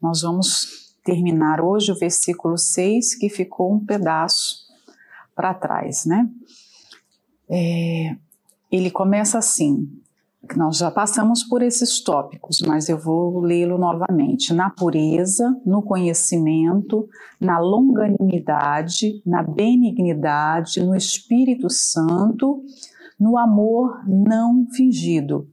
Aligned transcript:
Nós 0.00 0.22
vamos 0.22 0.94
terminar 1.04 1.60
hoje 1.60 1.90
o 1.90 1.98
versículo 1.98 2.56
6, 2.56 3.16
que 3.16 3.28
ficou 3.28 3.72
um 3.72 3.84
pedaço 3.84 4.66
para 5.34 5.54
trás, 5.54 6.04
né? 6.04 6.28
É, 7.48 8.16
ele 8.70 8.90
começa 8.90 9.38
assim: 9.38 9.88
nós 10.56 10.78
já 10.78 10.90
passamos 10.90 11.42
por 11.42 11.62
esses 11.62 12.00
tópicos, 12.00 12.60
mas 12.66 12.88
eu 12.88 12.98
vou 12.98 13.40
lê-lo 13.40 13.78
novamente. 13.78 14.54
Na 14.54 14.70
pureza, 14.70 15.58
no 15.64 15.82
conhecimento, 15.82 17.08
na 17.40 17.58
longanimidade, 17.58 19.22
na 19.26 19.42
benignidade, 19.42 20.80
no 20.80 20.94
Espírito 20.94 21.68
Santo, 21.68 22.62
no 23.18 23.36
amor 23.36 24.04
não 24.06 24.66
fingido. 24.70 25.48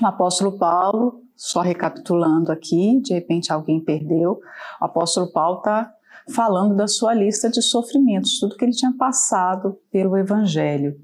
O 0.00 0.06
apóstolo 0.06 0.58
Paulo, 0.58 1.22
só 1.38 1.60
recapitulando 1.60 2.50
aqui, 2.50 3.00
de 3.00 3.14
repente 3.14 3.52
alguém 3.52 3.80
perdeu, 3.80 4.40
o 4.80 4.84
apóstolo 4.84 5.30
Paulo 5.30 5.58
está 5.58 5.88
falando 6.34 6.74
da 6.74 6.88
sua 6.88 7.14
lista 7.14 7.48
de 7.48 7.62
sofrimentos, 7.62 8.40
tudo 8.40 8.56
que 8.56 8.64
ele 8.64 8.72
tinha 8.72 8.92
passado 8.92 9.78
pelo 9.88 10.16
Evangelho. 10.16 11.00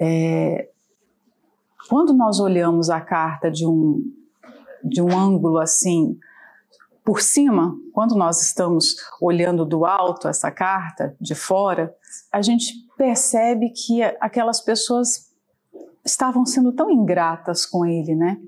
É, 0.00 0.68
quando 1.88 2.14
nós 2.14 2.38
olhamos 2.38 2.88
a 2.88 3.00
carta 3.00 3.50
de 3.50 3.66
um, 3.66 4.04
de 4.84 5.02
um 5.02 5.10
ângulo 5.18 5.58
assim, 5.58 6.16
por 7.04 7.20
cima, 7.20 7.76
quando 7.92 8.14
nós 8.14 8.40
estamos 8.40 8.94
olhando 9.20 9.64
do 9.64 9.84
alto 9.84 10.28
essa 10.28 10.50
carta, 10.50 11.16
de 11.20 11.34
fora, 11.34 11.92
a 12.32 12.40
gente 12.40 12.72
percebe 12.96 13.70
que 13.70 14.00
aquelas 14.20 14.60
pessoas 14.60 15.34
estavam 16.04 16.46
sendo 16.46 16.72
tão 16.72 16.88
ingratas 16.88 17.66
com 17.66 17.84
ele, 17.84 18.14
né? 18.14 18.38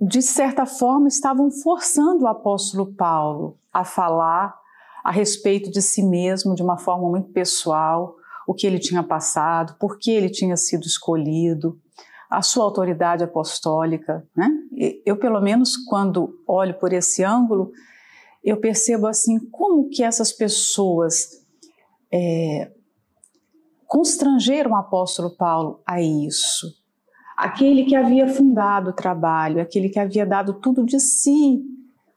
De 0.00 0.20
certa 0.20 0.66
forma, 0.66 1.08
estavam 1.08 1.50
forçando 1.50 2.24
o 2.24 2.28
apóstolo 2.28 2.92
Paulo 2.94 3.58
a 3.72 3.84
falar 3.84 4.54
a 5.02 5.10
respeito 5.10 5.70
de 5.70 5.80
si 5.80 6.02
mesmo 6.02 6.54
de 6.54 6.62
uma 6.62 6.76
forma 6.76 7.08
muito 7.08 7.30
pessoal, 7.30 8.16
o 8.46 8.52
que 8.52 8.66
ele 8.66 8.78
tinha 8.78 9.02
passado, 9.02 9.76
por 9.78 9.98
que 9.98 10.10
ele 10.10 10.28
tinha 10.28 10.56
sido 10.56 10.84
escolhido, 10.84 11.80
a 12.28 12.42
sua 12.42 12.64
autoridade 12.64 13.24
apostólica. 13.24 14.26
Né? 14.36 14.50
Eu, 15.04 15.16
pelo 15.16 15.40
menos, 15.40 15.76
quando 15.76 16.42
olho 16.46 16.74
por 16.74 16.92
esse 16.92 17.22
ângulo, 17.22 17.72
eu 18.44 18.58
percebo 18.58 19.06
assim 19.06 19.38
como 19.50 19.88
que 19.88 20.02
essas 20.02 20.32
pessoas 20.32 21.44
é, 22.12 22.70
constrangeram 23.86 24.72
o 24.72 24.76
apóstolo 24.76 25.36
Paulo 25.36 25.80
a 25.86 26.00
isso. 26.02 26.66
Aquele 27.36 27.84
que 27.84 27.94
havia 27.94 28.26
fundado 28.28 28.90
o 28.90 28.94
trabalho, 28.94 29.60
aquele 29.60 29.88
que 29.88 29.98
havia 29.98 30.24
dado 30.24 30.54
tudo 30.54 30.84
de 30.84 30.98
si 30.98 31.62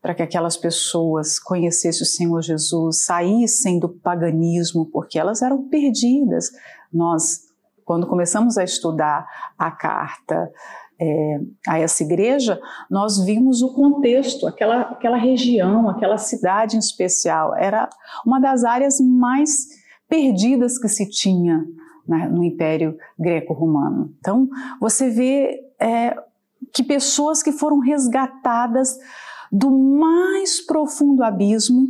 para 0.02 0.16
que 0.16 0.23
aquelas 0.23 0.56
pessoas 0.56 1.38
conhecessem 1.38 2.03
o 2.03 2.06
Senhor 2.06 2.42
Jesus, 2.42 3.03
saíssem 3.03 3.80
do 3.80 3.90
paganismo, 3.90 4.86
porque 4.86 5.20
elas 5.20 5.42
eram 5.42 5.67
perdidas. 5.67 6.50
Nós 6.92 7.50
quando 7.90 8.06
começamos 8.06 8.56
a 8.56 8.64
estudar 8.64 9.28
a 9.58 9.72
carta 9.72 10.52
é, 11.02 11.40
a 11.67 11.80
essa 11.80 12.03
igreja, 12.03 12.62
nós 12.88 13.17
vimos 13.25 13.64
o 13.64 13.73
contexto, 13.73 14.45
aquela, 14.45 14.81
aquela 14.81 15.17
região, 15.17 15.90
aquela 15.90 16.20
cidade 16.20 16.75
em 16.75 16.80
especial, 16.80 17.56
era 17.56 17.90
uma 18.23 18.40
das 18.40 18.64
áreas 18.64 19.00
mais 19.00 19.70
perdidas 20.08 20.78
que 20.78 20.88
se 20.88 21.09
tinha 21.09 21.66
no 22.09 22.43
Império 22.43 22.97
Greco-Romano. 23.17 24.13
Então, 24.19 24.49
você 24.79 25.09
vê 25.09 25.59
é, 25.79 26.16
que 26.73 26.83
pessoas 26.83 27.43
que 27.43 27.51
foram 27.51 27.79
resgatadas 27.79 28.97
do 29.51 29.71
mais 29.71 30.61
profundo 30.66 31.23
abismo, 31.23 31.88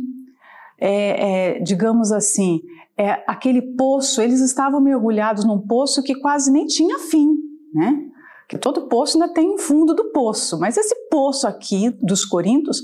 é, 0.78 1.56
é 1.56 1.60
digamos 1.60 2.12
assim, 2.12 2.60
é, 2.96 3.22
aquele 3.26 3.62
poço, 3.62 4.20
eles 4.20 4.40
estavam 4.40 4.80
mergulhados 4.80 5.44
num 5.44 5.58
poço 5.58 6.02
que 6.02 6.14
quase 6.14 6.52
nem 6.52 6.66
tinha 6.66 6.98
fim, 6.98 7.34
né? 7.72 8.06
Que 8.48 8.58
todo 8.58 8.88
poço 8.88 9.16
ainda 9.20 9.32
tem 9.32 9.54
um 9.54 9.58
fundo 9.58 9.94
do 9.94 10.10
poço, 10.12 10.58
mas 10.58 10.76
esse 10.76 10.94
poço 11.08 11.46
aqui 11.46 11.90
dos 12.02 12.24
Coríntios 12.24 12.82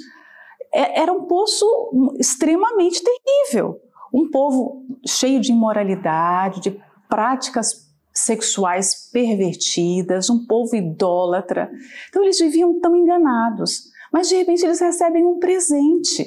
é, 0.72 1.00
era 1.00 1.12
um 1.12 1.24
poço 1.24 1.66
extremamente 2.18 3.02
terrível. 3.02 3.80
Um 4.12 4.30
povo 4.30 4.84
cheio 5.06 5.40
de 5.40 5.52
imoralidade, 5.52 6.60
de 6.60 6.80
práticas 7.08 7.86
sexuais 8.12 9.10
pervertidas, 9.12 10.30
um 10.30 10.46
povo 10.46 10.74
idólatra. 10.74 11.70
Então 12.08 12.22
eles 12.22 12.38
viviam 12.38 12.80
tão 12.80 12.96
enganados, 12.96 13.90
mas 14.12 14.28
de 14.28 14.36
repente 14.36 14.64
eles 14.64 14.80
recebem 14.80 15.24
um 15.24 15.38
presente 15.38 16.26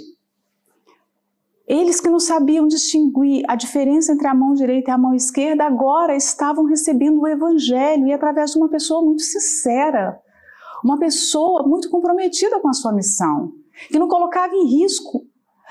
eles 1.69 2.01
que 2.01 2.09
não 2.09 2.19
sabiam 2.19 2.67
distinguir 2.67 3.44
a 3.47 3.56
diferença 3.56 4.12
entre 4.12 4.28
a 4.28 4.34
mão 4.34 4.56
direita 4.56 4.90
e 4.90 4.94
a 4.94 4.97
mão 4.97 5.13
esquerda, 5.13 5.66
agora 5.66 6.16
estavam 6.16 6.66
recebendo 6.66 7.22
o 7.22 7.28
Evangelho 7.28 8.07
e 8.07 8.11
através 8.11 8.51
de 8.51 8.57
uma 8.57 8.67
pessoa 8.67 9.03
muito 9.03 9.22
sincera, 9.22 10.19
uma 10.84 10.97
pessoa 10.97 11.61
muito 11.67 11.88
comprometida 11.91 12.59
com 12.59 12.67
a 12.67 12.73
sua 12.73 12.91
missão, 12.91 13.51
que 13.88 14.00
não 14.00 14.07
colocava 14.07 14.56
em 14.56 14.66
risco 14.66 15.28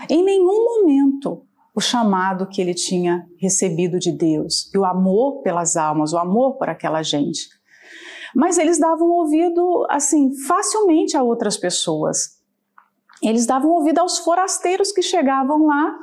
em 0.09 0.23
nenhum 0.23 0.65
momento 0.65 1.45
o 1.79 1.81
chamado 1.81 2.49
que 2.49 2.61
ele 2.61 2.75
tinha 2.75 3.25
recebido 3.41 3.99
de 3.99 4.13
Deus 4.13 4.71
e 4.75 4.79
o 4.79 4.85
amor 4.85 5.43
pelas 5.43 5.77
almas, 5.77 6.13
o 6.13 6.19
amor 6.19 6.59
por 6.59 6.69
aquela 6.69 7.03
gente. 7.03 7.49
Mas 8.35 8.59
eles 8.59 8.79
davam 8.79 9.09
ouvido 9.09 9.87
assim 9.89 10.31
facilmente 10.47 11.17
a 11.17 11.23
outras 11.23 11.57
pessoas 11.57 12.39
eles 13.23 13.47
davam 13.47 13.71
ouvido 13.71 13.99
aos 13.99 14.19
forasteiros 14.19 14.93
que 14.93 15.03
chegavam 15.03 15.67
lá 15.67 15.97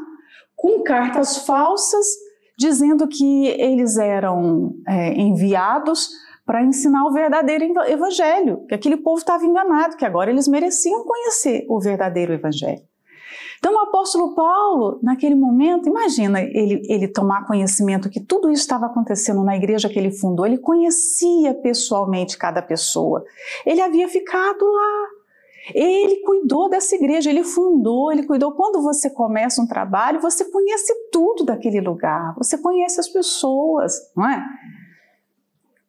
com 0.56 0.84
cartas 0.84 1.46
falsas 1.46 2.06
dizendo 2.58 3.08
que 3.08 3.48
eles 3.48 3.98
eram 3.98 4.76
é, 4.88 5.14
enviados 5.14 6.10
para 6.46 6.64
ensinar 6.64 7.06
o 7.06 7.12
verdadeiro 7.12 7.66
evangelho, 7.88 8.66
que 8.68 8.76
aquele 8.76 8.98
povo 8.98 9.18
estava 9.18 9.44
enganado, 9.44 9.98
que 9.98 10.06
agora 10.06 10.30
eles 10.30 10.48
mereciam 10.48 11.04
conhecer 11.04 11.66
o 11.68 11.80
verdadeiro 11.80 12.34
evangelho. 12.34 12.84
Então, 13.58 13.74
o 13.74 13.80
apóstolo 13.80 14.36
Paulo, 14.36 15.00
naquele 15.02 15.36
momento, 15.36 15.88
imagina 15.88 16.42
ele, 16.42 16.82
ele 16.88 17.08
tomar 17.08 17.46
conhecimento 17.46 18.10
que 18.10 18.20
tudo 18.20 18.52
isso 18.52 18.62
estava 18.62 18.88
acontecendo 18.88 19.44
na 19.44 19.56
igreja 19.56 19.90
que 19.90 19.98
ele 19.98 20.12
fundou, 20.12 20.46
ele 20.46 20.58
conhecia 20.58 21.54
pessoalmente 21.54 22.38
cada 22.38 22.62
pessoa, 22.62 23.24
ele 23.66 23.82
havia 23.82 24.08
ficado 24.08 24.66
lá, 24.66 25.08
ele 25.74 26.18
cuidou 26.18 26.70
dessa 26.70 26.96
igreja, 26.96 27.30
ele 27.30 27.44
fundou, 27.44 28.12
ele 28.12 28.24
cuidou. 28.24 28.52
Quando 28.52 28.82
você 28.82 29.10
começa 29.10 29.62
um 29.62 29.68
trabalho, 29.68 30.20
você 30.20 30.46
conhece 30.46 30.94
tudo 31.12 31.44
daquele 31.44 31.82
lugar, 31.82 32.36
você 32.38 32.58
conhece 32.58 33.00
as 33.00 33.08
pessoas, 33.08 33.94
não 34.16 34.30
é? 34.30 34.46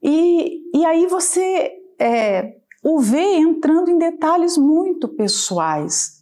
E, 0.03 0.63
e 0.73 0.85
aí 0.85 1.07
você 1.07 1.73
é, 1.99 2.57
o 2.83 3.01
vê 3.01 3.37
entrando 3.37 3.91
em 3.91 3.99
detalhes 3.99 4.57
muito 4.57 5.09
pessoais. 5.09 6.16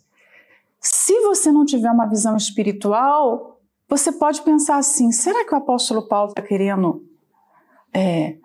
Se 0.84 1.19
você 1.22 1.50
não 1.50 1.65
tiver 1.65 1.91
uma 1.91 2.06
visão 2.06 2.37
espiritual, 2.37 3.59
você 3.89 4.12
pode 4.12 4.43
pensar 4.43 4.77
assim: 4.77 5.11
será 5.11 5.45
que 5.45 5.55
o 5.55 5.59
apóstolo 5.59 6.06
Paulo 6.06 6.28
está 6.28 6.43
querendo 6.43 7.03
é, 7.95 8.37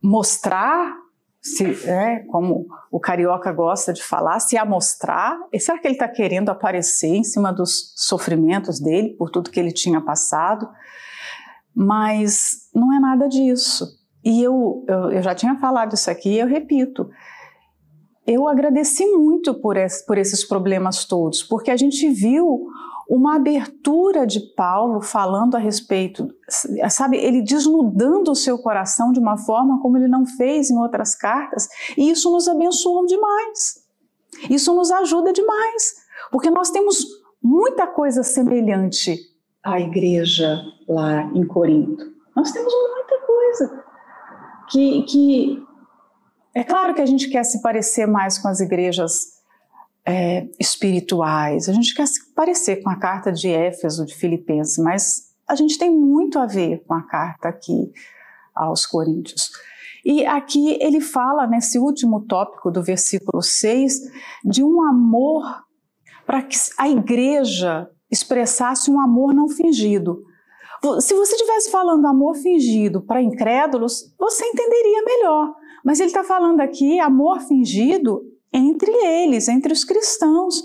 mostrar 0.00 1.02
se, 1.42 1.64
é, 1.88 2.20
como 2.20 2.68
o 2.90 3.00
carioca 3.00 3.52
gosta 3.52 3.92
de 3.92 4.02
falar, 4.02 4.38
se 4.38 4.56
amostrar. 4.56 5.36
E 5.52 5.58
será 5.58 5.78
que 5.78 5.88
ele 5.88 5.94
está 5.96 6.06
querendo 6.06 6.50
aparecer 6.50 7.08
em 7.08 7.24
cima 7.24 7.52
dos 7.52 7.92
sofrimentos 7.96 8.78
dele, 8.78 9.16
por 9.16 9.28
tudo 9.28 9.50
que 9.50 9.58
ele 9.58 9.72
tinha 9.72 10.00
passado? 10.00 10.68
Mas 11.74 12.68
não 12.72 12.94
é 12.94 13.00
nada 13.00 13.28
disso. 13.28 13.86
E 14.24 14.40
eu, 14.40 14.84
eu, 14.86 15.10
eu 15.10 15.22
já 15.22 15.34
tinha 15.34 15.56
falado 15.56 15.94
isso 15.94 16.08
aqui 16.08 16.34
e 16.34 16.38
eu 16.38 16.46
repito. 16.46 17.10
Eu 18.26 18.48
agradeci 18.48 19.04
muito 19.06 19.54
por, 19.54 19.76
esse, 19.76 20.06
por 20.06 20.16
esses 20.16 20.44
problemas 20.44 21.04
todos, 21.04 21.42
porque 21.42 21.70
a 21.70 21.76
gente 21.76 22.08
viu 22.10 22.68
uma 23.08 23.36
abertura 23.36 24.26
de 24.26 24.40
Paulo 24.54 25.00
falando 25.00 25.56
a 25.56 25.58
respeito, 25.58 26.28
sabe, 26.88 27.16
ele 27.16 27.42
desnudando 27.42 28.30
o 28.30 28.36
seu 28.36 28.58
coração 28.58 29.12
de 29.12 29.18
uma 29.18 29.36
forma 29.36 29.80
como 29.80 29.98
ele 29.98 30.08
não 30.08 30.24
fez 30.24 30.70
em 30.70 30.78
outras 30.78 31.14
cartas, 31.14 31.68
e 31.98 32.10
isso 32.10 32.30
nos 32.30 32.48
abençoa 32.48 33.04
demais. 33.06 33.82
Isso 34.48 34.74
nos 34.74 34.90
ajuda 34.90 35.32
demais, 35.32 35.96
porque 36.30 36.48
nós 36.48 36.70
temos 36.70 37.04
muita 37.42 37.86
coisa 37.86 38.22
semelhante 38.22 39.18
à 39.62 39.80
igreja 39.80 40.62
lá 40.88 41.24
em 41.34 41.46
Corinto. 41.46 42.04
Nós 42.34 42.50
temos 42.50 42.72
muita 42.72 43.26
coisa 43.26 43.84
que, 44.70 45.02
que 45.02 45.66
é 46.54 46.64
claro 46.64 46.94
que 46.94 47.00
a 47.00 47.06
gente 47.06 47.28
quer 47.28 47.44
se 47.44 47.62
parecer 47.62 48.06
mais 48.06 48.38
com 48.38 48.48
as 48.48 48.60
igrejas 48.60 49.42
é, 50.04 50.46
espirituais. 50.58 51.68
A 51.68 51.72
gente 51.72 51.94
quer 51.94 52.06
se 52.06 52.32
parecer 52.34 52.82
com 52.82 52.90
a 52.90 52.96
carta 52.96 53.32
de 53.32 53.48
Éfeso, 53.48 54.04
de 54.04 54.14
Filipenses, 54.14 54.78
mas 54.78 55.32
a 55.48 55.54
gente 55.54 55.78
tem 55.78 55.90
muito 55.90 56.38
a 56.38 56.46
ver 56.46 56.84
com 56.86 56.94
a 56.94 57.02
carta 57.02 57.48
aqui 57.48 57.92
aos 58.54 58.84
Coríntios. 58.86 59.50
E 60.04 60.26
aqui 60.26 60.76
ele 60.80 61.00
fala, 61.00 61.46
nesse 61.46 61.78
último 61.78 62.20
tópico 62.26 62.70
do 62.70 62.82
versículo 62.82 63.40
6, 63.40 64.00
de 64.44 64.62
um 64.62 64.82
amor 64.82 65.42
para 66.26 66.42
que 66.42 66.56
a 66.76 66.88
igreja 66.88 67.88
expressasse 68.10 68.90
um 68.90 69.00
amor 69.00 69.32
não 69.32 69.48
fingido. 69.48 70.22
Se 71.00 71.14
você 71.14 71.34
estivesse 71.34 71.70
falando 71.70 72.06
amor 72.06 72.34
fingido 72.34 73.00
para 73.00 73.22
incrédulos, 73.22 74.12
você 74.18 74.44
entenderia 74.44 75.04
melhor. 75.04 75.54
Mas 75.84 76.00
ele 76.00 76.08
está 76.08 76.22
falando 76.22 76.60
aqui 76.60 77.00
amor 77.00 77.40
fingido 77.40 78.22
entre 78.52 78.90
eles, 78.90 79.48
entre 79.48 79.72
os 79.72 79.84
cristãos. 79.84 80.62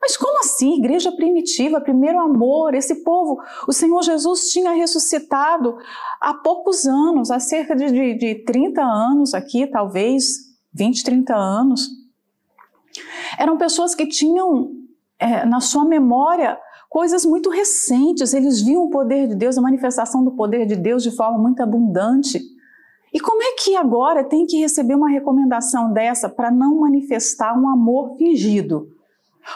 Mas 0.00 0.16
como 0.16 0.40
assim? 0.40 0.78
Igreja 0.78 1.12
primitiva, 1.12 1.80
primeiro 1.80 2.18
amor, 2.18 2.74
esse 2.74 3.04
povo. 3.04 3.40
O 3.68 3.72
Senhor 3.72 4.02
Jesus 4.02 4.50
tinha 4.50 4.72
ressuscitado 4.72 5.76
há 6.20 6.34
poucos 6.34 6.84
anos, 6.86 7.30
há 7.30 7.38
cerca 7.38 7.76
de, 7.76 7.86
de, 7.90 8.14
de 8.14 8.34
30 8.44 8.82
anos 8.82 9.32
aqui, 9.32 9.66
talvez 9.68 10.52
20, 10.74 11.04
30 11.04 11.34
anos. 11.34 11.88
Eram 13.38 13.56
pessoas 13.56 13.94
que 13.94 14.06
tinham 14.06 14.72
é, 15.20 15.46
na 15.46 15.60
sua 15.60 15.84
memória 15.84 16.58
coisas 16.90 17.24
muito 17.24 17.48
recentes, 17.48 18.34
eles 18.34 18.60
viam 18.60 18.84
o 18.84 18.90
poder 18.90 19.28
de 19.28 19.34
Deus, 19.34 19.56
a 19.56 19.62
manifestação 19.62 20.22
do 20.22 20.32
poder 20.32 20.66
de 20.66 20.76
Deus 20.76 21.02
de 21.02 21.10
forma 21.10 21.38
muito 21.38 21.62
abundante. 21.62 22.38
E 23.12 23.20
como 23.20 23.42
é 23.42 23.54
que 23.58 23.76
agora 23.76 24.24
tem 24.24 24.46
que 24.46 24.58
receber 24.58 24.94
uma 24.94 25.10
recomendação 25.10 25.92
dessa 25.92 26.28
para 26.28 26.50
não 26.50 26.80
manifestar 26.80 27.58
um 27.58 27.68
amor 27.68 28.16
fingido? 28.16 28.88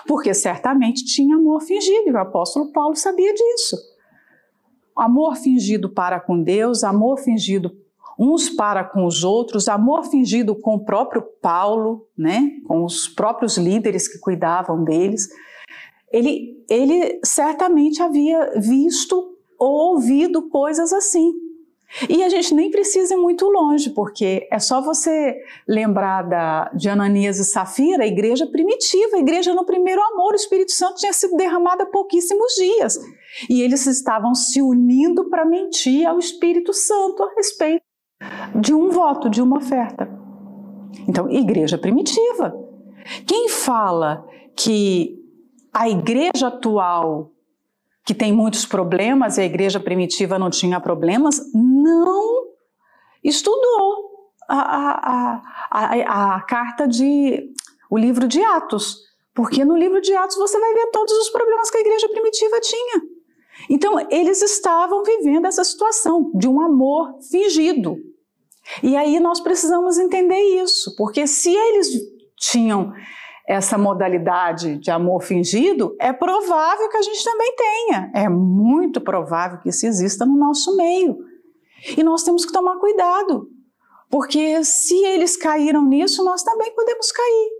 Porque 0.06 0.34
certamente 0.34 1.04
tinha 1.04 1.36
amor 1.36 1.62
fingido, 1.62 2.08
e 2.08 2.12
o 2.12 2.18
apóstolo 2.18 2.70
Paulo 2.72 2.94
sabia 2.96 3.32
disso. 3.32 3.76
Amor 4.94 5.36
fingido 5.36 5.88
para 5.88 6.20
com 6.20 6.42
Deus, 6.42 6.84
amor 6.84 7.18
fingido 7.18 7.72
uns 8.18 8.48
para 8.48 8.82
com 8.82 9.04
os 9.04 9.22
outros, 9.22 9.68
amor 9.68 10.04
fingido 10.04 10.56
com 10.56 10.76
o 10.76 10.84
próprio 10.84 11.22
Paulo, 11.40 12.06
né, 12.16 12.50
com 12.66 12.82
os 12.82 13.06
próprios 13.06 13.58
líderes 13.58 14.08
que 14.08 14.18
cuidavam 14.18 14.84
deles. 14.84 15.28
Ele, 16.10 16.64
ele 16.68 17.20
certamente 17.24 18.02
havia 18.02 18.58
visto 18.58 19.36
ou 19.58 19.92
ouvido 19.92 20.48
coisas 20.48 20.92
assim. 20.92 21.45
E 22.08 22.22
a 22.22 22.28
gente 22.28 22.54
nem 22.54 22.70
precisa 22.70 23.14
ir 23.14 23.16
muito 23.16 23.46
longe, 23.48 23.90
porque 23.90 24.46
é 24.50 24.58
só 24.58 24.81
você 24.81 25.37
lembrar 25.66 26.22
da, 26.22 26.70
de 26.75 26.88
Ananias 26.88 27.38
e 27.38 27.44
Safira, 27.44 28.04
a 28.04 28.06
igreja 28.06 28.46
primitiva, 28.46 29.16
a 29.16 29.20
igreja 29.20 29.54
no 29.54 29.64
primeiro 29.64 30.02
amor, 30.02 30.32
o 30.32 30.37
Espírito 30.37 30.72
Santo 30.72 30.96
tinha 30.96 31.12
sido 31.12 31.37
derramado 31.37 31.82
há 31.82 31.87
pouquíssimos 31.87 32.52
dias. 32.54 32.98
E 33.48 33.62
eles 33.62 33.87
estavam 33.87 34.34
se 34.34 34.60
unindo 34.60 35.28
para 35.31 35.44
mentir 35.44 36.06
ao 36.06 36.19
Espírito 36.19 36.72
Santo 36.72 37.22
a 37.22 37.34
respeito 37.34 37.82
de 38.54 38.75
um 38.75 38.90
voto, 38.90 39.28
de 39.28 39.42
uma 39.42 39.58
oferta. 39.58 40.08
Então, 41.08 41.31
igreja 41.31 41.78
primitiva. 41.78 42.54
Quem 43.26 43.49
fala 43.49 44.26
que 44.54 45.22
a 45.72 45.88
igreja 45.88 46.49
atual 46.49 47.35
que 48.06 48.14
tem 48.14 48.32
muitos 48.32 48.64
problemas 48.64 49.36
e 49.36 49.40
a 49.40 49.44
igreja 49.44 49.80
primitiva 49.80 50.38
não 50.38 50.48
tinha 50.48 50.80
problemas, 50.80 51.40
não 51.52 52.44
estudou 53.22 54.30
a, 54.48 54.60
a, 54.60 55.42
a, 55.72 56.36
a, 56.36 56.40
carta 56.42 56.86
de. 56.86 57.50
o 57.90 57.98
livro 57.98 58.28
de 58.28 58.40
Atos. 58.40 59.04
Porque 59.34 59.64
no 59.64 59.76
livro 59.76 60.00
de 60.00 60.14
Atos 60.14 60.36
você 60.36 60.58
vai 60.58 60.72
ver 60.72 60.86
todos 60.92 61.12
os 61.14 61.30
problemas 61.30 61.68
que 61.68 61.78
a 61.78 61.80
igreja 61.80 62.08
primitiva 62.08 62.60
tinha. 62.60 63.02
Então, 63.68 63.98
eles 64.08 64.40
estavam 64.40 65.02
vivendo 65.02 65.46
essa 65.46 65.64
situação 65.64 66.30
de 66.34 66.46
um 66.46 66.60
amor 66.60 67.18
fingido. 67.28 67.96
E 68.82 68.96
aí 68.96 69.18
nós 69.18 69.40
precisamos 69.40 69.98
entender 69.98 70.40
isso, 70.62 70.94
porque 70.96 71.26
se 71.26 71.52
eles 71.52 71.88
tinham 72.38 72.92
essa 73.46 73.78
modalidade 73.78 74.76
de 74.78 74.90
amor 74.90 75.22
fingido, 75.22 75.94
é 76.00 76.12
provável 76.12 76.88
que 76.88 76.96
a 76.96 77.02
gente 77.02 77.22
também 77.22 77.54
tenha. 77.54 78.10
É 78.12 78.28
muito 78.28 79.00
provável 79.00 79.60
que 79.60 79.69
isso 79.69 79.87
exista 79.87 80.26
no 80.26 80.37
nosso 80.37 80.76
meio. 80.76 81.16
E 81.96 82.02
nós 82.02 82.25
temos 82.25 82.44
que 82.44 82.52
tomar 82.52 82.78
cuidado, 82.78 83.48
porque 84.10 84.64
se 84.64 84.96
eles 85.04 85.37
caíram 85.37 85.84
nisso, 85.84 86.25
nós 86.25 86.43
também 86.43 86.75
podemos 86.75 87.12
cair. 87.12 87.50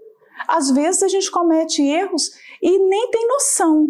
Às 0.49 0.71
vezes 0.71 1.03
a 1.03 1.09
gente 1.09 1.31
comete 1.31 1.83
erros 1.83 2.31
e 2.61 2.79
nem 2.79 3.11
tem 3.11 3.29
noção 3.29 3.87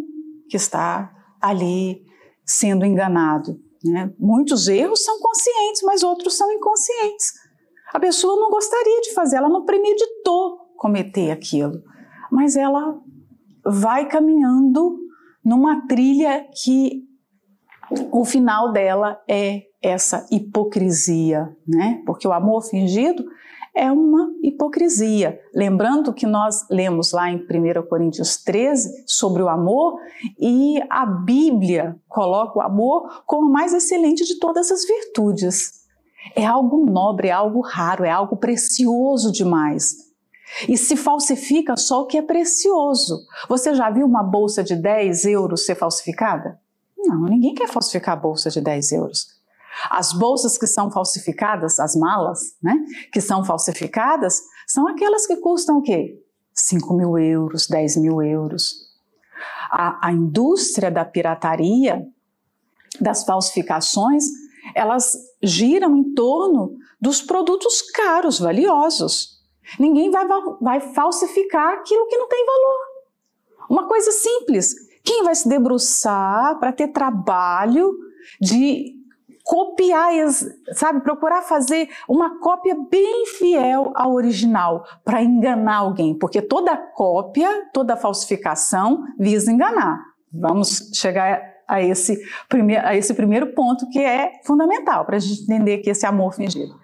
que 0.49 0.57
está 0.57 1.11
ali 1.41 2.05
sendo 2.45 2.85
enganado. 2.85 3.59
Né? 3.83 4.13
Muitos 4.19 4.69
erros 4.69 5.03
são 5.03 5.19
conscientes, 5.19 5.83
mas 5.83 6.03
outros 6.03 6.37
são 6.37 6.51
inconscientes. 6.53 7.33
A 7.95 8.01
pessoa 8.01 8.37
não 8.37 8.51
gostaria 8.51 9.01
de 9.01 9.15
fazer, 9.15 9.37
ela 9.37 9.49
não 9.49 9.65
premeditou 9.65 10.66
cometer 10.77 11.31
aquilo, 11.31 11.83
mas 12.31 12.57
ela 12.57 12.99
vai 13.65 14.07
caminhando 14.07 14.99
numa 15.45 15.87
trilha 15.87 16.47
que 16.63 17.05
o 18.11 18.25
final 18.25 18.73
dela 18.73 19.21
é 19.29 19.63
essa 19.83 20.27
hipocrisia, 20.31 21.57
né? 21.67 22.03
Porque 22.05 22.27
o 22.27 22.33
amor 22.33 22.63
fingido 22.63 23.25
é 23.77 23.93
uma 23.93 24.31
hipocrisia. 24.43 25.39
Lembrando 25.55 26.13
que 26.13 26.27
nós 26.27 26.67
lemos 26.71 27.13
lá 27.13 27.31
em 27.31 27.37
1 27.37 27.87
Coríntios 27.89 28.43
13 28.43 29.05
sobre 29.07 29.43
o 29.43 29.49
amor 29.49 30.01
e 30.41 30.81
a 30.89 31.05
Bíblia 31.05 31.95
coloca 32.09 32.59
o 32.59 32.63
amor 32.63 33.23
como 33.27 33.49
a 33.49 33.51
mais 33.51 33.75
excelente 33.75 34.25
de 34.25 34.39
todas 34.39 34.71
as 34.73 34.85
virtudes. 34.85 35.85
É 36.35 36.45
algo 36.45 36.87
nobre, 36.91 37.29
é 37.29 37.33
algo 37.33 37.61
raro, 37.61 38.03
é 38.05 38.11
algo 38.11 38.37
precioso 38.39 39.31
demais. 39.31 40.06
E 40.69 40.77
se 40.77 40.97
falsifica 40.97 41.77
só 41.77 42.03
o 42.03 42.07
que 42.07 42.17
é 42.17 42.23
precioso. 42.23 43.27
Você 43.49 43.75
já 43.75 43.91
viu 43.91 44.07
uma 44.07 44.23
bolsa 44.23 44.63
de 44.63 44.77
10 44.77 45.25
euros 45.25 45.67
ser 45.67 45.75
falsificada? 45.75 46.61
Não, 46.97 47.25
ninguém 47.25 47.55
quer 47.55 47.69
falsificar 47.69 48.17
a 48.17 48.21
bolsa 48.21 48.51
de 48.51 48.61
10 48.61 48.93
euros. 48.93 49.37
As 49.91 50.13
bolsas 50.13 50.57
que 50.57 50.67
são 50.67 50.91
falsificadas, 50.91 51.79
as 51.79 51.95
malas, 51.95 52.57
né, 52.63 52.75
que 53.13 53.21
são 53.21 53.45
falsificadas, 53.45 54.41
são 54.67 54.89
aquelas 54.89 55.27
que 55.27 55.37
custam 55.37 55.79
o 55.79 55.83
quê? 55.83 56.19
5 56.55 56.95
mil 56.95 57.19
euros, 57.19 57.67
10 57.67 57.99
mil 57.99 58.23
euros. 58.23 58.87
A, 59.71 60.09
a 60.09 60.13
indústria 60.13 60.91
da 60.91 61.05
pirataria, 61.05 62.03
das 63.01 63.25
falsificações, 63.25 64.25
elas 64.75 65.17
giram 65.43 65.97
em 65.97 66.15
torno 66.15 66.77
dos 67.01 67.21
produtos 67.21 67.83
caros, 67.83 68.39
valiosos. 68.39 69.36
Ninguém 69.79 70.11
vai, 70.11 70.27
vai 70.61 70.81
falsificar 70.81 71.75
aquilo 71.75 72.07
que 72.07 72.17
não 72.17 72.29
tem 72.29 72.45
valor. 72.47 72.79
Uma 73.69 73.89
coisa 73.89 74.11
simples. 74.13 74.75
Quem 75.05 75.23
vai 75.23 75.35
se 75.35 75.49
debruçar 75.49 76.59
para 76.59 76.73
ter 76.73 76.89
trabalho 76.89 77.93
de 78.41 78.97
copiar, 79.45 80.11
sabe, 80.73 81.01
procurar 81.03 81.41
fazer 81.43 81.89
uma 82.09 82.41
cópia 82.41 82.77
bem 82.91 83.27
fiel 83.27 83.93
ao 83.95 84.13
original 84.13 84.85
para 85.05 85.23
enganar 85.23 85.77
alguém, 85.77 86.19
porque 86.19 86.43
toda 86.43 86.77
cópia, 86.77 87.69
toda 87.73 87.97
falsificação 87.97 89.05
visa 89.17 89.53
enganar. 89.53 90.05
Vamos 90.33 90.91
chegar 90.93 91.41
a 91.69 91.81
esse, 91.81 92.21
a 92.83 92.97
esse 92.97 93.15
primeiro 93.15 93.55
ponto 93.55 93.89
que 93.91 94.01
é 94.01 94.33
fundamental 94.45 95.05
para 95.05 95.17
a 95.17 95.21
gente 95.21 95.43
entender 95.43 95.79
que 95.79 95.91
esse 95.91 96.05
amor 96.05 96.35
fingido. 96.35 96.75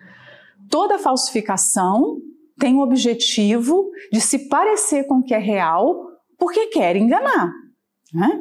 Toda 0.70 1.00
falsificação 1.00 2.18
tem 2.62 2.76
o 2.76 2.80
objetivo 2.80 3.90
de 4.12 4.20
se 4.20 4.48
parecer 4.48 5.04
com 5.08 5.16
o 5.16 5.22
que 5.24 5.34
é 5.34 5.38
real 5.38 6.06
porque 6.38 6.68
quer 6.68 6.94
enganar. 6.94 7.50
Né? 8.14 8.40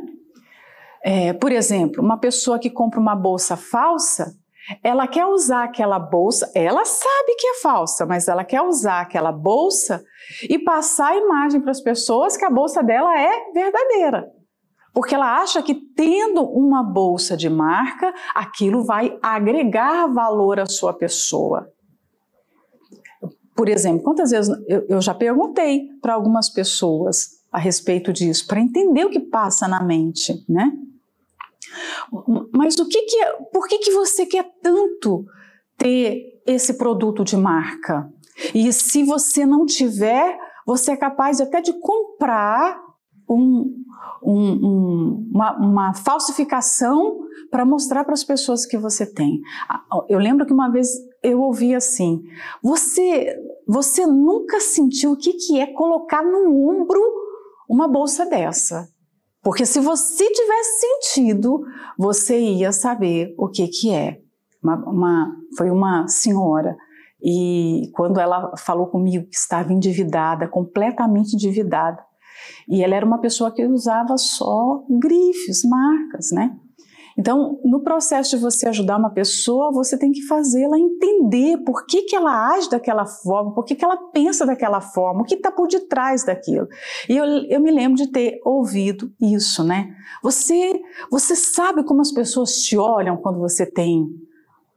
É, 1.04 1.34
por 1.34 1.52
exemplo, 1.52 2.04
uma 2.04 2.20
pessoa 2.20 2.60
que 2.60 2.70
compra 2.70 3.00
uma 3.00 3.16
bolsa 3.16 3.58
falsa, 3.58 4.32
ela 4.84 5.08
quer 5.08 5.26
usar 5.26 5.64
aquela 5.64 5.98
bolsa, 5.98 6.52
ela 6.54 6.86
sabe 6.86 7.36
que 7.36 7.48
é 7.48 7.54
falsa, 7.62 8.06
mas 8.06 8.28
ela 8.28 8.44
quer 8.44 8.62
usar 8.62 9.02
aquela 9.02 9.32
bolsa 9.32 10.04
e 10.48 10.60
passar 10.60 11.14
a 11.14 11.18
imagem 11.18 11.60
para 11.60 11.72
as 11.72 11.82
pessoas 11.82 12.38
que 12.38 12.46
a 12.46 12.50
bolsa 12.52 12.84
dela 12.84 13.20
é 13.20 13.52
verdadeira. 13.52 14.28
Porque 14.94 15.16
ela 15.16 15.42
acha 15.42 15.64
que 15.64 15.74
tendo 15.74 16.44
uma 16.44 16.84
bolsa 16.84 17.36
de 17.36 17.50
marca, 17.50 18.14
aquilo 18.36 18.84
vai 18.84 19.18
agregar 19.20 20.06
valor 20.06 20.60
à 20.60 20.68
sua 20.68 20.94
pessoa. 20.94 21.72
Por 23.62 23.70
exemplo, 23.70 24.02
quantas 24.02 24.32
vezes 24.32 24.52
eu, 24.68 24.88
eu 24.90 25.00
já 25.00 25.14
perguntei 25.14 25.88
para 26.02 26.16
algumas 26.16 26.50
pessoas 26.50 27.44
a 27.52 27.60
respeito 27.60 28.12
disso, 28.12 28.48
para 28.48 28.60
entender 28.60 29.06
o 29.06 29.10
que 29.12 29.20
passa 29.20 29.68
na 29.68 29.84
mente, 29.84 30.34
né? 30.50 30.72
Mas 32.52 32.80
o 32.80 32.88
que, 32.88 33.04
que 33.04 33.18
é, 33.18 33.34
por 33.54 33.68
que, 33.68 33.78
que 33.78 33.92
você 33.92 34.26
quer 34.26 34.52
tanto 34.64 35.28
ter 35.78 36.42
esse 36.48 36.74
produto 36.74 37.24
de 37.24 37.38
marca? 37.38 38.12
E 38.52 38.74
se 38.74 39.04
você 39.04 39.46
não 39.46 39.64
tiver, 39.64 40.40
você 40.66 40.94
é 40.94 40.98
capaz 40.98 41.40
até 41.40 41.62
de 41.62 41.74
comprar 41.74 42.82
um, 43.30 43.76
um, 44.24 44.52
um, 44.54 45.30
uma, 45.32 45.58
uma, 45.60 45.94
falsificação 45.94 47.20
para 47.52 47.64
mostrar 47.64 48.06
para 48.06 48.14
as 48.14 48.24
pessoas 48.24 48.66
que 48.66 48.80
você 48.80 49.06
tem. 49.06 49.40
Eu 50.10 50.18
lembro 50.18 50.48
que 50.48 50.54
uma 50.54 50.72
vez 50.72 50.90
eu 51.24 51.42
ouvi 51.42 51.76
assim: 51.76 52.24
você, 52.62 53.36
você 53.68 54.06
nunca 54.06 54.60
sentiu 54.60 55.12
o 55.14 55.18
que, 55.18 55.34
que 55.34 55.60
é 55.60 55.68
colocar 55.68 56.24
no 56.24 56.70
ombro 56.70 57.02
uma 57.70 57.88
bolsa 57.88 58.26
dessa? 58.26 58.88
Porque 59.44 59.66
se 59.66 59.80
você 59.80 60.30
tivesse 60.32 60.80
sentido, 60.80 61.62
você 61.98 62.40
ia 62.40 62.72
saber 62.72 63.34
o 63.38 63.50
que, 63.50 63.68
que 63.68 63.92
é. 63.92 64.20
Uma, 64.62 64.76
uma, 64.88 65.36
foi 65.58 65.72
uma 65.72 66.08
senhora 66.08 66.78
e 67.24 67.92
quando 67.94 68.20
ela 68.20 68.56
falou 68.58 68.88
comigo 68.88 69.28
que 69.28 69.36
estava 69.36 69.72
endividada, 69.72 70.48
completamente 70.48 71.36
endividada, 71.36 72.04
e 72.68 72.84
ela 72.84 72.96
era 72.96 73.06
uma 73.06 73.20
pessoa 73.20 73.52
que 73.52 73.66
usava 73.66 74.18
só 74.18 74.84
grifes, 74.90 75.64
marcas, 75.64 76.32
né? 76.32 76.58
Então, 77.18 77.60
no 77.64 77.82
processo 77.82 78.32
de 78.32 78.42
você 78.42 78.68
ajudar 78.70 78.98
uma 78.98 79.10
pessoa, 79.10 79.72
você 79.72 79.98
tem 79.98 80.12
que 80.12 80.22
fazê-la 80.22 80.80
entender 80.80 81.58
por 81.66 81.86
que, 81.86 82.04
que 82.04 82.16
ela 82.16 82.54
age 82.54 82.70
daquela 82.70 83.06
forma, 83.06 83.54
por 83.54 83.66
que, 83.66 83.76
que 83.76 83.84
ela 83.84 83.98
pensa 84.12 84.46
daquela 84.46 84.82
forma, 84.82 85.22
o 85.22 85.26
que 85.26 85.36
está 85.36 85.52
por 85.52 85.68
detrás 85.68 86.26
daquilo. 86.26 86.68
E 87.10 87.18
eu, 87.18 87.26
eu 87.26 87.60
me 87.60 87.72
lembro 87.72 87.98
de 87.98 88.08
ter 88.08 88.40
ouvido 88.46 89.12
isso, 89.20 89.64
né? 89.64 89.94
Você, 90.24 90.82
você 91.10 91.36
sabe 91.36 91.84
como 91.84 92.02
as 92.02 92.12
pessoas 92.12 92.56
te 92.62 92.78
olham 92.78 93.18
quando 93.18 93.40
você 93.40 93.66
tem 93.66 94.08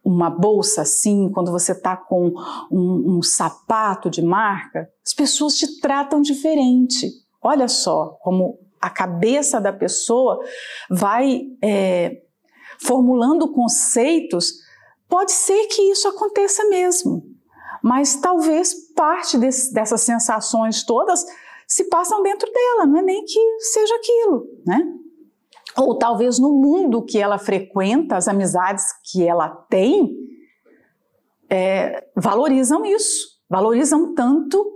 uma 0.05 0.29
bolsa 0.29 0.83
assim, 0.83 1.31
quando 1.33 1.51
você 1.51 1.73
está 1.73 1.97
com 1.97 2.33
um, 2.71 3.17
um 3.17 3.23
sapato 3.23 4.11
de 4.11 4.21
marca, 4.21 4.89
as 5.05 5.15
pessoas 5.15 5.55
te 5.57 5.81
tratam 5.81 6.21
diferente. 6.21 7.09
Olha 7.43 7.69
só 7.69 8.19
como 8.21 8.59
a 8.81 8.91
cabeça 8.91 9.59
da 9.59 9.73
pessoa 9.73 10.39
vai 10.91 11.41
é, 11.63 12.21
formulando 12.85 13.53
conceitos. 13.53 14.55
Pode 15.09 15.33
ser 15.33 15.67
que 15.67 15.83
isso 15.91 16.09
aconteça 16.09 16.69
mesmo, 16.69 17.25
mas 17.83 18.17
talvez 18.17 18.75
parte 18.95 19.39
desse, 19.39 19.73
dessas 19.73 20.01
sensações 20.03 20.85
todas 20.85 21.25
se 21.67 21.85
passam 21.85 22.23
dentro 22.23 22.51
dela, 22.53 22.87
não 22.87 22.99
é 22.99 23.03
nem 23.03 23.25
que 23.25 23.41
seja 23.61 23.95
aquilo, 23.97 24.47
né? 24.67 24.81
Ou 25.77 25.99
talvez 25.99 26.39
no 26.39 26.53
mundo 26.53 27.05
que 27.05 27.19
ela 27.19 27.39
frequenta, 27.39 28.17
as 28.17 28.29
amizades 28.29 28.85
que 29.11 29.27
ela 29.27 29.49
tem, 29.49 30.17
é, 31.51 32.07
valorizam 32.15 32.85
isso, 32.85 33.41
valorizam 33.49 34.15
tanto 34.15 34.73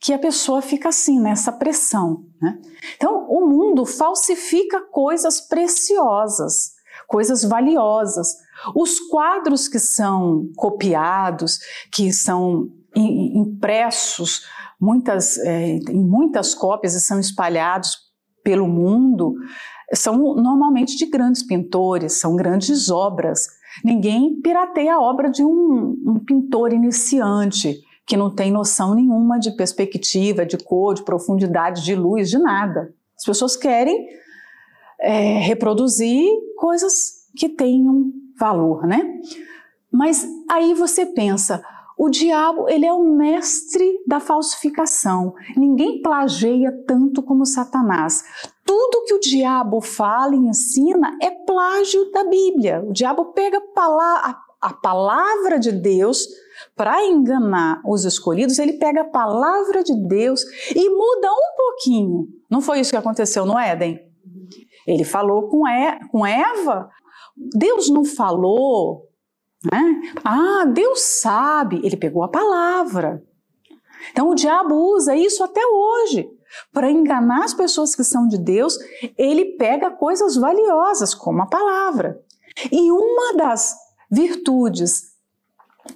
que 0.00 0.12
a 0.12 0.18
pessoa 0.18 0.62
fica 0.62 0.88
assim, 0.88 1.20
nessa 1.20 1.52
pressão. 1.52 2.24
Né? 2.40 2.58
Então, 2.96 3.26
o 3.28 3.46
mundo 3.46 3.84
falsifica 3.84 4.80
coisas 4.80 5.40
preciosas, 5.42 6.72
coisas 7.10 7.42
valiosas. 7.42 8.36
Os 8.72 9.00
quadros 9.00 9.66
que 9.66 9.80
são 9.80 10.48
copiados, 10.56 11.58
que 11.92 12.12
são 12.12 12.68
impressos 12.94 14.46
muitas, 14.80 15.36
é, 15.38 15.72
em 15.72 16.06
muitas 16.06 16.54
cópias 16.54 16.94
e 16.94 17.00
são 17.00 17.18
espalhados 17.18 17.96
pelo 18.44 18.66
mundo, 18.68 19.34
são 19.92 20.16
normalmente 20.36 20.96
de 20.96 21.06
grandes 21.06 21.42
pintores, 21.42 22.20
são 22.20 22.36
grandes 22.36 22.88
obras. 22.90 23.48
Ninguém 23.84 24.40
pirateia 24.40 24.94
a 24.94 25.00
obra 25.00 25.28
de 25.28 25.44
um, 25.44 25.96
um 26.06 26.24
pintor 26.24 26.72
iniciante 26.72 27.76
que 28.06 28.16
não 28.16 28.32
tem 28.32 28.52
noção 28.52 28.94
nenhuma 28.94 29.38
de 29.38 29.50
perspectiva, 29.56 30.46
de 30.46 30.56
cor, 30.58 30.94
de 30.94 31.04
profundidade, 31.04 31.84
de 31.84 31.94
luz, 31.94 32.30
de 32.30 32.38
nada. 32.38 32.94
As 33.16 33.24
pessoas 33.24 33.56
querem 33.56 34.06
é, 35.00 35.38
reproduzir 35.38 36.28
coisas 36.56 37.28
que 37.36 37.48
tenham 37.48 38.12
valor, 38.38 38.86
né? 38.86 39.20
Mas 39.92 40.26
aí 40.48 40.74
você 40.74 41.04
pensa, 41.04 41.62
o 42.02 42.08
diabo, 42.08 42.66
ele 42.66 42.86
é 42.86 42.92
o 42.94 43.04
mestre 43.04 44.02
da 44.06 44.20
falsificação. 44.20 45.34
Ninguém 45.54 46.00
plageia 46.00 46.72
tanto 46.86 47.22
como 47.22 47.44
Satanás. 47.44 48.24
Tudo 48.64 49.04
que 49.04 49.12
o 49.12 49.20
diabo 49.20 49.82
fala 49.82 50.34
e 50.34 50.38
ensina 50.38 51.18
é 51.20 51.30
plágio 51.30 52.10
da 52.10 52.24
Bíblia. 52.24 52.82
O 52.88 52.92
diabo 52.92 53.26
pega 53.32 53.60
a 54.62 54.72
palavra 54.72 55.58
de 55.58 55.72
Deus 55.72 56.26
para 56.74 57.04
enganar 57.04 57.82
os 57.84 58.06
escolhidos, 58.06 58.58
ele 58.58 58.74
pega 58.74 59.02
a 59.02 59.08
palavra 59.10 59.82
de 59.82 59.94
Deus 59.94 60.42
e 60.74 60.88
muda 60.88 61.28
um 61.30 61.56
pouquinho. 61.56 62.28
Não 62.48 62.62
foi 62.62 62.80
isso 62.80 62.92
que 62.92 62.96
aconteceu 62.96 63.44
no 63.44 63.58
Éden? 63.58 64.09
Ele 64.90 65.04
falou 65.04 65.48
com, 65.48 65.66
Eva. 66.26 66.90
Deus 67.36 67.88
não 67.88 68.04
falou 68.04 69.10
né? 69.64 70.00
Ah, 70.24 70.64
Deus 70.64 71.00
sabe, 71.00 71.80
ele 71.84 71.96
pegou 71.96 72.22
a 72.22 72.28
palavra. 72.28 73.22
Então 74.10 74.30
o 74.30 74.34
diabo 74.34 74.74
usa 74.74 75.14
isso 75.14 75.44
até 75.44 75.60
hoje. 75.66 76.28
Para 76.72 76.90
enganar 76.90 77.44
as 77.44 77.54
pessoas 77.54 77.94
que 77.94 78.02
são 78.02 78.26
de 78.26 78.38
Deus, 78.38 78.76
ele 79.16 79.56
pega 79.56 79.90
coisas 79.90 80.36
valiosas, 80.36 81.14
como 81.14 81.42
a 81.42 81.46
palavra. 81.46 82.20
E 82.72 82.90
uma 82.90 83.36
das 83.36 83.76
virtudes 84.10 85.10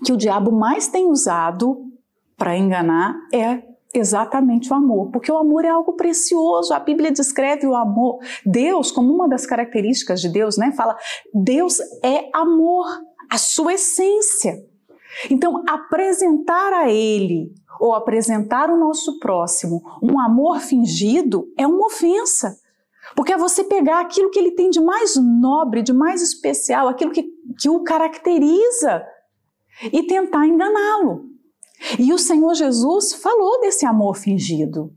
que 0.04 0.12
o 0.12 0.16
diabo 0.16 0.52
mais 0.52 0.86
tem 0.86 1.06
usado 1.06 1.90
para 2.36 2.56
enganar 2.56 3.16
é 3.32 3.62
exatamente 3.94 4.72
o 4.72 4.74
amor, 4.74 5.10
porque 5.10 5.30
o 5.30 5.36
amor 5.36 5.64
é 5.64 5.68
algo 5.68 5.94
precioso. 5.94 6.74
A 6.74 6.80
Bíblia 6.80 7.12
descreve 7.12 7.66
o 7.66 7.74
amor, 7.74 8.18
Deus 8.44 8.90
como 8.90 9.14
uma 9.14 9.28
das 9.28 9.46
características 9.46 10.20
de 10.20 10.28
Deus, 10.28 10.56
né? 10.56 10.72
Fala, 10.72 10.96
Deus 11.32 11.78
é 12.02 12.28
amor 12.34 12.86
a 13.30 13.38
sua 13.38 13.74
essência. 13.74 14.54
Então, 15.30 15.62
apresentar 15.68 16.72
a 16.72 16.90
Ele 16.90 17.52
ou 17.80 17.94
apresentar 17.94 18.70
o 18.70 18.78
nosso 18.78 19.18
próximo 19.18 19.82
um 20.02 20.18
amor 20.20 20.60
fingido 20.60 21.46
é 21.56 21.66
uma 21.66 21.86
ofensa. 21.86 22.58
Porque 23.14 23.32
é 23.32 23.36
você 23.36 23.62
pegar 23.62 24.00
aquilo 24.00 24.30
que 24.30 24.38
ele 24.38 24.52
tem 24.52 24.70
de 24.70 24.80
mais 24.80 25.14
nobre, 25.16 25.82
de 25.82 25.92
mais 25.92 26.22
especial, 26.22 26.88
aquilo 26.88 27.12
que, 27.12 27.24
que 27.60 27.68
o 27.68 27.82
caracteriza 27.84 29.04
e 29.92 30.04
tentar 30.04 30.46
enganá-lo. 30.46 31.33
E 31.98 32.12
o 32.12 32.18
Senhor 32.18 32.54
Jesus 32.54 33.14
falou 33.14 33.60
desse 33.60 33.84
amor 33.84 34.16
fingido. 34.16 34.92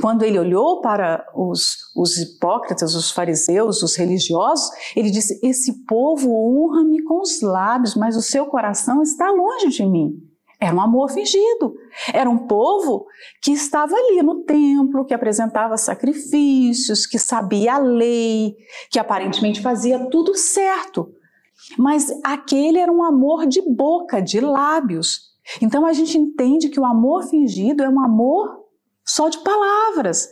Quando 0.00 0.22
ele 0.22 0.38
olhou 0.38 0.80
para 0.80 1.24
os, 1.34 1.76
os 1.96 2.16
hipócritas, 2.18 2.94
os 2.94 3.10
fariseus, 3.10 3.82
os 3.82 3.96
religiosos, 3.96 4.68
ele 4.94 5.10
disse: 5.10 5.38
Esse 5.42 5.84
povo 5.86 6.30
honra-me 6.30 7.02
com 7.04 7.20
os 7.20 7.40
lábios, 7.40 7.94
mas 7.94 8.16
o 8.16 8.22
seu 8.22 8.46
coração 8.46 9.02
está 9.02 9.30
longe 9.30 9.68
de 9.68 9.86
mim. 9.86 10.12
Era 10.60 10.74
um 10.74 10.80
amor 10.80 11.10
fingido. 11.10 11.74
Era 12.12 12.28
um 12.28 12.38
povo 12.38 13.06
que 13.40 13.52
estava 13.52 13.94
ali 13.94 14.22
no 14.22 14.42
templo, 14.42 15.04
que 15.04 15.14
apresentava 15.14 15.76
sacrifícios, 15.76 17.06
que 17.06 17.18
sabia 17.18 17.74
a 17.74 17.78
lei, 17.78 18.56
que 18.90 18.98
aparentemente 18.98 19.62
fazia 19.62 20.10
tudo 20.10 20.34
certo. 20.34 21.08
Mas 21.78 22.08
aquele 22.24 22.78
era 22.78 22.90
um 22.90 23.04
amor 23.04 23.46
de 23.46 23.62
boca, 23.62 24.20
de 24.20 24.40
lábios. 24.40 25.27
Então 25.60 25.86
a 25.86 25.92
gente 25.92 26.18
entende 26.18 26.68
que 26.68 26.80
o 26.80 26.84
amor 26.84 27.24
fingido 27.24 27.82
é 27.82 27.88
um 27.88 28.00
amor 28.00 28.64
só 29.04 29.28
de 29.28 29.38
palavras. 29.38 30.28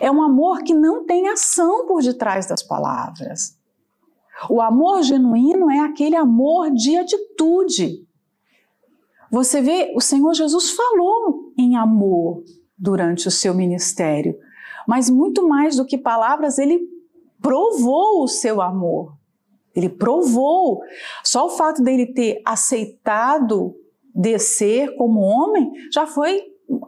É 0.00 0.10
um 0.10 0.22
amor 0.22 0.62
que 0.62 0.74
não 0.74 1.04
tem 1.04 1.28
ação 1.28 1.86
por 1.86 2.02
detrás 2.02 2.46
das 2.46 2.62
palavras. 2.62 3.56
O 4.50 4.60
amor 4.60 5.02
genuíno 5.02 5.70
é 5.70 5.80
aquele 5.80 6.16
amor 6.16 6.70
de 6.70 6.96
atitude. 6.96 8.06
Você 9.30 9.60
vê, 9.60 9.92
o 9.96 10.00
Senhor 10.00 10.34
Jesus 10.34 10.70
falou 10.70 11.52
em 11.58 11.76
amor 11.76 12.44
durante 12.78 13.26
o 13.26 13.30
seu 13.30 13.54
ministério, 13.54 14.38
mas 14.86 15.10
muito 15.10 15.48
mais 15.48 15.76
do 15.76 15.86
que 15.86 15.98
palavras, 15.98 16.58
ele 16.58 16.80
provou 17.40 18.22
o 18.22 18.28
seu 18.28 18.60
amor. 18.60 19.16
Ele 19.74 19.88
provou. 19.88 20.80
Só 21.22 21.46
o 21.46 21.50
fato 21.50 21.82
dele 21.82 22.06
ter 22.06 22.40
aceitado 22.44 23.74
descer 24.16 24.96
como 24.96 25.20
homem 25.20 25.70
já 25.92 26.06
foi 26.06 26.42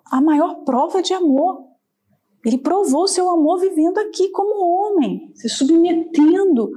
a 0.06 0.20
maior 0.20 0.64
prova 0.64 1.02
de 1.02 1.12
amor. 1.12 1.68
Ele 2.44 2.58
provou 2.58 3.06
seu 3.06 3.28
amor 3.28 3.60
vivendo 3.60 3.98
aqui 3.98 4.30
como 4.30 4.64
homem, 4.64 5.30
se 5.34 5.48
submetendo 5.48 6.70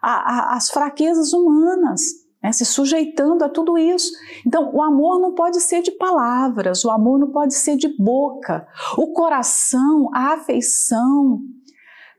às 0.00 0.70
fraquezas 0.70 1.32
humanas, 1.32 2.00
né, 2.42 2.52
se 2.52 2.64
sujeitando 2.64 3.44
a 3.44 3.48
tudo 3.48 3.76
isso. 3.76 4.12
Então, 4.46 4.72
o 4.72 4.80
amor 4.80 5.20
não 5.20 5.34
pode 5.34 5.60
ser 5.60 5.82
de 5.82 5.90
palavras, 5.90 6.84
o 6.84 6.90
amor 6.90 7.18
não 7.18 7.30
pode 7.30 7.54
ser 7.54 7.76
de 7.76 7.88
boca. 7.98 8.66
O 8.96 9.12
coração, 9.12 10.08
a 10.14 10.34
afeição, 10.34 11.40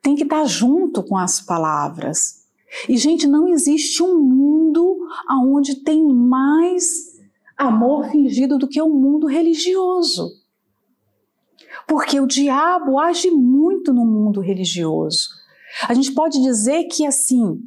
tem 0.03 0.15
que 0.15 0.23
estar 0.23 0.45
junto 0.45 1.03
com 1.03 1.17
as 1.17 1.41
palavras. 1.41 2.39
E, 2.87 2.97
gente, 2.97 3.27
não 3.27 3.47
existe 3.47 4.03
um 4.03 4.19
mundo 4.19 4.97
onde 5.45 5.83
tem 5.83 6.05
mais 6.05 7.08
amor 7.59 8.09
fingido 8.09 8.57
do 8.57 8.67
que 8.67 8.81
o 8.81 8.89
mundo 8.89 9.27
religioso. 9.27 10.31
Porque 11.85 12.19
o 12.19 12.25
diabo 12.25 12.97
age 12.97 13.29
muito 13.29 13.93
no 13.93 14.05
mundo 14.05 14.39
religioso. 14.39 15.27
A 15.87 15.93
gente 15.93 16.13
pode 16.13 16.41
dizer 16.41 16.85
que 16.85 17.05
assim, 17.05 17.61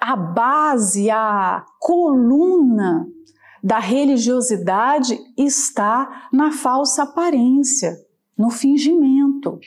a 0.00 0.16
base, 0.16 1.10
a 1.10 1.64
coluna 1.78 3.06
da 3.62 3.78
religiosidade 3.78 5.18
está 5.36 6.28
na 6.32 6.52
falsa 6.52 7.04
aparência, 7.04 7.96
no 8.36 8.50
fingimento. 8.50 9.58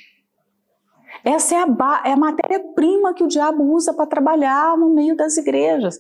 Essa 1.24 1.56
é 1.56 1.58
a, 1.58 2.02
é 2.06 2.14
a 2.14 2.18
matéria-prima 2.18 3.14
que 3.14 3.24
o 3.24 3.28
diabo 3.28 3.64
usa 3.74 3.94
para 3.94 4.06
trabalhar 4.06 4.78
no 4.78 4.94
meio 4.94 5.16
das 5.16 5.38
igrejas. 5.38 6.00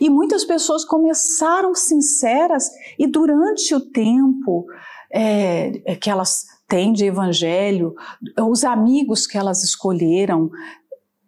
E 0.00 0.10
muitas 0.10 0.44
pessoas 0.44 0.84
começaram 0.84 1.74
sinceras 1.74 2.68
e 2.98 3.06
durante 3.06 3.74
o 3.74 3.80
tempo 3.80 4.66
é, 5.12 5.96
que 5.96 6.10
elas 6.10 6.44
têm 6.68 6.92
de 6.92 7.04
evangelho, 7.04 7.94
os 8.48 8.62
amigos 8.62 9.26
que 9.26 9.36
elas 9.36 9.64
escolheram, 9.64 10.50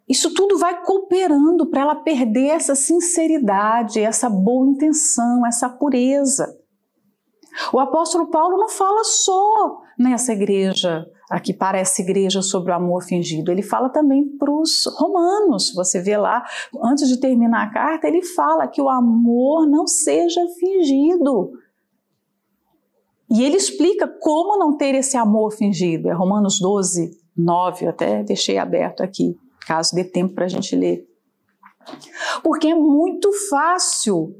isso 0.09 0.35
tudo 0.35 0.59
vai 0.59 0.83
cooperando 0.85 1.67
para 1.67 1.81
ela 1.81 1.97
perder 1.97 2.49
essa 2.49 2.75
sinceridade, 2.75 4.01
essa 4.01 4.29
boa 4.29 4.69
intenção, 4.69 5.47
essa 5.47 5.69
pureza. 5.69 6.55
O 7.73 7.79
apóstolo 7.79 8.31
Paulo 8.31 8.57
não 8.57 8.69
fala 8.69 9.05
só 9.05 9.81
nessa 9.99 10.33
igreja, 10.33 11.07
aqui 11.33 11.53
para 11.53 11.79
essa 11.79 12.01
igreja 12.03 12.43
sobre 12.43 12.71
o 12.71 12.75
amor 12.75 13.03
fingido, 13.03 13.51
ele 13.51 13.63
fala 13.63 13.89
também 13.89 14.29
para 14.37 14.51
os 14.51 14.85
romanos. 14.97 15.73
Você 15.75 16.01
vê 16.01 16.17
lá, 16.17 16.45
antes 16.83 17.09
de 17.09 17.19
terminar 17.19 17.67
a 17.67 17.71
carta, 17.71 18.07
ele 18.07 18.23
fala 18.23 18.69
que 18.69 18.81
o 18.81 18.89
amor 18.89 19.67
não 19.67 19.87
seja 19.87 20.41
fingido. 20.59 21.53
E 23.31 23.43
ele 23.43 23.57
explica 23.57 24.07
como 24.07 24.59
não 24.59 24.77
ter 24.77 24.95
esse 24.95 25.17
amor 25.17 25.53
fingido. 25.53 26.09
É 26.09 26.13
Romanos 26.13 26.61
12, 26.61 27.19
9, 27.37 27.87
eu 27.87 27.91
até 27.91 28.23
deixei 28.23 28.59
aberto 28.59 29.03
aqui 29.03 29.37
caso 29.67 29.95
dê 29.95 30.05
tempo 30.05 30.35
para 30.35 30.45
a 30.45 30.49
gente 30.49 30.75
ler. 30.77 31.07
Porque 32.43 32.69
é 32.69 32.75
muito 32.75 33.31
fácil 33.49 34.37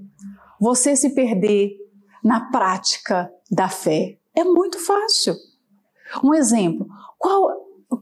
você 0.61 0.95
se 0.95 1.11
perder 1.15 1.73
na 2.23 2.51
prática 2.51 3.33
da 3.51 3.69
fé. 3.69 4.19
É 4.35 4.45
muito 4.45 4.79
fácil. 4.79 5.35
Um 6.23 6.35
exemplo: 6.35 6.87
qual, 7.19 7.51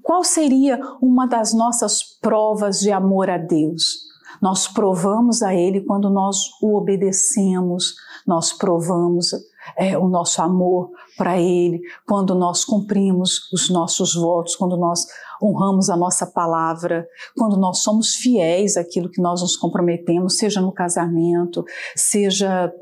qual 0.02 0.24
seria 0.24 0.80
uma 1.00 1.26
das 1.26 1.52
nossas 1.52 2.02
provas 2.02 2.80
de 2.80 2.90
amor 2.90 3.28
a 3.28 3.38
Deus? 3.38 4.10
Nós 4.40 4.66
provamos 4.66 5.42
a 5.42 5.54
Ele 5.54 5.82
quando 5.82 6.08
nós 6.08 6.38
o 6.62 6.76
obedecemos, 6.76 7.94
nós 8.26 8.52
provamos 8.52 9.32
é, 9.76 9.98
o 9.98 10.08
nosso 10.08 10.40
amor 10.40 10.90
para 11.16 11.38
Ele, 11.38 11.80
quando 12.06 12.34
nós 12.34 12.64
cumprimos 12.64 13.50
os 13.52 13.68
nossos 13.68 14.14
votos, 14.14 14.56
quando 14.56 14.76
nós 14.76 15.04
honramos 15.42 15.90
a 15.90 15.96
nossa 15.96 16.26
palavra, 16.26 17.06
quando 17.36 17.56
nós 17.56 17.78
somos 17.82 18.14
fiéis 18.14 18.76
àquilo 18.76 19.10
que 19.10 19.20
nós 19.20 19.42
nos 19.42 19.56
comprometemos, 19.56 20.36
seja 20.36 20.60
no 20.60 20.72
casamento, 20.72 21.64
seja 21.94 22.72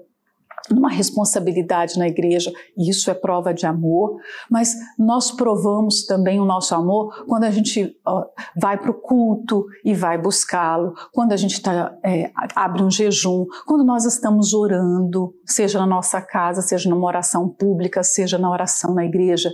numa 0.70 0.90
responsabilidade 0.90 1.98
na 1.98 2.08
igreja, 2.08 2.52
e 2.76 2.90
isso 2.90 3.10
é 3.10 3.14
prova 3.14 3.52
de 3.52 3.66
amor, 3.66 4.16
mas 4.50 4.75
nós 4.98 5.30
provamos 5.30 6.04
também 6.06 6.40
o 6.40 6.44
nosso 6.44 6.75
amor 6.75 7.25
quando 7.26 7.44
a 7.44 7.50
gente 7.50 7.96
ó, 8.04 8.25
vai 8.60 8.76
para 8.78 8.90
o 8.90 8.94
culto 8.94 9.66
e 9.84 9.94
vai 9.94 10.18
buscá-lo, 10.18 10.94
quando 11.12 11.32
a 11.32 11.37
gente 11.37 11.60
tá, 11.60 11.96
é, 12.04 12.30
abre 12.54 12.82
um 12.82 12.90
jejum, 12.90 13.46
quando 13.66 13.84
nós 13.84 14.04
estamos 14.04 14.54
orando, 14.54 15.34
seja 15.46 15.78
na 15.78 15.87
nossa 15.87 16.20
casa, 16.20 16.62
seja 16.62 16.88
numa 16.88 17.06
oração 17.06 17.48
pública, 17.48 18.02
seja 18.02 18.38
na 18.38 18.50
oração 18.50 18.94
na 18.94 19.04
igreja. 19.04 19.50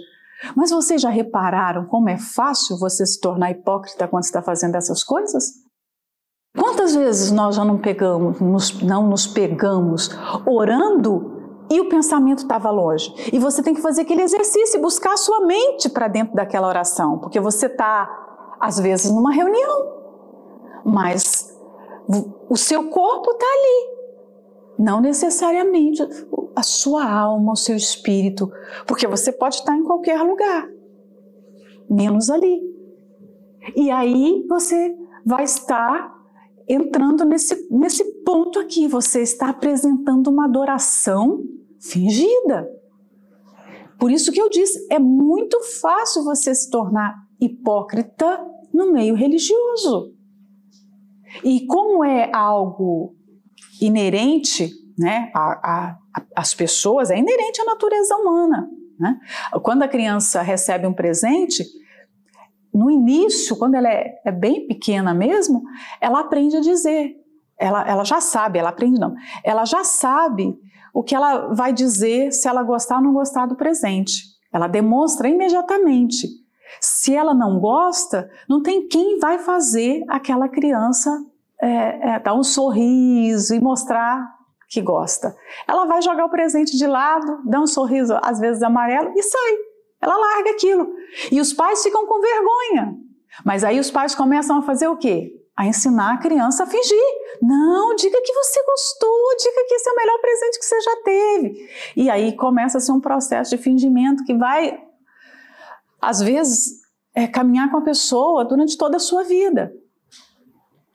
Mas 0.54 0.71
vocês 0.71 1.00
já 1.00 1.09
repararam 1.09 1.87
como 1.87 2.09
é 2.09 2.18
fácil 2.18 2.78
você 2.78 3.06
se 3.06 3.21
tornar 3.21 3.50
hipócrita 3.50 4.06
quando 4.09 4.25
está 4.25 4.42
fazendo 4.42 4.75
essas 4.75 5.02
coisas? 5.02 5.63
Quantas 6.56 6.94
vezes 6.94 7.32
nós 7.32 7.56
já 7.56 7.64
não 7.64 7.78
pegamos, 7.78 8.40
nos, 8.40 8.80
não 8.80 9.08
nos 9.08 9.26
pegamos 9.26 10.08
orando 10.46 11.32
e 11.68 11.80
o 11.80 11.88
pensamento 11.88 12.38
estava 12.38 12.70
longe? 12.70 13.12
E 13.32 13.40
você 13.40 13.61
tem 13.61 13.75
que 13.75 13.80
fazer 13.80 14.02
aquele 14.02 14.23
exercício 14.23 14.78
e 14.78 14.80
buscar 14.80 15.14
a 15.14 15.16
sua 15.16 15.45
mente 15.45 15.88
para 15.88 16.06
dentro 16.06 16.34
daquela 16.34 16.69
oração, 16.69 17.19
porque 17.19 17.40
você 17.40 17.67
está, 17.67 18.56
às 18.60 18.78
vezes, 18.78 19.10
numa 19.10 19.32
reunião, 19.32 19.95
mas 20.84 21.52
o 22.49 22.56
seu 22.56 22.88
corpo 22.88 23.32
está 23.32 23.47
ali. 23.47 23.95
Não 24.78 25.00
necessariamente 25.00 26.02
a 26.54 26.62
sua 26.62 27.04
alma, 27.04 27.52
o 27.52 27.56
seu 27.56 27.75
espírito, 27.75 28.50
porque 28.86 29.06
você 29.06 29.32
pode 29.32 29.56
estar 29.56 29.76
em 29.76 29.82
qualquer 29.82 30.21
lugar, 30.23 30.69
menos 31.90 32.30
ali. 32.30 32.60
E 33.75 33.90
aí 33.90 34.45
você 34.49 34.97
vai 35.25 35.45
estar 35.45 36.14
entrando 36.69 37.25
nesse, 37.25 37.69
nesse 37.71 38.05
ponto 38.23 38.59
aqui. 38.59 38.87
Você 38.89 39.23
está 39.23 39.50
apresentando 39.50 40.29
uma 40.29 40.47
adoração 40.47 41.43
fingida. 41.81 42.69
Por 43.99 44.11
isso 44.11 44.33
que 44.33 44.41
eu 44.41 44.50
disse, 44.50 44.87
é 44.91 44.99
muito 44.99 45.61
fácil 45.81 46.25
você 46.25 46.55
se 46.55 46.71
tornar 46.71 47.15
hipócrita 47.41 48.45
no 48.73 48.93
meio 48.93 49.15
religioso. 49.15 50.13
E 51.43 51.67
como 51.67 52.05
é 52.05 52.31
algo 52.35 53.15
inerente 53.81 54.71
né, 54.99 55.33
às 56.35 56.55
pessoas, 56.55 57.11
é 57.11 57.19
inerente 57.19 57.61
à 57.61 57.65
natureza 57.65 58.17
humana. 58.17 58.69
Né? 58.99 59.19
Quando 59.63 59.83
a 59.83 59.89
criança 59.89 60.43
recebe 60.43 60.87
um 60.87 60.93
presente, 60.93 61.65
no 62.75 62.91
início, 62.91 63.56
quando 63.56 63.76
ela 63.76 63.89
é, 63.89 64.21
é, 64.25 64.32
bem 64.32 64.67
pequena 64.67 65.15
mesmo, 65.15 65.63
ela 66.00 66.21
aprende 66.21 66.56
a 66.56 66.60
dizer. 66.60 67.15
Ela, 67.56 67.89
ela 67.89 68.04
já 68.04 68.21
sabe, 68.21 68.58
ela 68.58 68.71
aprende 68.71 68.99
não. 68.99 69.15
Ela 69.45 69.65
já 69.65 69.84
sabe 69.84 70.58
o 70.93 71.02
que 71.02 71.15
ela 71.15 71.54
vai 71.54 71.73
dizer 71.73 72.32
se 72.32 72.49
ela 72.49 72.65
gostar 72.65 72.97
ou 72.97 73.02
não 73.02 73.13
gostar 73.13 73.47
do 73.47 73.54
presente. 73.54 74.25
Ela 74.52 74.67
demonstra 74.67 75.28
imediatamente. 75.28 76.26
Se 76.80 77.15
ela 77.15 77.32
não 77.32 77.60
gosta, 77.60 78.28
não 78.49 78.60
tem 78.60 78.89
quem 78.89 79.21
vai 79.21 79.39
fazer 79.39 80.02
aquela 80.08 80.49
criança 80.49 81.10
é, 81.63 82.15
é, 82.15 82.19
dar 82.19 82.34
um 82.34 82.43
sorriso 82.43 83.54
e 83.54 83.60
mostrar 83.60 84.34
que 84.69 84.82
gosta. 84.82 85.34
Ela 85.69 85.84
vai 85.87 86.02
jogar 86.02 86.25
o 86.25 86.30
presente 86.30 86.76
de 86.76 86.87
lado, 86.87 87.43
dá 87.45 87.60
um 87.60 87.67
sorriso, 87.67 88.19
às 88.21 88.41
vezes 88.41 88.63
amarelo, 88.63 89.13
e 89.15 89.23
sai. 89.23 89.74
Ela 90.04 90.19
larga 90.19 90.50
aquilo. 90.50 90.95
E 91.32 91.40
os 91.40 91.54
pais 91.54 91.82
ficam 91.82 92.06
com 92.06 92.21
vergonha. 92.21 92.95
Mas 93.43 93.64
aí 93.64 93.80
os 93.80 93.90
pais 93.90 94.14
começam 94.14 94.58
a 94.58 94.62
fazer 94.62 94.86
o 94.86 94.99
quê? 94.99 95.34
A 95.56 95.67
ensinar 95.67 96.12
a 96.12 96.17
criança 96.19 96.64
a 96.64 96.67
fingir. 96.67 96.99
Não, 97.40 97.97
diga 97.97 98.21
que 98.23 98.32
você 98.34 98.62
gostou, 98.64 99.36
diga 99.38 99.64
que 99.67 99.75
esse 99.75 99.88
é 99.88 99.93
o 99.93 99.97
melhor 99.97 100.21
presente 100.21 100.58
que 100.58 100.64
você 100.67 100.78
já 100.78 100.97
teve. 101.02 101.71
E 101.97 102.10
aí 102.10 102.36
começa 102.36 102.76
a 102.76 102.80
ser 102.82 102.93
um 102.93 103.00
processo 103.00 103.56
de 103.56 103.62
fingimento 103.62 104.25
que 104.25 104.34
vai, 104.34 104.78
às 106.02 106.21
vezes, 106.21 106.82
é, 107.14 107.26
caminhar 107.26 107.71
com 107.71 107.78
a 107.78 107.82
pessoa 107.82 108.45
durante 108.45 108.76
toda 108.76 108.99
a 108.99 109.00
sua 109.00 109.25
vida. 109.25 109.73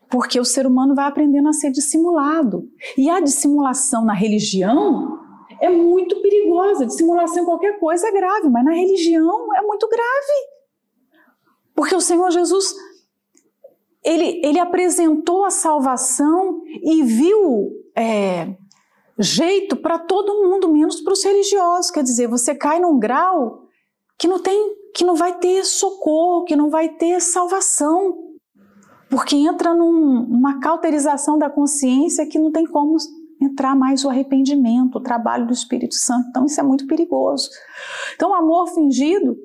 Porque 0.08 0.38
o 0.38 0.44
ser 0.44 0.68
humano 0.68 0.94
vai 0.94 1.06
aprendendo 1.06 1.48
a 1.48 1.52
ser 1.52 1.72
dissimulado. 1.72 2.68
E 2.96 3.10
a 3.10 3.18
dissimulação 3.18 4.04
na 4.04 4.14
religião 4.14 5.19
é 5.60 5.68
muito 5.68 6.20
perigosa. 6.22 6.86
Dissimulação 6.86 7.42
em 7.42 7.46
qualquer 7.46 7.78
coisa 7.78 8.08
é 8.08 8.12
grave, 8.12 8.48
mas 8.48 8.64
na 8.64 8.72
religião 8.72 9.54
é 9.56 9.62
muito 9.62 9.88
grave. 9.88 10.60
Porque 11.74 11.94
o 11.94 12.00
Senhor 12.00 12.30
Jesus, 12.30 12.74
ele, 14.04 14.40
ele 14.44 14.58
apresentou 14.58 15.44
a 15.44 15.50
salvação 15.50 16.62
e 16.66 17.02
viu 17.02 17.70
é, 17.94 18.54
jeito 19.18 19.76
para 19.76 19.98
todo 19.98 20.42
mundo, 20.42 20.72
menos 20.72 21.00
para 21.00 21.12
os 21.12 21.22
religiosos. 21.22 21.90
Quer 21.90 22.02
dizer, 22.02 22.26
você 22.26 22.54
cai 22.54 22.80
num 22.80 22.98
grau 22.98 23.66
que 24.18 24.26
não 24.26 24.38
tem, 24.38 24.74
que 24.94 25.04
não 25.04 25.14
vai 25.14 25.38
ter 25.38 25.64
socorro, 25.64 26.44
que 26.44 26.56
não 26.56 26.70
vai 26.70 26.88
ter 26.88 27.20
salvação. 27.20 28.30
Porque 29.08 29.36
entra 29.36 29.74
num, 29.74 30.26
numa 30.26 30.60
cauterização 30.60 31.36
da 31.36 31.50
consciência 31.50 32.26
que 32.26 32.38
não 32.38 32.50
tem 32.50 32.64
como 32.64 32.96
entrar 33.40 33.74
mais 33.74 34.04
o 34.04 34.10
arrependimento, 34.10 34.96
o 34.96 35.02
trabalho 35.02 35.46
do 35.46 35.52
Espírito 35.52 35.94
Santo. 35.94 36.28
Então, 36.28 36.44
isso 36.44 36.60
é 36.60 36.62
muito 36.62 36.86
perigoso. 36.86 37.48
Então, 38.14 38.30
o 38.30 38.34
amor 38.34 38.68
fingido 38.68 39.36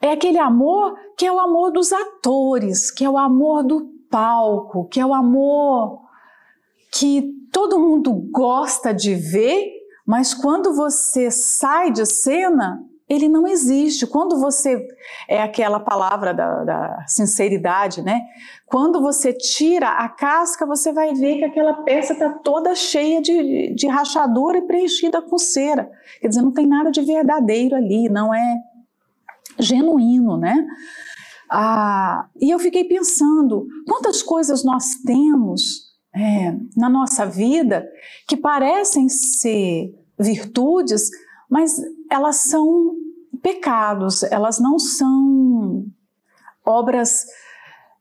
é 0.00 0.12
aquele 0.12 0.38
amor 0.38 0.96
que 1.16 1.26
é 1.26 1.32
o 1.32 1.38
amor 1.38 1.72
dos 1.72 1.92
atores, 1.92 2.90
que 2.90 3.04
é 3.04 3.10
o 3.10 3.18
amor 3.18 3.62
do 3.62 3.90
palco, 4.10 4.88
que 4.88 5.00
é 5.00 5.06
o 5.06 5.14
amor 5.14 6.00
que 6.92 7.32
todo 7.52 7.78
mundo 7.78 8.12
gosta 8.30 8.92
de 8.92 9.14
ver, 9.14 9.72
mas 10.06 10.34
quando 10.34 10.74
você 10.74 11.30
sai 11.30 11.90
de 11.90 12.06
cena, 12.06 12.82
ele 13.08 13.28
não 13.28 13.46
existe. 13.46 14.06
Quando 14.06 14.38
você 14.40 14.86
é 15.28 15.40
aquela 15.40 15.78
palavra 15.78 16.34
da, 16.34 16.64
da, 16.64 17.04
sinceridade, 17.06 18.02
né? 18.02 18.22
Quando 18.66 19.00
você 19.00 19.32
tira 19.32 19.90
a 19.90 20.08
casca, 20.08 20.66
você 20.66 20.92
vai 20.92 21.14
ver 21.14 21.38
que 21.38 21.44
aquela 21.44 21.74
peça 21.84 22.14
está 22.14 22.30
toda 22.30 22.74
cheia 22.74 23.22
de, 23.22 23.74
de 23.74 23.86
rachadura 23.86 24.58
e 24.58 24.66
preenchida 24.66 25.22
com 25.22 25.38
cera. 25.38 25.88
Quer 26.20 26.28
dizer, 26.28 26.42
não 26.42 26.52
tem 26.52 26.66
nada 26.66 26.90
de 26.90 27.00
verdadeiro 27.02 27.76
ali, 27.76 28.08
não 28.08 28.34
é 28.34 28.56
genuíno, 29.58 30.36
né? 30.36 30.66
Ah, 31.48 32.26
e 32.40 32.50
eu 32.50 32.58
fiquei 32.58 32.84
pensando, 32.84 33.66
quantas 33.86 34.20
coisas 34.20 34.64
nós 34.64 34.96
temos 35.06 35.94
é, 36.12 36.56
na 36.76 36.88
nossa 36.88 37.24
vida 37.24 37.86
que 38.26 38.36
parecem 38.36 39.08
ser 39.08 39.94
virtudes, 40.18 41.08
mas 41.50 41.76
elas 42.10 42.36
são 42.36 42.94
pecados, 43.42 44.22
elas 44.24 44.58
não 44.58 44.78
são 44.78 45.86
obras 46.64 47.26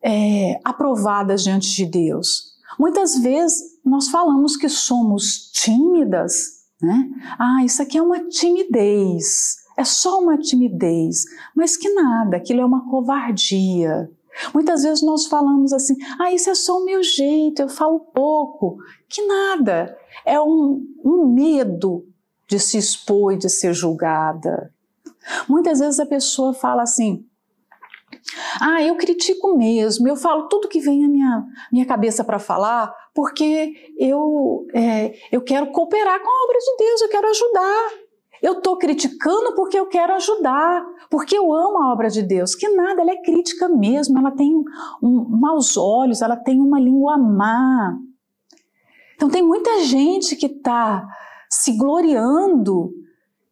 é, 0.02 0.60
aprovadas 0.64 1.44
diante 1.44 1.76
de 1.76 1.86
Deus. 1.86 2.56
Muitas 2.80 3.18
vezes 3.20 3.80
nós 3.84 4.10
falamos 4.10 4.58
que 4.58 4.68
somos 4.68 5.52
tímidas, 5.52 6.66
né? 6.82 7.10
Ah, 7.40 7.64
isso 7.64 7.82
aqui 7.82 7.98
é 7.98 8.02
uma 8.02 8.28
timidez, 8.28 9.58
é 9.78 9.84
só 9.84 10.20
uma 10.20 10.38
timidez, 10.38 11.24
mas 11.56 11.78
que 11.78 11.90
nada, 11.94 12.38
aquilo 12.38 12.62
é 12.62 12.66
uma 12.66 12.90
covardia. 12.90 14.10
Muitas 14.54 14.84
vezes 14.84 15.02
nós 15.02 15.28
falamos 15.28 15.72
assim, 15.72 15.96
ah, 16.20 16.34
isso 16.34 16.50
é 16.50 16.56
só 16.56 16.78
o 16.78 16.86
meu 16.86 17.02
jeito, 17.02 17.62
eu 17.62 17.70
falo 17.70 18.00
pouco. 18.00 18.78
Que 19.08 19.26
nada, 19.26 19.98
é 20.26 20.40
um, 20.42 20.86
um 21.04 21.28
medo 21.34 22.06
de 22.48 22.60
se 22.60 22.78
expor 22.78 23.34
e 23.34 23.38
de 23.38 23.50
ser 23.50 23.74
julgada. 23.74 24.74
Muitas 25.48 25.80
vezes 25.80 26.00
a 26.00 26.06
pessoa 26.06 26.54
fala 26.54 26.84
assim, 26.84 27.26
ah, 28.62 28.82
eu 28.82 28.96
critico 28.96 29.58
mesmo, 29.58 30.08
eu 30.08 30.16
falo 30.16 30.48
tudo 30.48 30.68
que 30.68 30.80
vem 30.80 31.06
à 31.06 31.08
minha, 31.08 31.44
minha 31.72 31.86
cabeça 31.86 32.24
para 32.24 32.40
falar, 32.40 32.94
porque 33.14 33.74
eu, 33.98 34.68
é, 34.74 35.16
eu 35.32 35.42
quero 35.42 35.72
cooperar 35.72 36.20
com 36.20 36.30
a 36.30 36.44
obra 36.46 36.58
de 36.60 36.86
Deus, 36.86 37.02
eu 37.02 37.10
quero 37.10 37.30
ajudar. 37.30 38.06
Eu 38.42 38.58
estou 38.60 38.78
criticando 38.78 39.56
porque 39.56 39.80
eu 39.80 39.88
quero 39.88 40.14
ajudar, 40.14 40.86
porque 41.10 41.36
eu 41.36 41.52
amo 41.52 41.82
a 41.82 41.92
obra 41.92 42.10
de 42.10 42.22
Deus. 42.22 42.54
Que 42.54 42.70
nada, 42.70 43.02
ela 43.02 43.12
é 43.12 43.22
crítica 43.22 43.68
mesmo, 43.68 44.20
ela 44.20 44.30
tem 44.30 44.54
um, 45.02 45.26
maus 45.30 45.78
olhos, 45.78 46.22
ela 46.22 46.36
tem 46.36 46.60
uma 46.60 46.80
língua 46.80 47.18
má. 47.18 47.98
Então 49.16 49.30
tem 49.30 49.42
muita 49.42 49.84
gente 49.86 50.36
que 50.36 50.48
está 50.48 51.08
se 51.56 51.78
gloriando 51.78 52.92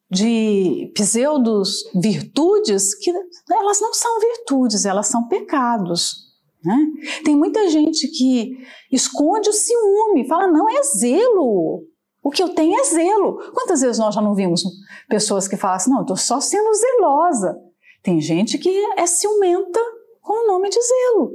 de 0.09 0.91
pseudos 0.93 1.89
virtudes 1.95 2.93
que 2.93 3.11
elas 3.51 3.81
não 3.81 3.93
são 3.93 4.19
virtudes, 4.19 4.85
elas 4.85 5.07
são 5.07 5.27
pecados. 5.27 6.33
Né? 6.63 6.77
Tem 7.25 7.35
muita 7.35 7.67
gente 7.69 8.07
que 8.07 8.57
esconde 8.91 9.49
o 9.49 9.53
ciúme, 9.53 10.27
fala, 10.27 10.47
não 10.47 10.69
é 10.69 10.83
zelo. 10.83 11.83
O 12.21 12.29
que 12.29 12.43
eu 12.43 12.49
tenho 12.49 12.79
é 12.79 12.83
zelo. 12.83 13.37
Quantas 13.53 13.81
vezes 13.81 13.97
nós 13.97 14.15
já 14.15 14.21
não 14.21 14.35
vimos 14.35 14.63
pessoas 15.09 15.47
que 15.47 15.57
falam 15.57 15.75
assim, 15.75 15.89
não, 15.89 15.97
eu 15.97 16.03
estou 16.03 16.17
só 16.17 16.39
sendo 16.39 16.73
zelosa. 16.73 17.57
Tem 18.01 18.21
gente 18.21 18.57
que 18.57 18.69
é 18.97 19.05
ciumenta 19.05 19.79
com 20.21 20.45
o 20.45 20.47
nome 20.47 20.69
de 20.69 20.79
zelo. 20.81 21.31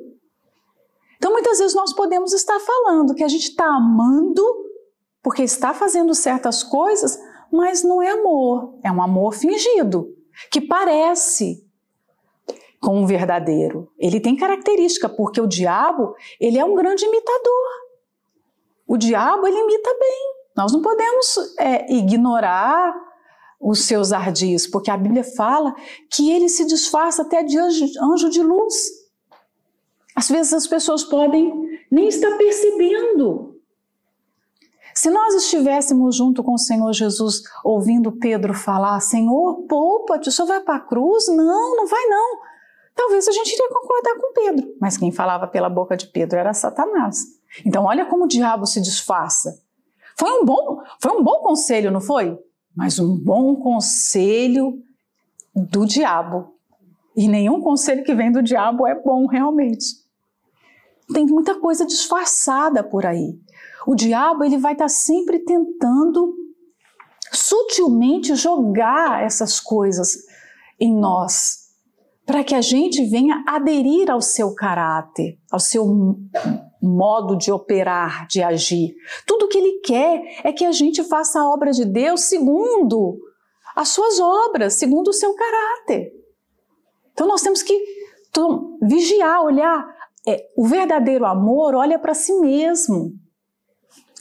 Então, 1.17 1.33
muitas 1.33 1.59
vezes 1.59 1.75
nós 1.75 1.93
podemos 1.93 2.33
estar 2.33 2.59
falando 2.61 3.15
que 3.15 3.25
a 3.25 3.29
gente 3.29 3.49
está 3.49 3.67
amando 3.67 4.43
porque 5.23 5.43
está 5.43 5.75
fazendo 5.75 6.15
certas 6.15 6.63
coisas, 6.63 7.19
mas 7.53 7.83
não 7.83 8.03
é 8.03 8.11
amor, 8.11 8.79
é 8.83 8.91
um 8.91 9.03
amor 9.03 9.35
fingido, 9.35 10.15
que 10.51 10.61
parece 10.61 11.67
com 12.81 13.03
o 13.03 13.07
verdadeiro. 13.07 13.91
Ele 13.99 14.21
tem 14.21 14.37
característica, 14.37 15.09
porque 15.09 15.41
o 15.41 15.47
diabo, 15.47 16.15
ele 16.41 16.59
é 16.59 16.65
um 16.65 16.75
grande 16.75 17.05
imitador. 17.05 17.69
O 18.87 18.97
diabo, 18.97 19.47
ele 19.47 19.59
imita 19.59 19.91
bem. 19.99 20.35
Nós 20.57 20.73
não 20.73 20.81
podemos 20.81 21.57
é, 21.59 21.93
ignorar 21.93 22.95
os 23.61 23.81
seus 23.81 24.13
ardis, 24.13 24.67
porque 24.67 24.91
a 24.91 24.97
Bíblia 24.97 25.25
fala 25.25 25.75
que 26.11 26.31
ele 26.31 26.49
se 26.49 26.65
disfarça 26.65 27.23
até 27.23 27.43
de 27.43 27.59
anjo, 27.59 27.85
anjo 28.03 28.31
de 28.31 28.43
luz. 28.43 28.75
Às 30.15 30.29
vezes 30.29 30.53
as 30.53 30.67
pessoas 30.67 31.05
podem 31.05 31.53
nem 31.91 32.09
estar 32.09 32.37
percebendo. 32.37 33.48
Se 35.01 35.11
nós 35.11 35.33
estivéssemos 35.33 36.17
junto 36.17 36.43
com 36.43 36.55
o 36.55 36.59
Senhor 36.59 36.93
Jesus, 36.93 37.43
ouvindo 37.63 38.11
Pedro 38.11 38.53
falar: 38.53 38.99
Senhor, 38.99 39.65
poupa-te, 39.69 40.29
o 40.29 40.33
senhor 40.33 40.49
vai 40.49 40.61
para 40.61 40.75
a 40.75 40.81
cruz? 40.81 41.29
Não, 41.29 41.77
não 41.77 41.87
vai 41.87 42.05
não. 42.07 42.39
Talvez 42.97 43.29
a 43.29 43.31
gente 43.31 43.53
iria 43.53 43.69
concordar 43.69 44.17
com 44.17 44.33
Pedro, 44.33 44.75
mas 44.81 44.97
quem 44.97 45.13
falava 45.13 45.47
pela 45.47 45.71
boca 45.71 45.97
de 45.97 46.09
Pedro 46.09 46.37
era 46.37 46.53
Satanás. 46.53 47.17
Então, 47.65 47.85
olha 47.85 48.07
como 48.07 48.25
o 48.25 48.27
diabo 48.27 48.67
se 48.67 48.81
disfarça. 48.81 49.63
Foi 50.19 50.33
um 50.33 50.45
bom, 50.45 50.83
foi 51.01 51.13
um 51.13 51.23
bom 51.23 51.43
conselho, 51.43 51.93
não 51.93 52.01
foi? 52.01 52.37
Mas 52.75 52.99
um 52.99 53.17
bom 53.17 53.55
conselho 53.55 54.83
do 55.55 55.87
diabo. 55.87 56.57
E 57.17 57.29
nenhum 57.29 57.61
conselho 57.61 58.03
que 58.03 58.17
vem 58.17 58.33
do 58.33 58.43
diabo 58.43 58.85
é 58.85 59.01
bom 59.01 59.27
realmente. 59.27 59.95
Tem 61.15 61.25
muita 61.25 61.55
coisa 61.55 61.87
disfarçada 61.87 62.83
por 62.83 63.07
aí. 63.07 63.39
O 63.89 63.95
diabo 63.95 64.45
ele 64.45 64.59
vai 64.59 64.75
estar 64.75 64.91
sempre 64.91 65.39
tentando 65.39 66.35
sutilmente 67.33 68.35
jogar 68.35 69.25
essas 69.25 69.59
coisas 69.59 70.15
em 70.79 70.95
nós, 70.95 71.71
para 72.27 72.45
que 72.45 72.55
a 72.55 72.61
gente 72.61 73.03
venha 73.07 73.43
aderir 73.49 74.11
ao 74.11 74.21
seu 74.21 74.55
caráter, 74.55 75.39
ao 75.51 75.59
seu 75.59 75.87
modo 76.83 77.35
de 77.35 77.51
operar, 77.51 78.27
de 78.27 78.43
agir. 78.43 78.95
Tudo 79.27 79.49
que 79.49 79.57
ele 79.57 79.81
quer 79.81 80.39
é 80.45 80.53
que 80.53 80.67
a 80.67 80.73
gente 80.73 81.03
faça 81.03 81.41
a 81.41 81.51
obra 81.51 81.71
de 81.71 81.87
Deus 81.87 82.25
segundo 82.25 83.19
as 83.75 83.89
suas 83.89 84.21
obras, 84.21 84.75
segundo 84.75 85.09
o 85.09 85.15
seu 85.15 85.35
caráter. 85.35 86.13
Então 87.15 87.27
nós 87.27 87.41
temos 87.41 87.63
que 87.63 87.83
vigiar, 88.83 89.43
olhar. 89.43 89.83
É, 90.29 90.47
o 90.59 90.67
verdadeiro 90.67 91.25
amor 91.25 91.75
olha 91.75 91.99
para 91.99 92.13
si 92.13 92.35
mesmo. 92.35 93.15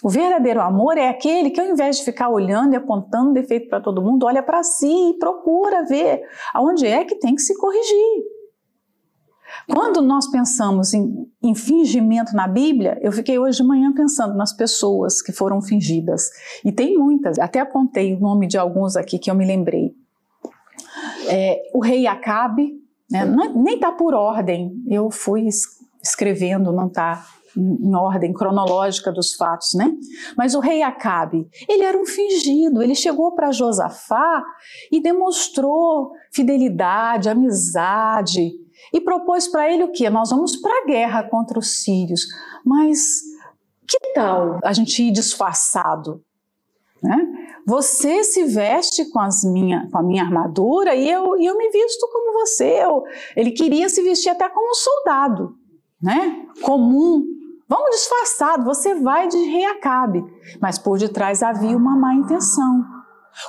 O 0.03 0.09
verdadeiro 0.09 0.61
amor 0.61 0.97
é 0.97 1.09
aquele 1.09 1.49
que, 1.49 1.59
ao 1.59 1.67
invés 1.67 1.97
de 1.97 2.05
ficar 2.05 2.29
olhando 2.29 2.73
e 2.73 2.75
apontando 2.75 3.33
defeito 3.33 3.67
para 3.67 3.81
todo 3.81 4.01
mundo, 4.01 4.25
olha 4.25 4.43
para 4.43 4.61
si 4.63 4.87
e 4.87 5.17
procura 5.17 5.85
ver 5.85 6.21
aonde 6.53 6.85
é 6.85 7.03
que 7.03 7.15
tem 7.15 7.33
que 7.33 7.41
se 7.41 7.57
corrigir. 7.57 8.23
Quando 9.69 10.01
nós 10.01 10.29
pensamos 10.29 10.93
em, 10.93 11.27
em, 11.41 11.55
fingimento 11.55 12.35
na 12.35 12.47
Bíblia, 12.47 12.97
eu 13.01 13.11
fiquei 13.11 13.39
hoje 13.39 13.57
de 13.57 13.67
manhã 13.67 13.93
pensando 13.93 14.35
nas 14.35 14.55
pessoas 14.55 15.21
que 15.21 15.31
foram 15.31 15.61
fingidas. 15.61 16.29
E 16.63 16.71
tem 16.71 16.97
muitas, 16.97 17.39
até 17.39 17.59
apontei 17.59 18.13
o 18.13 18.19
nome 18.19 18.47
de 18.47 18.57
alguns 18.57 18.95
aqui 18.95 19.17
que 19.17 19.31
eu 19.31 19.35
me 19.35 19.45
lembrei. 19.45 19.95
É, 21.29 21.61
o 21.73 21.81
rei 21.81 22.07
Acabe, 22.07 22.73
né, 23.09 23.25
nem 23.55 23.75
está 23.75 23.91
por 23.91 24.13
ordem, 24.13 24.71
eu 24.87 25.09
fui 25.09 25.47
escrevendo, 26.01 26.71
não 26.71 26.87
está 26.87 27.25
em 27.57 27.95
ordem 27.95 28.33
cronológica 28.33 29.11
dos 29.11 29.33
fatos, 29.33 29.73
né? 29.73 29.91
Mas 30.37 30.53
o 30.53 30.59
rei 30.59 30.83
Acabe, 30.83 31.47
ele 31.67 31.83
era 31.83 31.97
um 31.97 32.05
fingido, 32.05 32.83
ele 32.83 32.95
chegou 32.95 33.33
para 33.33 33.51
Josafá 33.51 34.43
e 34.91 35.01
demonstrou 35.01 36.11
fidelidade, 36.31 37.29
amizade, 37.29 38.51
e 38.93 39.01
propôs 39.01 39.47
para 39.47 39.71
ele 39.71 39.83
o 39.83 39.91
que? 39.91 40.09
Nós 40.09 40.29
vamos 40.29 40.55
para 40.57 40.83
a 40.83 40.85
guerra 40.85 41.23
contra 41.23 41.59
os 41.59 41.83
sírios, 41.83 42.27
mas 42.63 43.21
que 43.87 43.97
tal 44.13 44.59
a 44.63 44.73
gente 44.73 45.01
ir 45.01 45.11
disfarçado? 45.11 46.21
Né? 47.01 47.17
Você 47.65 48.23
se 48.23 48.43
veste 48.45 49.05
com, 49.11 49.19
as 49.19 49.43
minha, 49.43 49.87
com 49.91 49.97
a 49.97 50.03
minha 50.03 50.23
armadura 50.23 50.95
e 50.95 51.09
eu, 51.09 51.37
e 51.37 51.45
eu 51.45 51.57
me 51.57 51.69
visto 51.69 52.07
como 52.11 52.33
você. 52.33 52.83
Eu, 52.83 53.03
ele 53.35 53.51
queria 53.51 53.89
se 53.89 54.01
vestir 54.01 54.29
até 54.29 54.49
como 54.49 54.71
um 54.71 54.73
soldado, 54.73 55.55
né? 56.01 56.45
comum. 56.61 57.23
Vamos 57.67 57.91
disfarçado, 57.91 58.63
você 58.63 58.95
vai 58.95 59.27
de 59.27 59.37
rei 59.37 59.65
Acabe. 59.65 60.23
Mas 60.61 60.77
por 60.77 60.97
detrás 60.97 61.43
havia 61.43 61.75
uma 61.75 61.97
má 61.97 62.13
intenção. 62.13 62.85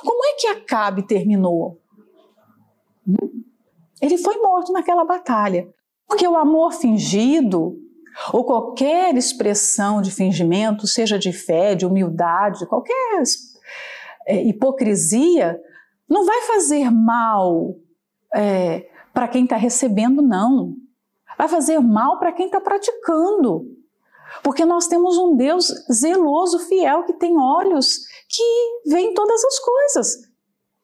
Como 0.01 0.25
é 0.25 0.33
que 0.33 0.47
Acabe 0.47 1.07
terminou? 1.07 1.79
Ele 4.01 4.17
foi 4.17 4.37
morto 4.37 4.71
naquela 4.71 5.05
batalha. 5.05 5.67
Porque 6.07 6.27
o 6.27 6.35
amor 6.35 6.73
fingido, 6.73 7.77
ou 8.33 8.43
qualquer 8.43 9.15
expressão 9.15 10.01
de 10.01 10.11
fingimento, 10.11 10.87
seja 10.87 11.17
de 11.17 11.31
fé, 11.31 11.75
de 11.75 11.85
humildade, 11.85 12.65
qualquer 12.65 13.23
é, 14.27 14.43
hipocrisia, 14.43 15.59
não 16.09 16.25
vai 16.25 16.41
fazer 16.41 16.89
mal 16.89 17.75
é, 18.33 18.89
para 19.13 19.27
quem 19.27 19.43
está 19.43 19.55
recebendo, 19.55 20.21
não. 20.21 20.75
Vai 21.37 21.47
fazer 21.47 21.79
mal 21.79 22.19
para 22.19 22.31
quem 22.31 22.47
está 22.47 22.59
praticando. 22.59 23.78
Porque 24.43 24.65
nós 24.65 24.87
temos 24.87 25.17
um 25.17 25.35
Deus 25.35 25.67
zeloso, 25.91 26.59
fiel, 26.59 27.03
que 27.03 27.13
tem 27.13 27.37
olhos 27.37 28.05
que 28.29 28.89
veem 28.89 29.13
todas 29.13 29.43
as 29.43 29.59
coisas. 29.59 30.29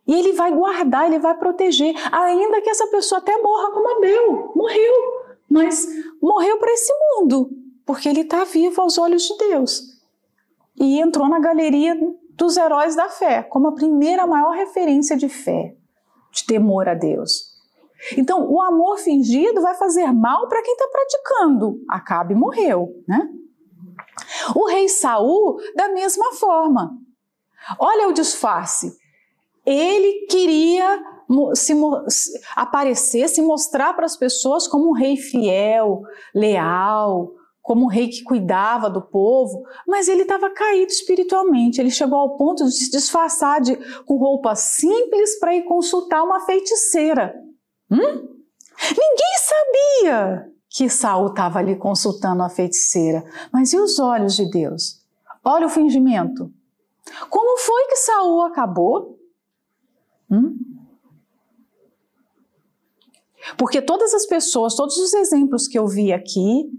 E 0.07 0.13
ele 0.13 0.33
vai 0.33 0.53
guardar, 0.53 1.07
ele 1.07 1.19
vai 1.19 1.35
proteger, 1.35 1.95
ainda 2.11 2.61
que 2.61 2.69
essa 2.69 2.87
pessoa 2.87 3.19
até 3.19 3.35
morra 3.41 3.71
como 3.71 3.97
Abel, 3.97 4.51
morreu, 4.55 4.93
mas 5.49 5.87
morreu 6.21 6.59
para 6.59 6.71
esse 6.73 6.93
mundo, 6.93 7.49
porque 7.85 8.09
ele 8.09 8.21
está 8.21 8.43
vivo 8.43 8.81
aos 8.81 8.97
olhos 8.97 9.23
de 9.23 9.37
Deus. 9.37 9.81
E 10.79 10.99
entrou 10.99 11.27
na 11.27 11.39
galeria 11.39 11.97
dos 12.35 12.57
heróis 12.57 12.95
da 12.95 13.09
fé, 13.09 13.41
como 13.43 13.67
a 13.69 13.73
primeira 13.73 14.27
maior 14.27 14.51
referência 14.51 15.17
de 15.17 15.29
fé, 15.29 15.75
de 16.31 16.45
temor 16.45 16.87
a 16.87 16.93
Deus. 16.93 17.55
Então, 18.17 18.47
o 18.51 18.61
amor 18.61 18.97
fingido 18.97 19.61
vai 19.61 19.73
fazer 19.75 20.11
mal 20.11 20.47
para 20.47 20.61
quem 20.61 20.73
está 20.73 20.87
praticando. 20.87 21.79
Acabe 21.89 22.35
morreu, 22.35 22.89
né? 23.07 23.27
O 24.53 24.67
rei 24.67 24.89
Saul, 24.89 25.57
da 25.75 25.89
mesma 25.89 26.33
forma. 26.33 26.91
Olha 27.79 28.07
o 28.07 28.13
disfarce. 28.13 28.95
Ele 29.65 30.27
queria 30.27 31.03
se, 31.55 31.73
aparecer, 32.55 33.27
se 33.29 33.41
mostrar 33.41 33.93
para 33.93 34.05
as 34.05 34.15
pessoas 34.15 34.67
como 34.67 34.89
um 34.89 34.93
rei 34.93 35.17
fiel, 35.17 36.03
leal, 36.33 37.31
como 37.61 37.85
um 37.85 37.87
rei 37.87 38.09
que 38.09 38.23
cuidava 38.23 38.89
do 38.89 39.01
povo, 39.01 39.63
mas 39.87 40.07
ele 40.07 40.21
estava 40.21 40.51
caído 40.51 40.91
espiritualmente. 40.91 41.81
Ele 41.81 41.89
chegou 41.89 42.19
ao 42.19 42.37
ponto 42.37 42.63
de 42.63 42.71
se 42.71 42.91
disfarçar 42.91 43.59
de, 43.59 43.75
com 44.03 44.17
roupa 44.17 44.53
simples 44.55 45.39
para 45.39 45.55
ir 45.55 45.63
consultar 45.63 46.23
uma 46.23 46.41
feiticeira. 46.41 47.33
Hum? 47.89 47.97
Ninguém 48.91 49.35
sabia 49.39 50.54
que 50.75 50.89
Saul 50.89 51.27
estava 51.27 51.59
ali 51.59 51.77
consultando 51.77 52.43
a 52.43 52.49
feiticeira. 52.49 53.23
Mas 53.49 53.71
e 53.71 53.79
os 53.79 53.97
olhos 53.97 54.35
de 54.35 54.45
Deus? 54.51 55.01
Olha 55.41 55.67
o 55.67 55.69
fingimento. 55.69 56.51
Como 57.29 57.57
foi 57.57 57.87
que 57.87 57.95
Saul 57.95 58.41
acabou? 58.41 59.17
Hum? 60.29 60.57
Porque 63.57 63.81
todas 63.81 64.13
as 64.13 64.25
pessoas, 64.25 64.75
todos 64.75 64.97
os 64.97 65.13
exemplos 65.13 65.65
que 65.65 65.79
eu 65.79 65.87
vi 65.87 66.11
aqui, 66.11 66.69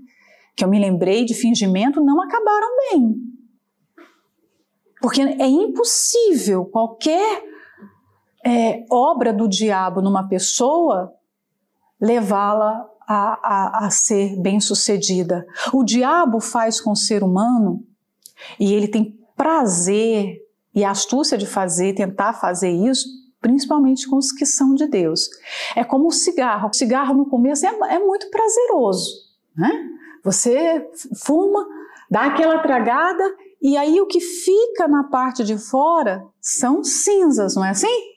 que 0.55 0.63
eu 0.63 0.69
me 0.69 0.79
lembrei 0.79 1.25
de 1.25 1.33
fingimento, 1.33 1.99
não 2.05 2.21
acabaram 2.21 2.69
bem. 2.91 3.17
Porque 5.01 5.23
é 5.23 5.47
impossível 5.47 6.67
qualquer 6.67 7.43
é, 8.45 8.85
obra 8.91 9.33
do 9.33 9.49
diabo 9.49 10.03
numa 10.03 10.29
pessoa 10.29 11.15
levá-la 11.99 12.91
a, 13.07 13.38
a, 13.42 13.87
a 13.87 13.90
ser 13.90 14.37
bem-sucedida. 14.40 15.47
O 15.73 15.85
diabo 15.85 16.40
faz 16.40 16.81
com 16.81 16.92
o 16.92 16.97
ser 16.97 17.23
humano 17.23 17.85
e 18.59 18.73
ele 18.73 18.88
tem 18.88 19.19
prazer 19.37 20.37
e 20.75 20.85
astúcia 20.85 21.38
de 21.38 21.47
fazer, 21.47 21.95
tentar 21.95 22.33
fazer 22.35 22.71
isso, 22.71 23.09
principalmente 23.40 24.09
com 24.09 24.16
os 24.16 24.33
que 24.33 24.45
são 24.45 24.75
de 24.75 24.87
Deus. 24.87 25.29
É 25.75 25.85
como 25.85 26.09
o 26.09 26.12
cigarro. 26.12 26.69
O 26.69 26.77
cigarro 26.77 27.14
no 27.14 27.27
começo 27.27 27.64
é, 27.66 27.71
é 27.95 27.99
muito 27.99 28.29
prazeroso, 28.31 29.11
né? 29.57 29.71
Você 30.25 30.85
fuma, 31.25 31.64
dá 32.11 32.23
aquela 32.23 32.59
tragada 32.59 33.25
e 33.62 33.77
aí 33.77 34.01
o 34.01 34.07
que 34.07 34.21
fica 34.21 34.88
na 34.88 35.05
parte 35.05 35.45
de 35.45 35.57
fora 35.57 36.27
são 36.40 36.83
cinzas, 36.83 37.55
não 37.55 37.64
é 37.64 37.71
assim? 37.71 38.16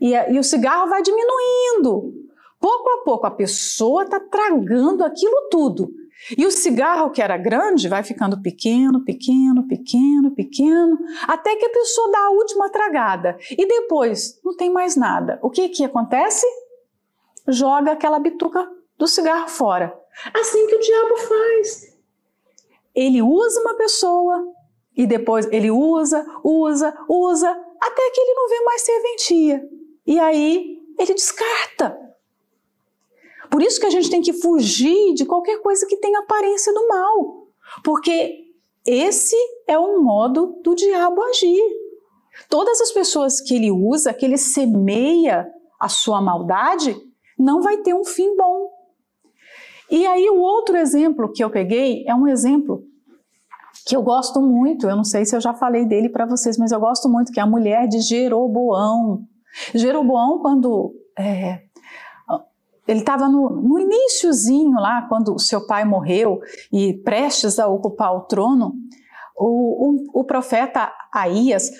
E, 0.00 0.14
e 0.14 0.38
o 0.38 0.42
cigarro 0.42 0.88
vai 0.88 1.02
diminuindo. 1.02 2.14
Pouco 2.60 2.90
a 2.90 3.04
pouco 3.04 3.26
a 3.26 3.30
pessoa 3.30 4.04
está 4.04 4.20
tragando 4.20 5.02
aquilo 5.02 5.48
tudo. 5.50 5.90
E 6.36 6.44
o 6.46 6.50
cigarro 6.50 7.10
que 7.10 7.22
era 7.22 7.38
grande 7.38 7.88
vai 7.88 8.04
ficando 8.04 8.42
pequeno, 8.42 9.02
pequeno, 9.02 9.66
pequeno, 9.66 10.30
pequeno, 10.34 10.98
até 11.26 11.56
que 11.56 11.64
a 11.64 11.70
pessoa 11.70 12.10
dá 12.10 12.18
a 12.18 12.30
última 12.30 12.68
tragada. 12.68 13.38
E 13.50 13.66
depois 13.66 14.38
não 14.44 14.54
tem 14.54 14.70
mais 14.70 14.96
nada. 14.96 15.38
O 15.42 15.48
que 15.48 15.70
que 15.70 15.82
acontece? 15.82 16.46
Joga 17.48 17.92
aquela 17.92 18.18
bituca 18.18 18.70
do 18.98 19.06
cigarro 19.06 19.48
fora. 19.48 19.98
Assim 20.34 20.66
que 20.66 20.74
o 20.74 20.80
diabo 20.80 21.16
faz. 21.16 21.96
Ele 22.94 23.22
usa 23.22 23.60
uma 23.62 23.74
pessoa 23.74 24.44
e 24.94 25.06
depois 25.06 25.48
ele 25.50 25.70
usa, 25.70 26.26
usa, 26.44 26.94
usa, 27.08 27.50
até 27.50 28.10
que 28.10 28.20
ele 28.20 28.34
não 28.34 28.48
vê 28.48 28.60
mais 28.64 28.82
serventia. 28.82 29.68
E 30.06 30.20
aí 30.20 30.78
ele 30.98 31.14
descarta. 31.14 32.09
Por 33.50 33.62
isso 33.62 33.80
que 33.80 33.86
a 33.86 33.90
gente 33.90 34.08
tem 34.08 34.22
que 34.22 34.32
fugir 34.32 35.14
de 35.14 35.26
qualquer 35.26 35.60
coisa 35.60 35.86
que 35.86 35.96
tenha 35.96 36.20
aparência 36.20 36.72
do 36.72 36.86
mal, 36.86 37.48
porque 37.82 38.44
esse 38.86 39.36
é 39.66 39.78
o 39.78 40.00
modo 40.00 40.60
do 40.62 40.74
diabo 40.74 41.22
agir. 41.22 41.62
Todas 42.48 42.80
as 42.80 42.92
pessoas 42.92 43.40
que 43.40 43.54
ele 43.54 43.70
usa, 43.70 44.14
que 44.14 44.24
ele 44.24 44.38
semeia 44.38 45.46
a 45.80 45.88
sua 45.88 46.20
maldade, 46.20 46.96
não 47.38 47.60
vai 47.60 47.78
ter 47.78 47.94
um 47.94 48.04
fim 48.04 48.36
bom. 48.36 48.70
E 49.90 50.06
aí 50.06 50.28
o 50.30 50.38
outro 50.38 50.76
exemplo 50.76 51.32
que 51.32 51.42
eu 51.42 51.50
peguei 51.50 52.04
é 52.06 52.14
um 52.14 52.28
exemplo 52.28 52.84
que 53.86 53.96
eu 53.96 54.02
gosto 54.02 54.40
muito, 54.40 54.88
eu 54.88 54.94
não 54.94 55.04
sei 55.04 55.24
se 55.24 55.34
eu 55.34 55.40
já 55.40 55.54
falei 55.54 55.84
dele 55.84 56.08
para 56.08 56.26
vocês, 56.26 56.56
mas 56.56 56.70
eu 56.70 56.78
gosto 56.78 57.08
muito, 57.08 57.32
que 57.32 57.40
é 57.40 57.42
a 57.42 57.46
mulher 57.46 57.88
de 57.88 58.00
Jeroboão. 58.00 59.24
Jeroboão, 59.74 60.38
quando 60.40 60.94
é, 61.18 61.62
ele 62.90 63.00
estava 63.00 63.28
no, 63.28 63.48
no 63.50 63.78
iníciozinho 63.78 64.72
lá, 64.72 65.06
quando 65.08 65.32
o 65.32 65.38
seu 65.38 65.64
pai 65.64 65.84
morreu 65.84 66.40
e 66.72 66.94
prestes 67.04 67.60
a 67.60 67.68
ocupar 67.68 68.12
o 68.12 68.22
trono, 68.22 68.72
o, 69.38 70.16
o, 70.16 70.20
o 70.20 70.24
profeta 70.24 70.92
Aías, 71.14 71.70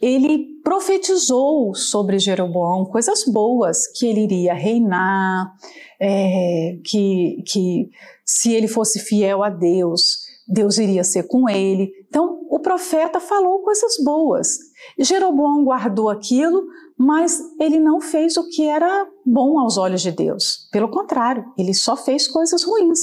ele 0.00 0.60
profetizou 0.62 1.74
sobre 1.74 2.18
Jeroboão 2.18 2.84
coisas 2.84 3.24
boas, 3.24 3.86
que 3.98 4.06
ele 4.06 4.24
iria 4.24 4.52
reinar, 4.52 5.54
é, 5.98 6.78
que, 6.84 7.42
que 7.46 7.88
se 8.24 8.52
ele 8.52 8.68
fosse 8.68 9.00
fiel 9.00 9.42
a 9.42 9.48
Deus, 9.48 10.18
Deus 10.46 10.76
iria 10.76 11.02
ser 11.02 11.26
com 11.26 11.48
ele. 11.48 11.90
Então, 12.08 12.46
o 12.48 12.58
profeta 12.58 13.20
falou 13.20 13.60
coisas 13.60 13.96
boas. 14.02 14.58
Jeroboão 14.98 15.64
guardou 15.64 16.08
aquilo, 16.08 16.66
mas 16.96 17.38
ele 17.60 17.78
não 17.78 18.00
fez 18.00 18.36
o 18.36 18.48
que 18.48 18.66
era 18.66 19.06
bom 19.24 19.58
aos 19.58 19.76
olhos 19.76 20.00
de 20.00 20.10
Deus. 20.10 20.68
Pelo 20.72 20.88
contrário, 20.88 21.44
ele 21.56 21.74
só 21.74 21.96
fez 21.96 22.26
coisas 22.26 22.64
ruins. 22.64 23.00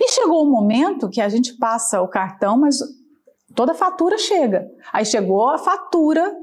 E 0.00 0.10
chegou 0.12 0.44
o 0.44 0.46
um 0.46 0.50
momento 0.50 1.08
que 1.08 1.20
a 1.20 1.28
gente 1.28 1.56
passa 1.58 2.00
o 2.00 2.08
cartão, 2.08 2.56
mas 2.56 2.78
toda 3.54 3.72
a 3.72 3.74
fatura 3.74 4.16
chega. 4.16 4.66
Aí 4.92 5.04
chegou 5.04 5.48
a 5.48 5.58
fatura 5.58 6.34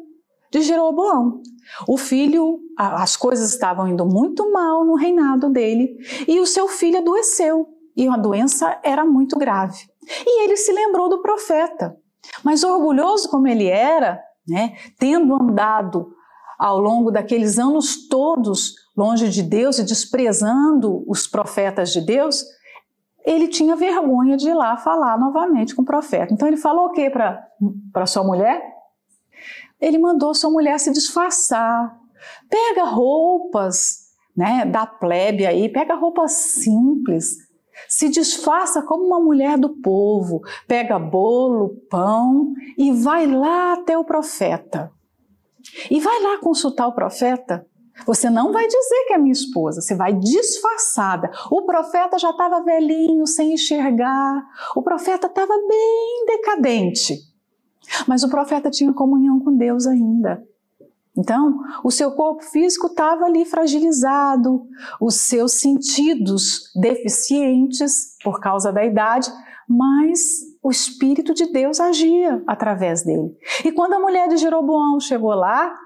de 0.51 0.61
Jeroboão. 0.61 1.41
O 1.87 1.97
filho, 1.97 2.59
as 2.77 3.15
coisas 3.15 3.51
estavam 3.51 3.87
indo 3.87 4.05
muito 4.05 4.51
mal 4.51 4.85
no 4.85 4.95
reinado 4.95 5.49
dele, 5.49 5.97
e 6.27 6.39
o 6.39 6.45
seu 6.45 6.67
filho 6.67 6.99
adoeceu, 6.99 7.67
e 7.95 8.07
a 8.07 8.17
doença 8.17 8.79
era 8.83 9.05
muito 9.05 9.37
grave. 9.37 9.92
E 10.25 10.43
ele 10.43 10.57
se 10.57 10.71
lembrou 10.71 11.09
do 11.09 11.21
profeta. 11.21 11.95
Mas 12.43 12.63
orgulhoso 12.63 13.29
como 13.29 13.47
ele 13.47 13.67
era, 13.67 14.21
né, 14.47 14.75
tendo 14.97 15.35
andado 15.35 16.13
ao 16.57 16.79
longo 16.79 17.11
daqueles 17.11 17.59
anos 17.59 18.07
todos 18.07 18.75
longe 18.95 19.29
de 19.29 19.41
Deus 19.41 19.79
e 19.79 19.83
desprezando 19.83 21.03
os 21.09 21.27
profetas 21.27 21.91
de 21.91 22.01
Deus, 22.01 22.43
ele 23.25 23.47
tinha 23.47 23.75
vergonha 23.75 24.37
de 24.37 24.49
ir 24.49 24.53
lá 24.53 24.77
falar 24.77 25.17
novamente 25.17 25.75
com 25.75 25.81
o 25.81 25.85
profeta. 25.85 26.33
Então 26.33 26.47
ele 26.47 26.57
falou 26.57 26.87
o 26.87 26.91
que 26.91 27.09
para 27.09 28.05
sua 28.05 28.23
mulher? 28.23 28.61
Ele 29.79 29.97
mandou 29.97 30.33
sua 30.33 30.49
mulher 30.49 30.79
se 30.79 30.91
disfarçar. 30.91 31.97
Pega 32.49 32.85
roupas 32.85 34.03
né, 34.35 34.65
da 34.65 34.85
plebe 34.85 35.45
aí, 35.45 35.69
pega 35.69 35.95
roupas 35.95 36.31
simples, 36.31 37.37
se 37.87 38.09
disfarça 38.09 38.81
como 38.81 39.05
uma 39.05 39.19
mulher 39.19 39.57
do 39.57 39.69
povo, 39.69 40.41
pega 40.67 40.99
bolo, 40.99 41.75
pão 41.89 42.53
e 42.77 42.91
vai 42.91 43.27
lá 43.27 43.73
até 43.73 43.97
o 43.97 44.05
profeta. 44.05 44.91
E 45.89 45.99
vai 45.99 46.21
lá 46.21 46.39
consultar 46.39 46.87
o 46.87 46.93
profeta. 46.93 47.65
Você 48.05 48.29
não 48.29 48.51
vai 48.51 48.65
dizer 48.67 49.05
que 49.07 49.13
é 49.13 49.17
minha 49.17 49.31
esposa, 49.31 49.79
você 49.79 49.95
vai 49.95 50.13
disfarçada. 50.13 51.31
O 51.51 51.61
profeta 51.61 52.17
já 52.17 52.31
estava 52.31 52.63
velhinho, 52.63 53.25
sem 53.27 53.53
enxergar. 53.53 54.43
O 54.75 54.81
profeta 54.81 55.27
estava 55.27 55.53
bem 55.67 56.25
decadente. 56.25 57.17
Mas 58.07 58.23
o 58.23 58.29
profeta 58.29 58.69
tinha 58.69 58.93
comunhão 58.93 59.39
com 59.39 59.55
Deus 59.55 59.85
ainda. 59.85 60.43
Então, 61.15 61.59
o 61.83 61.91
seu 61.91 62.11
corpo 62.11 62.43
físico 62.43 62.87
estava 62.87 63.25
ali 63.25 63.45
fragilizado, 63.45 64.65
os 64.99 65.15
seus 65.15 65.59
sentidos 65.59 66.71
deficientes 66.75 68.17
por 68.23 68.39
causa 68.39 68.71
da 68.71 68.83
idade, 68.83 69.31
mas 69.67 70.19
o 70.61 70.71
Espírito 70.71 71.33
de 71.33 71.51
Deus 71.51 71.79
agia 71.79 72.43
através 72.47 73.03
dele. 73.03 73.37
E 73.63 73.71
quando 73.71 73.93
a 73.93 73.99
mulher 73.99 74.27
de 74.27 74.37
Jeroboão 74.37 74.99
chegou 74.99 75.35
lá, 75.35 75.77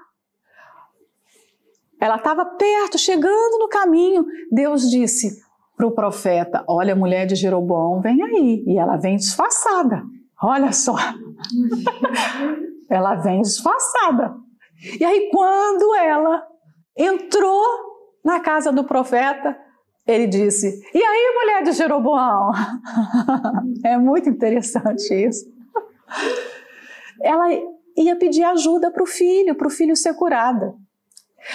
ela 2.00 2.16
estava 2.16 2.44
perto, 2.44 2.96
chegando 2.96 3.58
no 3.58 3.68
caminho, 3.68 4.24
Deus 4.50 4.88
disse 4.88 5.42
para 5.76 5.86
o 5.86 5.92
profeta: 5.92 6.64
Olha, 6.66 6.94
a 6.94 6.96
mulher 6.96 7.26
de 7.26 7.34
Jeroboão 7.34 8.00
vem 8.00 8.22
aí. 8.22 8.64
E 8.66 8.78
ela 8.78 8.96
vem 8.96 9.16
disfarçada. 9.16 10.02
Olha 10.40 10.72
só. 10.72 10.94
ela 12.88 13.16
vem 13.16 13.42
disfarçada. 13.42 14.36
E 15.00 15.04
aí, 15.04 15.28
quando 15.32 15.94
ela 15.96 16.46
entrou 16.96 17.64
na 18.24 18.40
casa 18.40 18.72
do 18.72 18.84
profeta, 18.84 19.58
ele 20.06 20.26
disse: 20.26 20.80
E 20.94 21.02
aí, 21.02 21.34
mulher 21.34 21.62
de 21.62 21.72
Jeroboão? 21.72 22.52
é 23.84 23.98
muito 23.98 24.28
interessante 24.28 25.12
isso. 25.14 25.46
Ela 27.22 27.48
ia 27.96 28.16
pedir 28.16 28.44
ajuda 28.44 28.90
para 28.90 29.02
o 29.02 29.06
filho, 29.06 29.54
para 29.54 29.66
o 29.66 29.70
filho 29.70 29.96
ser 29.96 30.14
curada. 30.14 30.74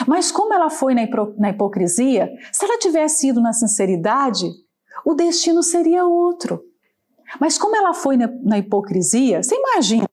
Mas 0.07 0.31
como 0.31 0.53
ela 0.53 0.69
foi 0.69 0.93
na 0.93 1.49
hipocrisia, 1.49 2.29
se 2.51 2.65
ela 2.65 2.77
tivesse 2.77 3.27
ido 3.27 3.41
na 3.41 3.53
sinceridade, 3.53 4.45
o 5.05 5.13
destino 5.13 5.61
seria 5.61 6.05
outro. 6.05 6.63
Mas 7.39 7.57
como 7.57 7.75
ela 7.75 7.93
foi 7.93 8.17
na, 8.17 8.57
hipocrisia, 8.57 9.41
você 9.41 9.55
imagina, 9.55 10.07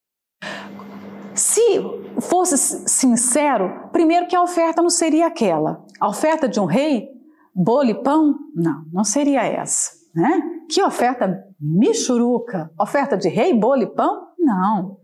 se 1.40 1.81
fosse 2.20 2.59
sincero, 2.87 3.88
primeiro 3.90 4.26
que 4.26 4.37
a 4.37 4.42
oferta 4.42 4.83
não 4.83 4.90
seria 4.90 5.26
aquela. 5.26 5.83
A 5.98 6.09
oferta 6.09 6.46
de 6.46 6.61
um 6.61 6.66
rei, 6.66 7.09
bolo 7.55 7.88
e 7.88 8.03
pão, 8.03 8.38
não, 8.55 8.85
não 8.92 9.05
seria 9.05 9.42
essa. 9.42 9.90
Né? 10.14 10.42
Que 10.68 10.83
oferta 10.83 11.42
michuruca? 11.59 12.70
Oferta 12.79 13.16
de 13.16 13.29
rei, 13.31 13.55
bolo 13.55 13.83
e 13.83 13.87
pão? 13.87 14.29
Não. 14.38 14.98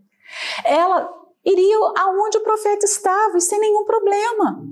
Ela 0.65 1.09
iria 1.43 1.77
aonde 1.97 2.37
o 2.37 2.43
profeta 2.43 2.85
estava 2.85 3.39
e 3.39 3.41
sem 3.41 3.59
nenhum 3.59 3.87
problema. 3.87 4.63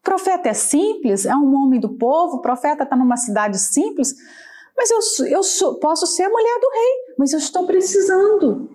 O 0.00 0.02
profeta 0.02 0.48
é 0.48 0.54
simples, 0.54 1.26
é 1.26 1.36
um 1.36 1.54
homem 1.54 1.78
do 1.78 1.98
povo, 1.98 2.36
o 2.36 2.40
profeta 2.40 2.84
está 2.84 2.96
numa 2.96 3.18
cidade 3.18 3.58
simples, 3.58 4.14
mas 4.74 4.90
eu, 4.90 5.26
eu 5.26 5.42
sou, 5.42 5.78
posso 5.78 6.06
ser 6.06 6.22
a 6.22 6.30
mulher 6.30 6.58
do 6.60 6.70
rei, 6.70 7.14
mas 7.18 7.34
eu 7.34 7.38
estou 7.38 7.66
precisando. 7.66 8.70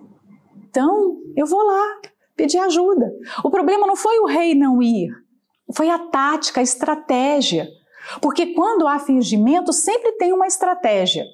Então, 0.68 1.16
eu 1.34 1.46
vou 1.46 1.64
lá 1.64 2.00
pedir 2.36 2.58
ajuda. 2.58 3.10
O 3.42 3.50
problema 3.50 3.86
não 3.86 3.96
foi 3.96 4.18
o 4.18 4.26
rei 4.26 4.54
não 4.54 4.82
ir, 4.82 5.10
foi 5.74 5.88
a 5.88 5.98
tática, 5.98 6.60
a 6.60 6.62
estratégia. 6.62 7.68
Porque 8.20 8.54
quando 8.54 8.86
há 8.86 8.98
fingimento, 8.98 9.72
sempre 9.72 10.12
tem 10.12 10.32
uma 10.32 10.46
estratégia. 10.46 11.24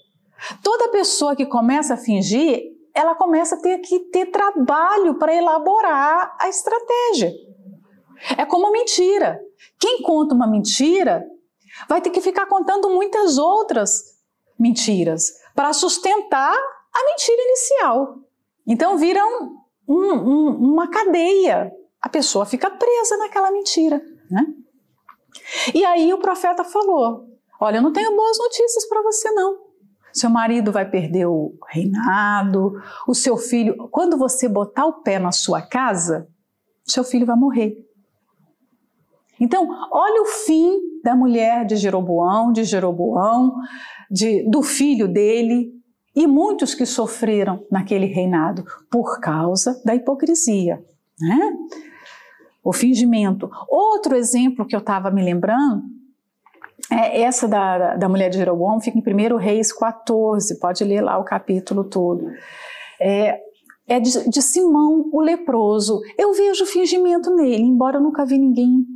Toda 0.62 0.90
pessoa 0.90 1.36
que 1.36 1.44
começa 1.44 1.94
a 1.94 1.98
fingir, 1.98 2.62
ela 2.94 3.14
começa 3.14 3.56
a 3.56 3.60
ter 3.60 3.78
que 3.78 4.00
ter 4.10 4.26
trabalho 4.26 5.18
para 5.18 5.34
elaborar 5.34 6.36
a 6.40 6.48
estratégia. 6.48 7.32
É 8.36 8.44
como 8.46 8.72
mentira. 8.72 9.40
Quem 9.78 10.02
conta 10.02 10.34
uma 10.34 10.46
mentira 10.46 11.24
vai 11.88 12.00
ter 12.00 12.10
que 12.10 12.20
ficar 12.20 12.46
contando 12.46 12.90
muitas 12.90 13.38
outras 13.38 14.02
mentiras 14.58 15.24
para 15.54 15.72
sustentar 15.72 16.54
a 16.54 17.04
mentira 17.06 17.42
inicial. 17.42 18.16
Então 18.66 18.96
viram 18.96 19.61
um, 19.86 20.12
um, 20.12 20.72
uma 20.72 20.88
cadeia. 20.88 21.72
A 22.00 22.08
pessoa 22.08 22.44
fica 22.44 22.70
presa 22.70 23.16
naquela 23.18 23.50
mentira. 23.50 24.02
Né? 24.30 24.46
E 25.74 25.84
aí 25.84 26.12
o 26.12 26.18
profeta 26.18 26.64
falou: 26.64 27.26
Olha, 27.60 27.76
eu 27.76 27.82
não 27.82 27.92
tenho 27.92 28.14
boas 28.16 28.38
notícias 28.38 28.86
para 28.88 29.02
você, 29.02 29.30
não. 29.30 29.72
Seu 30.12 30.28
marido 30.28 30.70
vai 30.70 30.88
perder 30.88 31.26
o 31.26 31.54
reinado, 31.70 32.74
o 33.06 33.14
seu 33.14 33.36
filho. 33.36 33.88
Quando 33.90 34.18
você 34.18 34.48
botar 34.48 34.84
o 34.84 35.02
pé 35.02 35.18
na 35.18 35.32
sua 35.32 35.62
casa, 35.62 36.28
seu 36.84 37.02
filho 37.02 37.24
vai 37.24 37.36
morrer. 37.36 37.76
Então, 39.40 39.66
olha 39.90 40.22
o 40.22 40.26
fim 40.26 40.78
da 41.02 41.16
mulher 41.16 41.64
de 41.64 41.76
Jeroboão, 41.76 42.52
de 42.52 42.62
Jeroboão, 42.62 43.54
de, 44.10 44.48
do 44.48 44.62
filho 44.62 45.08
dele 45.08 45.72
e 46.14 46.26
muitos 46.26 46.74
que 46.74 46.84
sofreram 46.84 47.64
naquele 47.70 48.06
reinado 48.06 48.64
por 48.90 49.20
causa 49.20 49.80
da 49.84 49.94
hipocrisia, 49.94 50.84
né? 51.18 51.52
O 52.62 52.72
fingimento. 52.72 53.50
Outro 53.68 54.14
exemplo 54.14 54.66
que 54.66 54.76
eu 54.76 54.80
estava 54.80 55.10
me 55.10 55.22
lembrando 55.22 55.82
é, 56.90 57.22
essa 57.22 57.48
da, 57.48 57.96
da 57.96 58.08
mulher 58.08 58.28
de 58.28 58.36
Jeroboão 58.36 58.80
fica 58.80 58.98
em 58.98 59.32
1 59.32 59.36
Reis 59.36 59.72
14, 59.72 60.58
pode 60.58 60.84
ler 60.84 61.00
lá 61.00 61.18
o 61.18 61.24
capítulo 61.24 61.84
todo. 61.84 62.26
É, 63.00 63.40
é 63.86 64.00
de, 64.00 64.28
de, 64.28 64.42
Simão, 64.42 65.08
o 65.12 65.20
leproso. 65.20 66.00
Eu 66.18 66.32
vejo 66.34 66.66
fingimento 66.66 67.34
nele, 67.34 67.62
embora 67.62 67.96
eu 67.96 68.02
nunca 68.02 68.24
vi 68.24 68.38
ninguém 68.38 68.86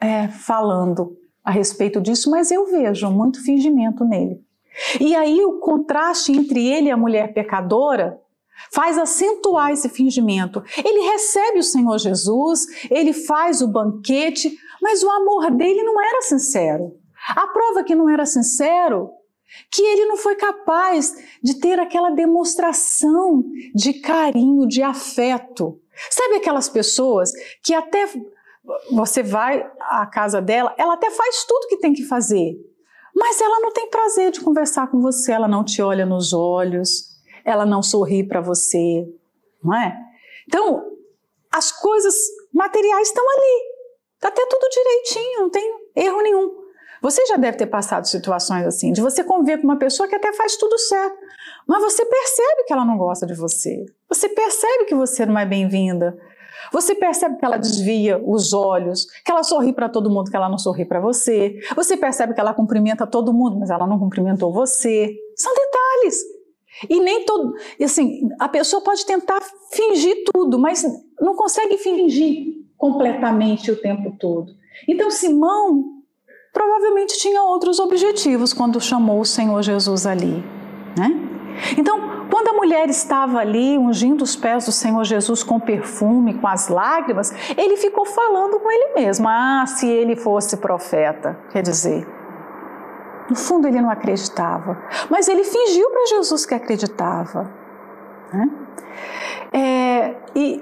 é, 0.00 0.28
falando 0.28 1.16
a 1.44 1.50
respeito 1.50 2.00
disso, 2.00 2.30
mas 2.30 2.50
eu 2.50 2.66
vejo 2.66 3.10
muito 3.10 3.44
fingimento 3.44 4.04
nele. 4.04 4.42
E 5.00 5.14
aí 5.14 5.44
o 5.44 5.58
contraste 5.58 6.32
entre 6.32 6.66
ele 6.66 6.88
e 6.88 6.90
a 6.90 6.96
mulher 6.96 7.32
pecadora 7.32 8.18
faz 8.72 8.98
acentuar 8.98 9.70
esse 9.72 9.88
fingimento. 9.88 10.62
Ele 10.84 11.10
recebe 11.10 11.58
o 11.58 11.62
Senhor 11.62 11.98
Jesus, 11.98 12.66
ele 12.90 13.12
faz 13.12 13.60
o 13.60 13.68
banquete, 13.68 14.56
mas 14.80 15.02
o 15.02 15.10
amor 15.10 15.50
dele 15.50 15.82
não 15.82 16.00
era 16.00 16.22
sincero. 16.22 16.96
A 17.30 17.46
prova 17.48 17.82
que 17.82 17.94
não 17.94 18.08
era 18.08 18.26
sincero, 18.26 19.10
que 19.70 19.82
ele 19.82 20.06
não 20.06 20.16
foi 20.16 20.36
capaz 20.36 21.14
de 21.42 21.58
ter 21.58 21.78
aquela 21.78 22.10
demonstração 22.10 23.44
de 23.74 23.94
carinho, 23.94 24.66
de 24.66 24.82
afeto. 24.82 25.80
Sabe 26.10 26.36
aquelas 26.36 26.68
pessoas 26.68 27.32
que 27.62 27.72
até 27.72 28.08
você 28.92 29.22
vai 29.22 29.64
à 29.80 30.06
casa 30.06 30.40
dela, 30.40 30.74
ela 30.78 30.94
até 30.94 31.10
faz 31.10 31.44
tudo 31.44 31.68
que 31.68 31.78
tem 31.78 31.92
que 31.92 32.04
fazer, 32.04 32.56
mas 33.14 33.40
ela 33.40 33.60
não 33.60 33.70
tem 33.70 33.88
prazer 33.88 34.30
de 34.32 34.40
conversar 34.40 34.90
com 34.90 35.00
você, 35.00 35.32
ela 35.32 35.46
não 35.46 35.64
te 35.64 35.80
olha 35.80 36.04
nos 36.04 36.32
olhos, 36.32 37.14
ela 37.44 37.64
não 37.64 37.82
sorri 37.82 38.26
para 38.26 38.40
você, 38.40 39.06
não 39.62 39.74
é? 39.74 39.96
Então, 40.46 40.92
as 41.52 41.70
coisas 41.70 42.14
materiais 42.52 43.08
estão 43.08 43.24
ali, 43.24 43.62
está 44.16 44.28
até 44.28 44.44
tudo 44.46 44.68
direitinho, 44.68 45.40
não 45.40 45.50
tem 45.50 45.80
erro 45.94 46.20
nenhum. 46.22 46.64
Você 47.00 47.24
já 47.26 47.36
deve 47.36 47.58
ter 47.58 47.66
passado 47.66 48.08
situações 48.08 48.66
assim, 48.66 48.90
de 48.90 49.02
você 49.02 49.22
conviver 49.22 49.58
com 49.58 49.64
uma 49.64 49.78
pessoa 49.78 50.08
que 50.08 50.14
até 50.14 50.32
faz 50.32 50.56
tudo 50.56 50.78
certo, 50.78 51.16
mas 51.66 51.82
você 51.82 52.04
percebe 52.04 52.64
que 52.66 52.72
ela 52.72 52.84
não 52.84 52.96
gosta 52.96 53.26
de 53.26 53.34
você. 53.34 53.84
Você 54.08 54.28
percebe 54.28 54.86
que 54.86 54.94
você 54.94 55.26
não 55.26 55.38
é 55.38 55.44
bem-vinda. 55.44 56.18
Você 56.72 56.94
percebe 56.94 57.36
que 57.36 57.44
ela 57.44 57.56
desvia 57.56 58.20
os 58.24 58.52
olhos, 58.52 59.06
que 59.24 59.30
ela 59.30 59.42
sorri 59.42 59.72
para 59.72 59.88
todo 59.88 60.10
mundo, 60.10 60.30
que 60.30 60.36
ela 60.36 60.48
não 60.48 60.58
sorri 60.58 60.84
para 60.84 61.00
você. 61.00 61.58
Você 61.74 61.96
percebe 61.96 62.34
que 62.34 62.40
ela 62.40 62.54
cumprimenta 62.54 63.06
todo 63.06 63.32
mundo, 63.32 63.58
mas 63.58 63.70
ela 63.70 63.86
não 63.86 63.98
cumprimentou 63.98 64.52
você. 64.52 65.14
São 65.36 65.52
detalhes. 65.54 66.16
E 66.88 67.00
nem 67.00 67.24
todo. 67.24 67.54
Assim, 67.82 68.28
a 68.40 68.48
pessoa 68.48 68.82
pode 68.82 69.06
tentar 69.06 69.40
fingir 69.72 70.24
tudo, 70.32 70.58
mas 70.58 70.84
não 71.20 71.36
consegue 71.36 71.78
fingir 71.78 72.64
completamente 72.76 73.70
o 73.70 73.80
tempo 73.80 74.16
todo. 74.18 74.52
Então, 74.88 75.10
Simão 75.10 75.84
provavelmente 76.52 77.18
tinha 77.18 77.42
outros 77.42 77.78
objetivos 77.78 78.52
quando 78.52 78.80
chamou 78.80 79.20
o 79.20 79.24
Senhor 79.24 79.60
Jesus 79.62 80.06
ali, 80.06 80.44
né? 80.96 81.10
Então, 81.78 82.23
quando 82.34 82.48
a 82.48 82.52
mulher 82.52 82.90
estava 82.90 83.38
ali 83.38 83.78
ungindo 83.78 84.24
os 84.24 84.34
pés 84.34 84.66
do 84.66 84.72
Senhor 84.72 85.04
Jesus 85.04 85.44
com 85.44 85.60
perfume, 85.60 86.34
com 86.34 86.48
as 86.48 86.66
lágrimas, 86.66 87.32
ele 87.56 87.76
ficou 87.76 88.04
falando 88.04 88.58
com 88.58 88.68
ele 88.72 88.94
mesmo: 88.94 89.28
Ah, 89.28 89.64
se 89.68 89.88
ele 89.88 90.16
fosse 90.16 90.56
profeta, 90.56 91.38
quer 91.52 91.62
dizer, 91.62 92.04
no 93.30 93.36
fundo 93.36 93.68
ele 93.68 93.80
não 93.80 93.88
acreditava, 93.88 94.76
mas 95.08 95.28
ele 95.28 95.44
fingiu 95.44 95.88
para 95.90 96.06
Jesus 96.06 96.44
que 96.44 96.54
acreditava. 96.54 97.48
Né? 98.32 98.50
É, 99.52 100.16
e 100.34 100.60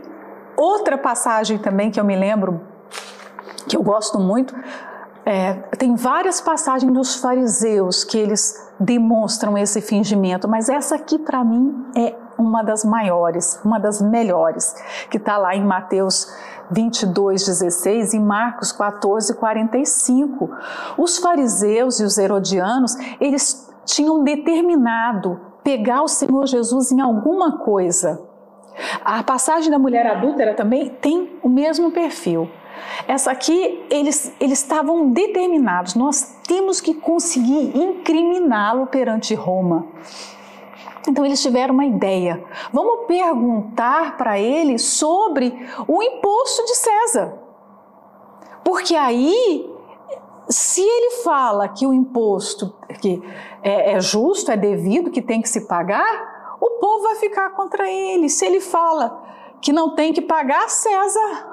outra 0.55 0.99
passagem 0.99 1.57
também 1.57 1.91
que 1.91 1.99
eu 1.99 2.05
me 2.05 2.15
lembro, 2.15 2.61
que 3.67 3.79
eu 3.79 3.83
gosto 3.83 4.21
muito, 4.21 4.55
é, 5.25 5.55
tem 5.79 5.95
várias 5.95 6.41
passagens 6.41 6.93
dos 6.93 7.17
fariseus 7.17 8.03
que 8.03 8.19
eles 8.19 8.73
demonstram 8.79 9.57
esse 9.57 9.81
fingimento, 9.81 10.49
mas 10.49 10.69
essa 10.69 10.97
aqui 10.97 11.19
para 11.19 11.45
mim 11.45 11.87
é 11.97 12.15
uma 12.37 12.63
das 12.63 12.85
maiores, 12.85 13.61
uma 13.65 13.79
das 13.79 14.01
melhores, 14.01 14.75
que 15.11 15.19
está 15.19 15.39
lá 15.39 15.55
em 15.55 15.65
Mateus 15.65 16.27
22, 16.71 17.45
16 17.47 18.15
e 18.15 18.19
Marcos 18.19 18.73
14, 18.73 19.35
45. 19.35 20.51
Os 20.99 21.19
fariseus 21.19 22.01
e 22.01 22.05
os 22.05 22.19
herodianos, 22.19 22.97
eles 23.21 23.71
tinham 23.85 24.25
determinado 24.25 25.41
pegar 25.63 26.03
o 26.03 26.09
Senhor 26.09 26.47
Jesus 26.47 26.91
em 26.91 27.01
alguma 27.01 27.59
coisa. 27.59 28.21
A 29.05 29.23
passagem 29.23 29.71
da 29.71 29.79
mulher 29.79 30.07
adúltera 30.07 30.55
também 30.55 30.89
tem 30.89 31.39
o 31.43 31.49
mesmo 31.49 31.93
perfil. 31.93 32.49
Essa 33.07 33.33
aqui, 33.33 33.85
eles, 33.91 34.33
eles 34.41 34.59
estavam 34.59 35.11
determinados, 35.11 35.95
nós 35.95 36.39
temos 36.47 36.81
que 36.81 36.95
conseguir 36.95 37.77
incriminá-lo 37.77 38.87
perante 38.87 39.35
Roma. 39.35 39.87
Então 41.09 41.25
eles 41.25 41.43
tiveram 41.43 41.75
uma 41.75 41.85
ideia. 41.85 42.45
Vamos 42.73 43.07
perguntar 43.07 44.17
para 44.17 44.39
ele 44.39 44.79
sobre 44.79 45.53
o 45.89 46.03
imposto 46.03 46.65
de 46.65 46.77
César. 46.77 47.39
Porque 48.65 48.95
aí, 48.95 49.69
se 50.49 50.81
ele 50.81 51.23
fala 51.23 51.69
que 51.69 51.87
o 51.87 51.93
imposto 51.93 52.73
que 53.01 53.21
é, 53.63 53.95
é 53.95 54.01
justo, 54.01 54.53
é 54.53 54.57
devido, 54.57 55.11
que 55.11 55.21
tem 55.21 55.43
que 55.43 55.49
se 55.49 55.67
pagar, 55.67 56.57
o 56.61 56.79
povo 56.79 57.03
vai 57.03 57.17
ficar 57.17 57.51
contra 57.51 57.91
ele. 57.91 58.29
Se 58.29 58.47
ele 58.47 58.61
fala 58.61 59.25
que 59.61 59.73
não 59.73 59.97
tem 59.97 60.13
que 60.13 60.21
pagar, 60.21 60.69
César 60.71 61.52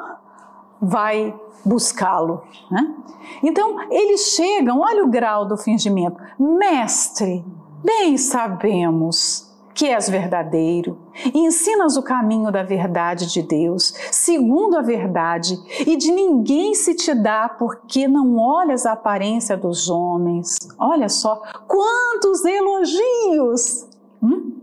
vai 0.81 1.33
buscá-lo. 1.65 2.43
Né? 2.71 2.95
Então, 3.43 3.77
eles 3.91 4.21
chegam, 4.33 4.79
olha 4.79 5.03
o 5.03 5.09
grau 5.09 5.45
do 5.45 5.57
fingimento. 5.57 6.17
Mestre, 6.37 7.43
bem 7.83 8.17
sabemos 8.17 9.49
que 9.73 9.85
és 9.85 10.09
verdadeiro 10.09 10.97
e 11.33 11.39
ensinas 11.39 11.95
o 11.95 12.03
caminho 12.03 12.51
da 12.51 12.63
verdade 12.63 13.31
de 13.31 13.41
Deus, 13.41 13.93
segundo 14.11 14.77
a 14.77 14.81
verdade, 14.81 15.57
e 15.87 15.95
de 15.95 16.11
ninguém 16.11 16.75
se 16.75 16.93
te 16.93 17.13
dá 17.13 17.47
porque 17.47 18.05
não 18.05 18.35
olhas 18.35 18.85
a 18.85 18.91
aparência 18.91 19.55
dos 19.55 19.89
homens. 19.89 20.57
Olha 20.77 21.07
só 21.07 21.41
quantos 21.65 22.43
elogios! 22.43 23.87
Hum? 24.21 24.57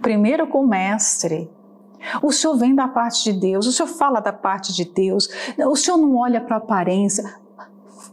Primeiro 0.00 0.48
com 0.48 0.62
o 0.64 0.66
mestre. 0.66 1.48
O 2.22 2.32
senhor 2.32 2.56
vem 2.56 2.74
da 2.74 2.88
parte 2.88 3.24
de 3.24 3.32
Deus, 3.32 3.66
o 3.66 3.72
senhor 3.72 3.88
fala 3.88 4.20
da 4.20 4.32
parte 4.32 4.72
de 4.72 4.84
Deus, 4.84 5.28
o 5.58 5.76
senhor 5.76 5.96
não 5.96 6.16
olha 6.16 6.40
para 6.40 6.56
a 6.56 6.58
aparência. 6.58 7.40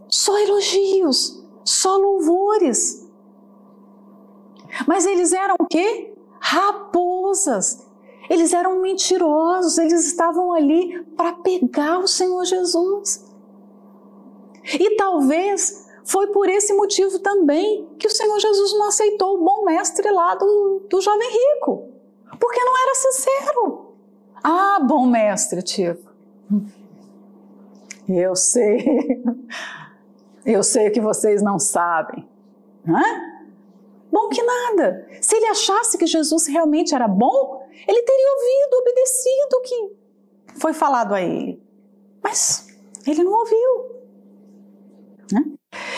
Só 0.08 0.38
elogios, 0.40 1.44
só 1.64 1.98
louvores. 1.98 3.08
Mas 4.88 5.06
eles 5.06 5.34
eram 5.34 5.56
o 5.60 5.66
quê? 5.66 6.14
Raposas. 6.40 7.88
Eles 8.30 8.54
eram 8.54 8.80
mentirosos, 8.80 9.78
eles 9.80 10.06
estavam 10.06 10.54
ali 10.54 11.04
para 11.18 11.34
pegar 11.34 11.98
o 12.00 12.08
Senhor 12.08 12.46
Jesus. 12.46 13.26
E 14.64 14.96
talvez 14.96 15.88
foi 16.04 16.28
por 16.28 16.48
esse 16.48 16.74
motivo 16.74 17.20
também 17.20 17.88
que 17.98 18.08
o 18.08 18.12
Senhor 18.12 18.40
Jesus 18.40 18.74
não 18.74 18.88
aceitou 18.88 19.36
o 19.36 19.44
bom 19.44 19.66
mestre 19.66 20.10
lá 20.12 20.36
do, 20.36 20.86
do 20.88 21.02
jovem 21.02 21.28
rico, 21.28 21.90
porque 22.40 22.64
não 22.64 22.78
era 22.78 22.96
sincero. 22.96 23.79
Ah, 24.44 24.80
bom 24.82 25.06
mestre, 25.06 25.62
tipo, 25.62 26.10
eu 28.08 28.36
sei, 28.36 29.24
eu 30.46 30.64
sei 30.64 30.90
que 30.90 31.02
vocês 31.02 31.42
não 31.42 31.60
sabem, 31.60 32.28
né? 32.84 33.36
Bom 34.12 34.28
que 34.30 34.42
nada. 34.42 35.08
Se 35.22 35.36
ele 35.36 35.46
achasse 35.48 35.98
que 35.98 36.08
Jesus 36.08 36.48
realmente 36.48 36.96
era 36.96 37.08
bom, 37.08 37.64
ele 37.88 38.02
teria 38.02 38.28
ouvido, 38.36 38.82
obedecido 38.82 39.58
o 39.58 39.62
que 39.62 40.60
foi 40.60 40.74
falado 40.74 41.14
a 41.14 41.22
ele. 41.22 41.62
Mas 42.24 42.68
ele 43.06 43.24
não 43.24 43.32
ouviu. 43.32 44.00
Né? 45.32 45.46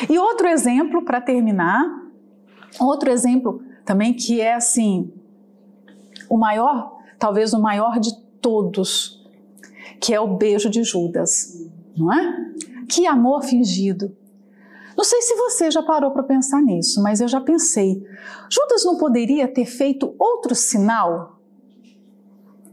E 0.10 0.20
outro 0.20 0.48
exemplo, 0.48 1.06
para 1.06 1.22
terminar, 1.22 1.82
outro 2.80 3.10
exemplo 3.10 3.64
também 3.86 4.14
que 4.14 4.42
é 4.42 4.56
assim, 4.56 5.14
o 6.30 6.38
maior, 6.38 7.00
talvez 7.18 7.54
o 7.54 7.62
maior 7.62 7.98
de 8.00 8.12
todos, 8.42 9.24
que 10.00 10.14
é 10.14 10.20
o 10.20 10.36
beijo 10.36 10.70
de 10.70 10.84
Judas, 10.84 11.70
não 11.96 12.12
é? 12.12 12.52
Que 12.89 13.06
amor 13.06 13.44
fingido. 13.44 14.16
Não 14.98 15.04
sei 15.04 15.22
se 15.22 15.36
você 15.36 15.72
já 15.72 15.82
parou 15.82 16.12
para 16.12 16.24
pensar 16.24 16.62
nisso, 16.62 17.02
mas 17.02 17.22
eu 17.22 17.28
já 17.28 17.39
pensei. 17.39 18.04
Judas 18.50 18.84
não 18.84 18.98
poderia 18.98 19.48
ter 19.48 19.66
feito 19.66 20.14
outro 20.20 20.54
sinal? 20.54 21.39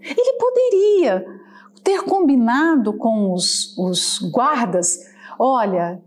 Ele 0.01 0.39
poderia 0.39 1.25
ter 1.83 2.03
combinado 2.03 2.93
com 2.93 3.33
os, 3.33 3.77
os 3.79 4.19
guardas: 4.31 4.99
olha, 5.39 6.03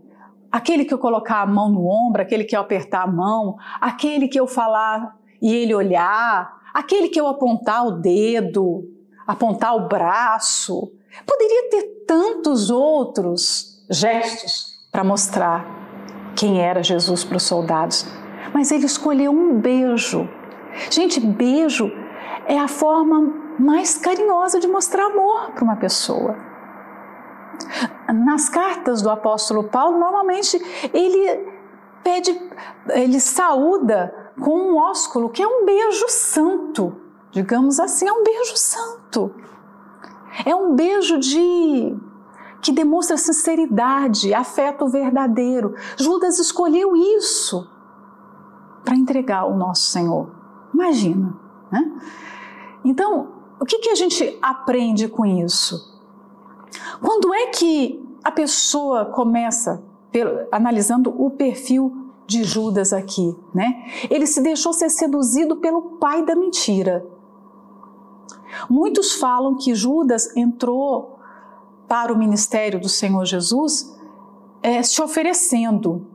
aquele 0.50 0.84
que 0.84 0.92
eu 0.92 0.98
colocar 0.98 1.40
a 1.42 1.46
mão 1.46 1.70
no 1.70 1.86
ombro, 1.86 2.22
aquele 2.22 2.44
que 2.44 2.54
eu 2.54 2.60
apertar 2.60 3.02
a 3.02 3.10
mão, 3.10 3.56
aquele 3.80 4.28
que 4.28 4.38
eu 4.38 4.46
falar 4.46 5.16
e 5.40 5.52
ele 5.52 5.74
olhar, 5.74 6.52
aquele 6.72 7.08
que 7.08 7.20
eu 7.20 7.26
apontar 7.26 7.86
o 7.86 8.00
dedo, 8.00 8.84
apontar 9.32 9.74
o 9.74 9.88
braço. 9.88 10.92
Poderia 11.26 11.70
ter 11.70 11.82
tantos 12.06 12.70
outros 12.70 13.84
gestos 13.90 14.78
para 14.90 15.02
mostrar 15.02 15.66
quem 16.36 16.60
era 16.60 16.82
Jesus 16.82 17.24
para 17.24 17.36
os 17.36 17.42
soldados, 17.42 18.06
mas 18.52 18.70
ele 18.70 18.86
escolheu 18.86 19.32
um 19.32 19.58
beijo. 19.58 20.28
Gente, 20.90 21.20
beijo 21.20 21.90
é 22.46 22.58
a 22.58 22.68
forma 22.68 23.40
mais 23.58 23.98
carinhosa 23.98 24.58
de 24.58 24.66
mostrar 24.66 25.06
amor 25.06 25.52
para 25.52 25.64
uma 25.64 25.76
pessoa. 25.76 26.36
Nas 28.08 28.48
cartas 28.48 29.02
do 29.02 29.10
apóstolo 29.10 29.64
Paulo, 29.64 29.98
normalmente 29.98 30.60
ele 30.92 31.52
pede, 32.02 32.38
ele 32.90 33.20
saúda 33.20 34.32
com 34.40 34.50
um 34.50 34.76
ósculo, 34.76 35.30
que 35.30 35.42
é 35.42 35.46
um 35.46 35.64
beijo 35.64 36.06
santo, 36.08 37.01
digamos 37.32 37.80
assim, 37.80 38.06
é 38.06 38.12
um 38.12 38.22
beijo 38.22 38.56
santo. 38.56 39.34
É 40.46 40.54
um 40.54 40.74
beijo 40.74 41.18
de 41.18 41.96
que 42.62 42.70
demonstra 42.70 43.16
sinceridade, 43.16 44.32
afeto 44.32 44.86
verdadeiro. 44.86 45.74
Judas 45.96 46.38
escolheu 46.38 46.96
isso 46.96 47.68
para 48.84 48.94
entregar 48.94 49.46
o 49.46 49.56
nosso 49.56 49.86
Senhor. 49.86 50.30
Imagina, 50.72 51.36
né? 51.70 52.00
Então, 52.84 53.32
o 53.60 53.64
que, 53.64 53.78
que 53.78 53.90
a 53.90 53.94
gente 53.94 54.38
aprende 54.40 55.08
com 55.08 55.26
isso? 55.26 55.90
Quando 57.00 57.34
é 57.34 57.48
que 57.48 58.00
a 58.22 58.30
pessoa 58.30 59.06
começa, 59.06 59.82
pelo, 60.10 60.46
analisando 60.52 61.10
o 61.10 61.30
perfil 61.30 62.10
de 62.26 62.44
Judas 62.44 62.92
aqui, 62.92 63.36
né? 63.54 63.84
Ele 64.08 64.26
se 64.26 64.40
deixou 64.40 64.72
ser 64.72 64.88
seduzido 64.88 65.56
pelo 65.56 65.98
pai 65.98 66.24
da 66.24 66.34
mentira. 66.36 67.04
Muitos 68.68 69.12
falam 69.12 69.56
que 69.56 69.74
Judas 69.74 70.36
entrou 70.36 71.18
para 71.88 72.12
o 72.12 72.18
ministério 72.18 72.80
do 72.80 72.88
Senhor 72.88 73.24
Jesus 73.24 73.94
é, 74.62 74.82
se 74.82 75.02
oferecendo. 75.02 76.06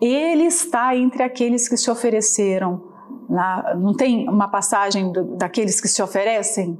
Ele 0.00 0.44
está 0.44 0.96
entre 0.96 1.22
aqueles 1.22 1.68
que 1.68 1.76
se 1.76 1.90
ofereceram. 1.90 2.82
Na, 3.28 3.74
não 3.74 3.94
tem 3.94 4.28
uma 4.28 4.48
passagem 4.48 5.12
do, 5.12 5.24
daqueles 5.36 5.80
que 5.80 5.88
se 5.88 6.02
oferecem? 6.02 6.78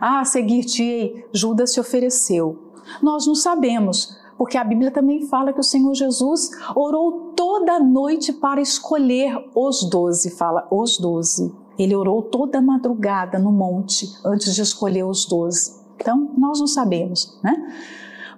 Ah, 0.00 0.24
seguir-te, 0.24 1.26
Judas 1.32 1.72
se 1.72 1.80
ofereceu. 1.80 2.72
Nós 3.02 3.26
não 3.26 3.34
sabemos, 3.34 4.16
porque 4.38 4.56
a 4.56 4.64
Bíblia 4.64 4.90
também 4.90 5.26
fala 5.26 5.52
que 5.52 5.60
o 5.60 5.64
Senhor 5.64 5.94
Jesus 5.94 6.50
orou 6.74 7.32
toda 7.36 7.78
noite 7.78 8.32
para 8.32 8.60
escolher 8.60 9.36
os 9.54 9.84
doze. 9.88 10.30
Fala, 10.30 10.66
os 10.70 10.98
doze. 10.98 11.52
Ele 11.82 11.94
orou 11.94 12.22
toda 12.22 12.58
a 12.58 12.62
madrugada 12.62 13.38
no 13.38 13.52
monte 13.52 14.08
antes 14.24 14.54
de 14.54 14.62
escolher 14.62 15.04
os 15.04 15.24
doze. 15.26 15.80
Então, 15.96 16.30
nós 16.36 16.58
não 16.60 16.66
sabemos, 16.66 17.38
né? 17.42 17.54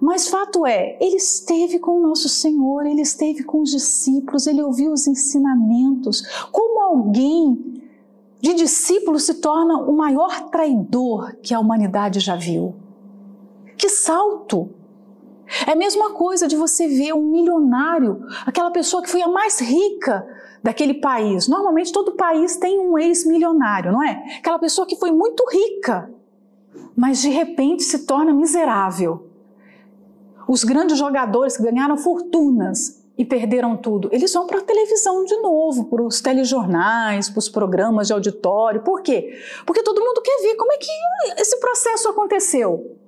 Mas 0.00 0.28
fato 0.28 0.66
é, 0.66 0.98
ele 1.00 1.16
esteve 1.16 1.78
com 1.78 1.92
o 1.92 2.02
nosso 2.02 2.28
Senhor, 2.28 2.84
ele 2.84 3.00
esteve 3.00 3.42
com 3.42 3.62
os 3.62 3.70
discípulos, 3.70 4.46
ele 4.46 4.62
ouviu 4.62 4.92
os 4.92 5.06
ensinamentos. 5.06 6.22
Como 6.52 6.82
alguém 6.82 7.82
de 8.40 8.52
discípulo 8.52 9.18
se 9.18 9.34
torna 9.34 9.78
o 9.78 9.96
maior 9.96 10.50
traidor 10.50 11.34
que 11.42 11.54
a 11.54 11.60
humanidade 11.60 12.20
já 12.20 12.36
viu? 12.36 12.74
Que 13.78 13.88
salto! 13.88 14.68
É 15.66 15.72
a 15.72 15.76
mesma 15.76 16.12
coisa 16.12 16.46
de 16.46 16.56
você 16.56 16.88
ver 16.88 17.14
um 17.14 17.30
milionário, 17.30 18.26
aquela 18.44 18.70
pessoa 18.70 19.02
que 19.02 19.10
foi 19.10 19.22
a 19.22 19.28
mais 19.28 19.60
rica 19.60 20.26
daquele 20.64 20.94
país. 20.94 21.46
Normalmente 21.46 21.92
todo 21.92 22.16
país 22.16 22.56
tem 22.56 22.80
um 22.80 22.98
ex-milionário, 22.98 23.92
não 23.92 24.02
é? 24.02 24.38
Aquela 24.38 24.58
pessoa 24.58 24.84
que 24.84 24.96
foi 24.96 25.12
muito 25.12 25.44
rica 25.48 26.12
mas 26.96 27.20
de 27.22 27.28
repente 27.28 27.82
se 27.82 28.06
torna 28.06 28.32
miserável. 28.32 29.26
Os 30.46 30.62
grandes 30.62 30.98
jogadores 30.98 31.56
que 31.56 31.62
ganharam 31.62 31.96
fortunas 31.96 33.02
e 33.16 33.24
perderam 33.24 33.76
tudo, 33.76 34.08
eles 34.12 34.32
vão 34.32 34.46
para 34.46 34.58
a 34.58 34.62
televisão 34.62 35.24
de 35.24 35.36
novo, 35.38 35.84
para 35.84 36.02
os 36.02 36.20
telejornais, 36.20 37.30
para 37.30 37.38
os 37.38 37.48
programas 37.48 38.08
de 38.08 38.12
auditório. 38.12 38.82
Por 38.82 39.02
quê? 39.02 39.38
Porque 39.64 39.82
todo 39.82 40.00
mundo 40.00 40.20
quer 40.20 40.42
ver 40.42 40.56
como 40.56 40.72
é 40.72 40.76
que 40.76 40.90
esse 41.40 41.58
processo 41.58 42.08
aconteceu. 42.08 42.98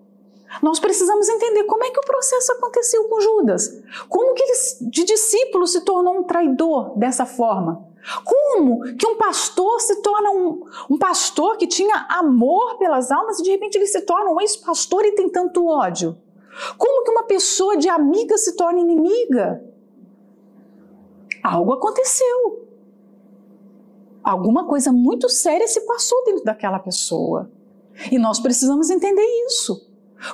Nós 0.62 0.78
precisamos 0.78 1.28
entender 1.28 1.64
como 1.64 1.84
é 1.84 1.90
que 1.90 1.98
o 1.98 2.06
processo 2.06 2.52
aconteceu 2.52 3.04
com 3.04 3.20
Judas. 3.20 3.82
Como 4.08 4.34
que 4.34 4.42
ele, 4.42 4.52
de 4.90 5.04
discípulo, 5.04 5.66
se 5.66 5.80
tornou 5.82 6.18
um 6.18 6.22
traidor 6.22 6.96
dessa 6.98 7.26
forma? 7.26 7.84
Como 8.24 8.82
que 8.96 9.06
um 9.06 9.16
pastor 9.16 9.80
se 9.80 9.96
torna 10.00 10.30
um, 10.30 10.64
um 10.90 10.98
pastor 10.98 11.56
que 11.56 11.66
tinha 11.66 12.06
amor 12.08 12.78
pelas 12.78 13.10
almas 13.10 13.40
e 13.40 13.42
de 13.42 13.50
repente 13.50 13.76
ele 13.76 13.86
se 13.86 14.00
torna 14.02 14.30
um 14.30 14.40
ex-pastor 14.40 15.04
e 15.04 15.12
tem 15.12 15.28
tanto 15.28 15.66
ódio? 15.66 16.16
Como 16.78 17.04
que 17.04 17.10
uma 17.10 17.24
pessoa 17.24 17.76
de 17.76 17.88
amiga 17.88 18.38
se 18.38 18.56
torna 18.56 18.80
inimiga? 18.80 19.62
Algo 21.42 21.74
aconteceu. 21.74 22.66
Alguma 24.22 24.66
coisa 24.66 24.92
muito 24.92 25.28
séria 25.28 25.68
se 25.68 25.80
passou 25.82 26.24
dentro 26.24 26.44
daquela 26.44 26.78
pessoa. 26.78 27.50
E 28.10 28.18
nós 28.18 28.40
precisamos 28.40 28.90
entender 28.90 29.24
isso. 29.46 29.85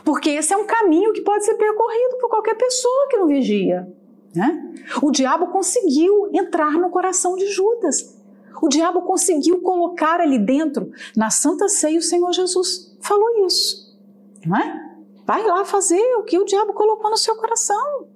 Porque 0.04 0.30
esse 0.30 0.52
é 0.52 0.56
um 0.56 0.66
caminho 0.66 1.12
que 1.12 1.20
pode 1.20 1.44
ser 1.44 1.54
percorrido 1.54 2.18
por 2.20 2.28
qualquer 2.28 2.54
pessoa 2.54 3.08
que 3.10 3.16
não 3.16 3.26
vigia. 3.26 3.88
Né? 4.34 4.74
O 5.02 5.10
diabo 5.10 5.48
conseguiu 5.48 6.30
entrar 6.32 6.72
no 6.72 6.90
coração 6.90 7.36
de 7.36 7.46
Judas. 7.46 8.18
O 8.60 8.68
diabo 8.68 9.02
conseguiu 9.02 9.60
colocar 9.60 10.20
ali 10.20 10.38
dentro, 10.38 10.92
na 11.16 11.30
Santa 11.30 11.68
Ceia, 11.68 11.98
o 11.98 12.02
Senhor 12.02 12.32
Jesus 12.32 12.96
falou 13.00 13.44
isso. 13.46 13.98
Não 14.46 14.56
é? 14.56 14.92
Vai 15.26 15.42
lá 15.42 15.64
fazer 15.64 16.02
o 16.16 16.22
que 16.22 16.38
o 16.38 16.44
diabo 16.44 16.72
colocou 16.72 17.10
no 17.10 17.16
seu 17.16 17.34
coração. 17.36 18.06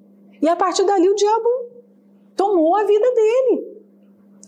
E 0.40 0.48
a 0.48 0.56
partir 0.56 0.84
dali 0.84 1.08
o 1.08 1.14
diabo 1.14 1.48
tomou 2.36 2.76
a 2.76 2.84
vida 2.84 3.14
dele. 3.14 3.76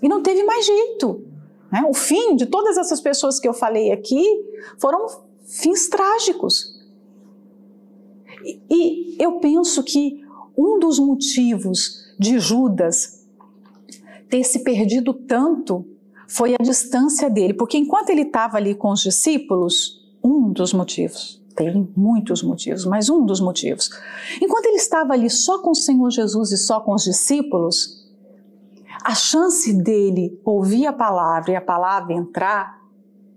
E 0.03 0.09
não 0.09 0.23
teve 0.23 0.45
mais 0.45 0.65
jeito. 0.65 1.25
Né? 1.73 1.85
O 1.89 1.95
fim 1.95 2.37
de 2.37 2.47
todas 2.47 2.77
essas 2.77 3.01
pessoas 3.01 3.39
que 3.41 3.49
eu 3.49 3.55
falei 3.55 3.91
aqui 3.91 4.25
foram 4.79 5.07
fins 5.45 5.89
trágicos. 5.89 6.78
E, 8.45 9.17
eu 9.23 9.39
penso 9.39 9.83
que 9.83 10.23
um 10.57 10.79
dos 10.79 10.99
motivos 10.99 12.05
de 12.19 12.39
Judas 12.39 13.27
ter 14.29 14.45
se 14.45 14.61
perdido 14.61 15.13
tanto 15.13 15.87
foi 16.27 16.55
a 16.55 16.63
distância 16.63 17.31
dele, 17.31 17.55
porque 17.55 17.79
enquanto 17.79 18.11
ele 18.11 18.23
estava 18.23 18.59
ali 18.59 18.75
com 18.75 18.91
os 18.91 19.01
discípulos, 19.01 20.07
um 20.23 20.53
dos 20.53 20.73
motivos, 20.73 21.43
tem 21.57 21.89
muitos 21.97 22.43
motivos, 22.43 22.85
mas 22.85 23.09
um 23.09 23.25
dos 23.25 23.41
motivos, 23.41 23.91
enquanto 24.41 24.67
ele 24.67 24.77
estava 24.77 25.15
ali 25.15 25.31
só 25.31 25.61
com 25.61 25.71
o 25.71 25.75
Senhor 25.75 26.11
Jesus 26.11 26.53
e 26.53 26.59
só 26.59 26.81
com 26.81 26.95
os 26.95 27.05
discípulos, 27.05 28.07
a 29.03 29.15
chance 29.15 29.73
dele 29.73 30.39
ouvir 30.45 30.87
a 30.87 30.93
palavra 30.93 31.53
e 31.53 31.57
a 31.57 31.61
palavra 31.61 32.13
entrar 32.13 32.78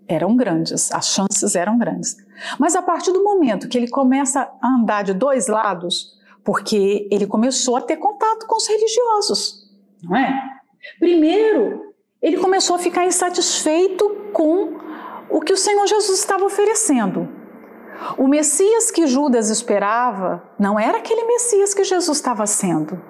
eram 0.07 0.35
grandes, 0.35 0.91
as 0.91 1.07
chances 1.07 1.55
eram 1.55 1.77
grandes. 1.77 2.17
Mas 2.59 2.75
a 2.75 2.81
partir 2.81 3.11
do 3.11 3.23
momento 3.23 3.67
que 3.67 3.77
ele 3.77 3.89
começa 3.89 4.49
a 4.61 4.67
andar 4.67 5.03
de 5.03 5.13
dois 5.13 5.47
lados, 5.47 6.19
porque 6.43 7.07
ele 7.11 7.27
começou 7.27 7.75
a 7.77 7.81
ter 7.81 7.97
contato 7.97 8.45
com 8.47 8.55
os 8.55 8.67
religiosos, 8.67 9.69
não 10.03 10.15
é? 10.15 10.33
Primeiro, 10.99 11.93
ele 12.21 12.37
começou 12.37 12.75
a 12.75 12.79
ficar 12.79 13.05
insatisfeito 13.05 14.09
com 14.33 14.79
o 15.29 15.39
que 15.39 15.53
o 15.53 15.57
Senhor 15.57 15.85
Jesus 15.87 16.19
estava 16.19 16.45
oferecendo. 16.45 17.29
O 18.17 18.27
Messias 18.27 18.89
que 18.89 19.05
Judas 19.05 19.49
esperava 19.49 20.43
não 20.59 20.79
era 20.79 20.97
aquele 20.97 21.23
Messias 21.25 21.73
que 21.73 21.83
Jesus 21.83 22.17
estava 22.17 22.47
sendo. 22.47 23.01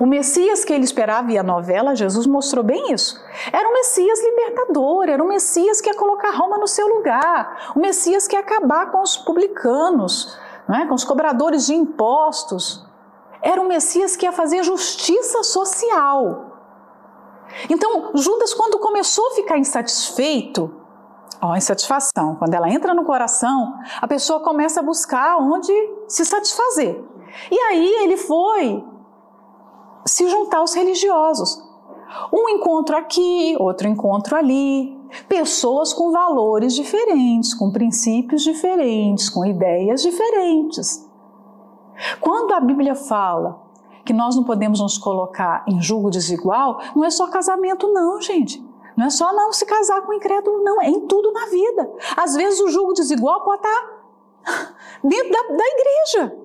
O 0.00 0.06
Messias 0.06 0.64
que 0.64 0.72
ele 0.72 0.84
esperava, 0.84 1.30
e 1.30 1.38
a 1.38 1.42
novela 1.42 1.94
Jesus 1.94 2.26
mostrou 2.26 2.64
bem 2.64 2.92
isso, 2.92 3.20
era 3.52 3.68
um 3.68 3.72
Messias 3.72 4.22
libertador, 4.22 5.08
era 5.08 5.22
um 5.22 5.28
Messias 5.28 5.80
que 5.80 5.88
ia 5.88 5.96
colocar 5.96 6.30
Roma 6.30 6.58
no 6.58 6.66
seu 6.66 6.86
lugar, 6.88 7.72
o 7.76 7.80
Messias 7.80 8.26
que 8.26 8.34
ia 8.34 8.40
acabar 8.40 8.90
com 8.90 9.02
os 9.02 9.16
publicanos, 9.16 10.38
é? 10.68 10.86
com 10.86 10.94
os 10.94 11.04
cobradores 11.04 11.66
de 11.66 11.74
impostos. 11.74 12.84
Era 13.42 13.60
um 13.60 13.68
Messias 13.68 14.16
que 14.16 14.24
ia 14.24 14.32
fazer 14.32 14.62
justiça 14.62 15.42
social. 15.42 16.52
Então, 17.68 18.10
Judas, 18.14 18.54
quando 18.54 18.78
começou 18.78 19.28
a 19.28 19.30
ficar 19.32 19.58
insatisfeito, 19.58 20.74
ó, 21.40 21.54
insatisfação, 21.54 22.36
quando 22.36 22.54
ela 22.54 22.70
entra 22.70 22.94
no 22.94 23.04
coração, 23.04 23.74
a 24.00 24.08
pessoa 24.08 24.40
começa 24.40 24.80
a 24.80 24.82
buscar 24.82 25.36
onde 25.36 25.72
se 26.08 26.24
satisfazer. 26.24 27.04
E 27.50 27.58
aí 27.58 27.86
ele 28.02 28.16
foi 28.16 28.82
se 30.04 30.28
juntar 30.28 30.58
aos 30.58 30.74
religiosos. 30.74 31.62
Um 32.32 32.48
encontro 32.48 32.96
aqui, 32.96 33.56
outro 33.58 33.88
encontro 33.88 34.36
ali. 34.36 34.96
Pessoas 35.28 35.92
com 35.92 36.10
valores 36.10 36.74
diferentes, 36.74 37.54
com 37.54 37.70
princípios 37.70 38.42
diferentes, 38.42 39.28
com 39.28 39.44
ideias 39.44 40.02
diferentes. 40.02 41.08
Quando 42.20 42.52
a 42.52 42.60
Bíblia 42.60 42.94
fala 42.94 43.62
que 44.04 44.12
nós 44.12 44.36
não 44.36 44.44
podemos 44.44 44.80
nos 44.80 44.98
colocar 44.98 45.64
em 45.66 45.80
julgo 45.80 46.10
desigual, 46.10 46.80
não 46.94 47.04
é 47.04 47.10
só 47.10 47.28
casamento, 47.28 47.92
não, 47.92 48.20
gente. 48.20 48.62
Não 48.96 49.06
é 49.06 49.10
só 49.10 49.32
não 49.32 49.52
se 49.52 49.64
casar 49.64 50.02
com 50.02 50.12
incrédulo, 50.12 50.62
não. 50.62 50.80
É 50.80 50.88
em 50.88 51.06
tudo 51.06 51.32
na 51.32 51.46
vida. 51.46 51.90
Às 52.16 52.34
vezes 52.34 52.60
o 52.60 52.68
julgo 52.68 52.92
desigual 52.92 53.42
pode 53.42 53.66
estar 53.66 54.04
dentro 55.02 55.30
da, 55.30 55.56
da 55.56 55.64
igreja, 55.66 56.38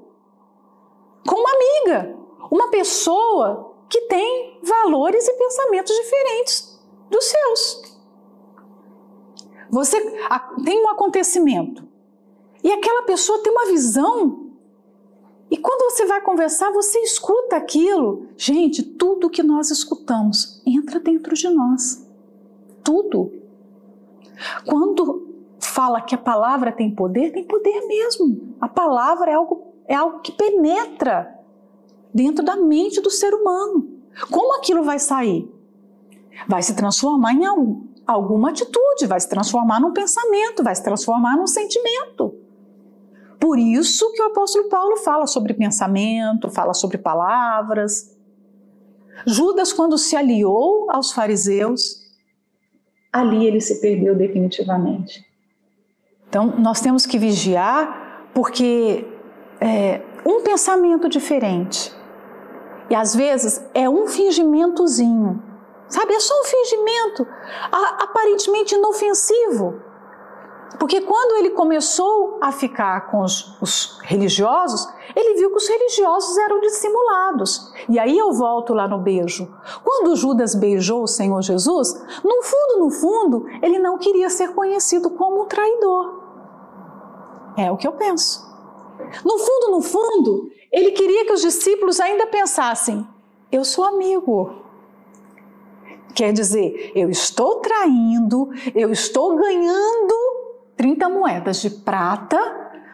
com 1.28 1.36
uma 1.36 1.50
amiga, 1.52 2.18
uma 2.50 2.70
pessoa 2.70 3.76
que 3.90 4.02
tem 4.02 4.60
valores 4.64 5.28
e 5.28 5.34
pensamentos 5.34 5.96
diferentes 5.96 6.80
dos 7.10 7.26
seus. 7.26 8.00
Você 9.70 10.00
tem 10.64 10.84
um 10.84 10.90
acontecimento 10.90 11.84
e 12.64 12.72
aquela 12.72 13.04
pessoa 13.04 13.42
tem 13.44 13.52
uma 13.52 13.68
visão. 13.68 14.48
E 15.50 15.58
quando 15.58 15.92
você 15.92 16.06
vai 16.06 16.22
conversar, 16.22 16.72
você 16.72 17.00
escuta 17.00 17.56
aquilo. 17.56 18.28
Gente, 18.38 18.84
tudo 18.84 19.30
que 19.30 19.42
nós 19.42 19.72
escutamos 19.72 20.62
entra 20.66 21.00
dentro 21.00 21.34
de 21.34 21.50
nós. 21.50 22.06
Tudo. 22.84 23.34
Quando 24.66 25.28
fala 25.60 26.02
que 26.02 26.14
a 26.14 26.20
palavra 26.20 26.72
tem 26.72 26.94
poder, 26.94 27.32
tem 27.32 27.44
poder 27.44 27.88
mesmo. 27.88 28.56
A 28.62 28.68
palavra 28.68 29.32
é 29.32 29.34
algo, 29.34 29.74
é 29.88 29.96
algo 29.96 30.20
que 30.20 30.32
penetra 30.32 31.39
dentro 32.14 32.44
da 32.44 32.56
mente 32.56 33.02
do 33.02 33.10
ser 33.10 33.34
humano. 33.34 34.00
Como 34.30 34.58
aquilo 34.58 34.84
vai 34.84 35.00
sair? 35.00 35.50
Vai 36.48 36.62
se 36.64 36.76
transformar 36.76 37.34
em 37.34 37.46
alguma 38.06 38.50
atitude, 38.50 39.06
vai 39.08 39.20
se 39.20 39.30
transformar 39.30 39.80
num 39.80 39.94
pensamento, 39.94 40.64
vai 40.64 40.76
se 40.76 40.84
transformar 40.84 41.38
num 41.38 41.48
sentimento. 41.48 42.36
Por 43.40 43.58
isso 43.58 44.12
que 44.14 44.22
o 44.22 44.28
apóstolo 44.28 44.68
Paulo 44.68 44.98
fala 44.98 45.26
sobre 45.26 45.54
pensamento, 45.54 46.50
fala 46.50 46.74
sobre 46.74 46.98
palavras. 46.98 48.16
Judas, 49.26 49.72
quando 49.72 49.98
se 49.98 50.16
aliou 50.16 50.92
aos 50.92 51.12
fariseus, 51.12 52.10
ali 53.12 53.46
ele 53.46 53.62
se 53.62 53.80
perdeu 53.80 54.16
definitivamente. 54.16 55.26
Então, 56.28 56.48
nós 56.58 56.80
temos 56.80 57.06
que 57.06 57.18
vigiar, 57.18 58.30
porque 58.34 59.06
é, 59.60 60.02
um 60.26 60.44
pensamento 60.44 61.10
diferente 61.10 61.92
e 62.90 62.96
às 62.96 63.16
vezes 63.16 63.64
é 63.74 63.90
um 63.90 64.08
fingimentozinho, 64.08 65.42
sabe? 65.88 66.14
É 66.14 66.20
só 66.20 66.34
um 66.42 66.44
fingimento 66.44 67.28
aparentemente 68.00 68.76
inofensivo. 68.76 69.82
Porque 70.80 71.02
quando 71.02 71.38
ele 71.38 71.50
começou 71.52 72.38
a 72.40 72.52
ficar 72.52 73.12
com 73.12 73.22
os, 73.22 73.62
os, 73.62 74.00
religiosos, 74.04 74.88
ele 75.16 75.36
viu 75.36 75.50
que 75.50 75.58
os 75.58 75.68
religiosos 75.68 76.38
eram 76.38 76.62
dissimulados. 76.62 77.74
E 77.90 78.00
aí 78.00 78.18
eu 78.18 78.32
volto 78.32 78.74
lá 78.74 78.88
no 78.88 79.00
beijo. 79.00 79.54
Quando 79.84 80.16
Judas 80.16 80.56
beijou 80.56 81.04
o 81.04 81.08
Senhor 81.08 81.42
Jesus, 81.42 81.94
no 82.24 82.44
fundo, 82.44 82.80
no 82.80 82.92
fundo, 82.92 83.46
ele 83.62 83.78
não 83.78 83.98
queria 83.98 84.30
ser 84.30 84.54
conhecido 84.54 85.10
como 85.10 85.46
traidor. 85.48 86.24
É 87.58 87.70
o 87.72 87.78
que 87.78 87.88
eu 87.88 87.94
penso. 87.94 88.48
No 89.26 89.38
fundo, 89.38 89.72
no 89.72 89.82
fundo, 89.82 90.50
ele 90.72 90.92
queria 90.92 91.26
que 91.26 91.34
os 91.34 91.42
discípulos 91.42 92.00
ainda 92.00 92.28
pensassem: 92.28 93.08
eu 93.52 93.66
sou 93.66 93.84
amigo. 93.84 94.64
Quer 96.14 96.34
dizer, 96.34 96.92
eu 96.96 97.10
estou 97.10 97.62
traindo, 97.62 98.50
eu 98.76 98.92
estou 98.92 99.36
ganhando 99.36 100.14
30 100.76 101.08
moedas 101.08 101.62
de 101.62 101.70
prata, 101.70 102.38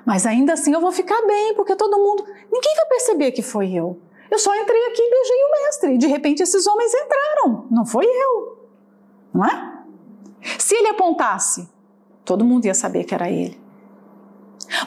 mas 0.06 0.26
ainda 0.26 0.54
assim 0.54 0.74
eu 0.74 0.82
vou 0.82 0.92
ficar 0.92 1.22
bem, 1.26 1.56
porque 1.56 1.76
todo 1.76 1.98
mundo. 1.98 2.24
Ninguém 2.52 2.76
vai 2.76 2.86
perceber 2.88 3.32
que 3.32 3.42
foi 3.42 3.74
eu. 3.74 4.00
Eu 4.30 4.40
só 4.40 4.56
entrei 4.56 4.86
aqui 4.88 5.02
e 5.02 5.10
beijei 5.10 5.44
o 5.44 5.64
mestre. 5.64 5.94
E 5.94 5.98
de 5.98 6.08
repente 6.08 6.44
esses 6.44 6.68
homens 6.68 6.94
entraram. 6.94 7.68
Não 7.72 7.86
foi 7.86 8.06
eu. 8.06 8.70
Não 9.34 9.46
é? 9.46 9.84
Se 10.60 10.76
ele 10.76 10.90
apontasse, 10.90 11.68
todo 12.24 12.46
mundo 12.46 12.66
ia 12.66 12.74
saber 12.74 13.04
que 13.04 13.14
era 13.14 13.30
ele. 13.30 13.60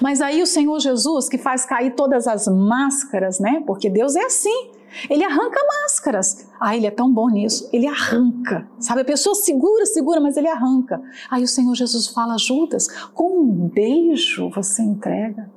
Mas 0.01 0.21
aí 0.21 0.43
o 0.43 0.47
Senhor 0.47 0.79
Jesus, 0.79 1.29
que 1.29 1.39
faz 1.39 1.65
cair 1.65 1.95
todas 1.95 2.27
as 2.27 2.47
máscaras, 2.47 3.39
né? 3.39 3.63
Porque 3.67 3.89
Deus 3.89 4.17
é 4.17 4.25
assim. 4.25 4.71
Ele 5.09 5.25
arranca 5.25 5.61
máscaras. 5.83 6.49
Ah, 6.59 6.77
ele 6.77 6.87
é 6.87 6.91
tão 6.91 7.13
bom 7.13 7.29
nisso. 7.29 7.69
Ele 7.73 7.87
arranca. 7.87 8.69
Sabe, 8.79 9.03
a 9.03 9.05
pessoa 9.05 9.35
segura, 9.35 9.85
segura, 9.87 10.21
mas 10.21 10.37
ele 10.37 10.49
arranca. 10.49 11.01
Aí 11.31 11.43
o 11.43 11.49
Senhor 11.49 11.75
Jesus 11.75 12.09
fala: 12.09 12.39
Judas, 12.39 12.89
com 13.13 13.41
um 13.41 13.69
beijo 13.69 14.51
você 14.51 14.83
entrega 14.83 15.51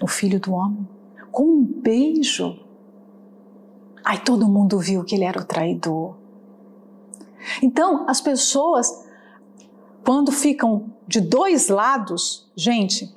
o 0.00 0.06
filho 0.06 0.40
do 0.40 0.52
homem. 0.52 0.88
Com 1.30 1.44
um 1.44 1.62
beijo. 1.62 2.58
Aí 4.04 4.18
todo 4.18 4.48
mundo 4.48 4.78
viu 4.78 5.04
que 5.04 5.14
ele 5.14 5.24
era 5.24 5.40
o 5.40 5.44
traidor. 5.44 6.16
Então, 7.62 8.04
as 8.08 8.20
pessoas, 8.20 9.04
quando 10.04 10.32
ficam 10.32 10.92
de 11.10 11.20
dois 11.20 11.66
lados, 11.66 12.48
gente, 12.54 13.12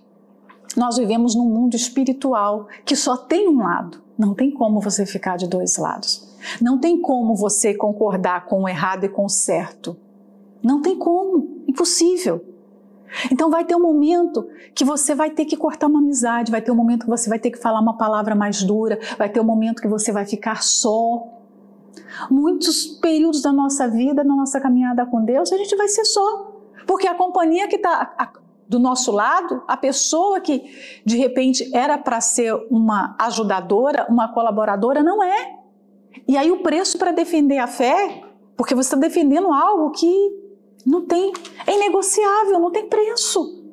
nós 0.76 0.98
vivemos 0.98 1.36
num 1.36 1.46
mundo 1.46 1.76
espiritual 1.76 2.68
que 2.84 2.96
só 2.96 3.16
tem 3.16 3.48
um 3.48 3.60
lado. 3.60 4.02
Não 4.18 4.34
tem 4.34 4.50
como 4.50 4.82
você 4.82 5.06
ficar 5.06 5.38
de 5.38 5.48
dois 5.48 5.78
lados. 5.78 6.36
Não 6.60 6.80
tem 6.80 7.00
como 7.00 7.36
você 7.36 7.72
concordar 7.76 8.48
com 8.48 8.64
o 8.64 8.68
errado 8.68 9.04
e 9.04 9.10
com 9.10 9.26
o 9.26 9.30
certo. 9.30 9.96
Não 10.64 10.82
tem 10.82 10.98
como. 10.98 11.64
Impossível. 11.68 12.44
Então 13.32 13.52
vai 13.52 13.64
ter 13.64 13.76
um 13.76 13.80
momento 13.80 14.48
que 14.74 14.84
você 14.84 15.14
vai 15.14 15.30
ter 15.30 15.46
que 15.46 15.56
cortar 15.56 15.86
uma 15.86 16.00
amizade, 16.00 16.52
vai 16.52 16.64
ter 16.64 16.72
um 16.72 16.76
momento 16.76 17.04
que 17.04 17.12
você 17.12 17.30
vai 17.30 17.38
ter 17.38 17.52
que 17.52 17.60
falar 17.60 17.80
uma 17.80 17.96
palavra 17.96 18.34
mais 18.34 18.64
dura, 18.64 18.98
vai 19.20 19.30
ter 19.30 19.39
um 19.39 19.44
momento 19.44 19.84
que 19.84 19.88
você 19.88 20.12
vai 20.12 20.26
ficar 20.26 20.64
só. 20.64 21.28
Muitos 22.28 22.88
períodos 22.88 23.44
da 23.44 23.54
nossa 23.54 23.88
vida, 23.88 24.24
na 24.24 24.36
nossa 24.36 24.60
caminhada 24.60 25.06
com 25.06 25.24
Deus, 25.24 25.54
a 25.54 25.58
gente 25.58 25.76
vai 25.76 25.88
ser 25.88 26.06
só. 26.06 26.53
Porque 26.86 27.08
a 27.08 27.16
companhia 27.16 27.68
que 27.68 27.76
está 27.78 28.34
do 28.68 28.80
nosso 28.80 29.12
lado, 29.12 29.64
a 29.68 29.78
pessoa 29.78 30.40
que 30.40 30.64
de 31.06 31.18
repente 31.18 31.70
era 31.76 31.98
para 31.98 32.20
ser 32.22 32.54
uma 32.72 33.16
ajudadora, 33.20 34.08
uma 34.10 34.34
colaboradora, 34.34 35.04
não 35.04 35.24
é. 35.24 35.60
E 36.28 36.38
aí 36.38 36.52
o 36.52 36.64
preço 36.64 36.98
para 36.98 37.12
defender 37.12 37.58
a 37.58 37.68
fé, 37.68 38.24
porque 38.56 38.74
você 38.74 38.88
está 38.88 38.98
defendendo 38.98 39.52
algo 39.52 39.92
que 39.92 40.32
não 40.86 41.06
tem, 41.06 41.32
é 41.68 41.76
inegociável, 41.76 42.60
não 42.60 42.72
tem 42.72 42.88
preço. 42.88 43.64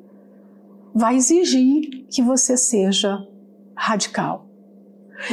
Vai 0.94 1.16
exigir 1.16 2.06
que 2.10 2.20
você 2.22 2.56
seja 2.56 3.26
radical. 3.74 4.46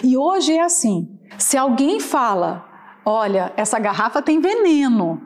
E 0.03 0.15
hoje 0.15 0.53
é 0.53 0.61
assim: 0.61 1.09
se 1.37 1.57
alguém 1.57 1.99
fala, 1.99 2.65
olha, 3.05 3.53
essa 3.57 3.79
garrafa 3.79 4.21
tem 4.21 4.39
veneno, 4.39 5.21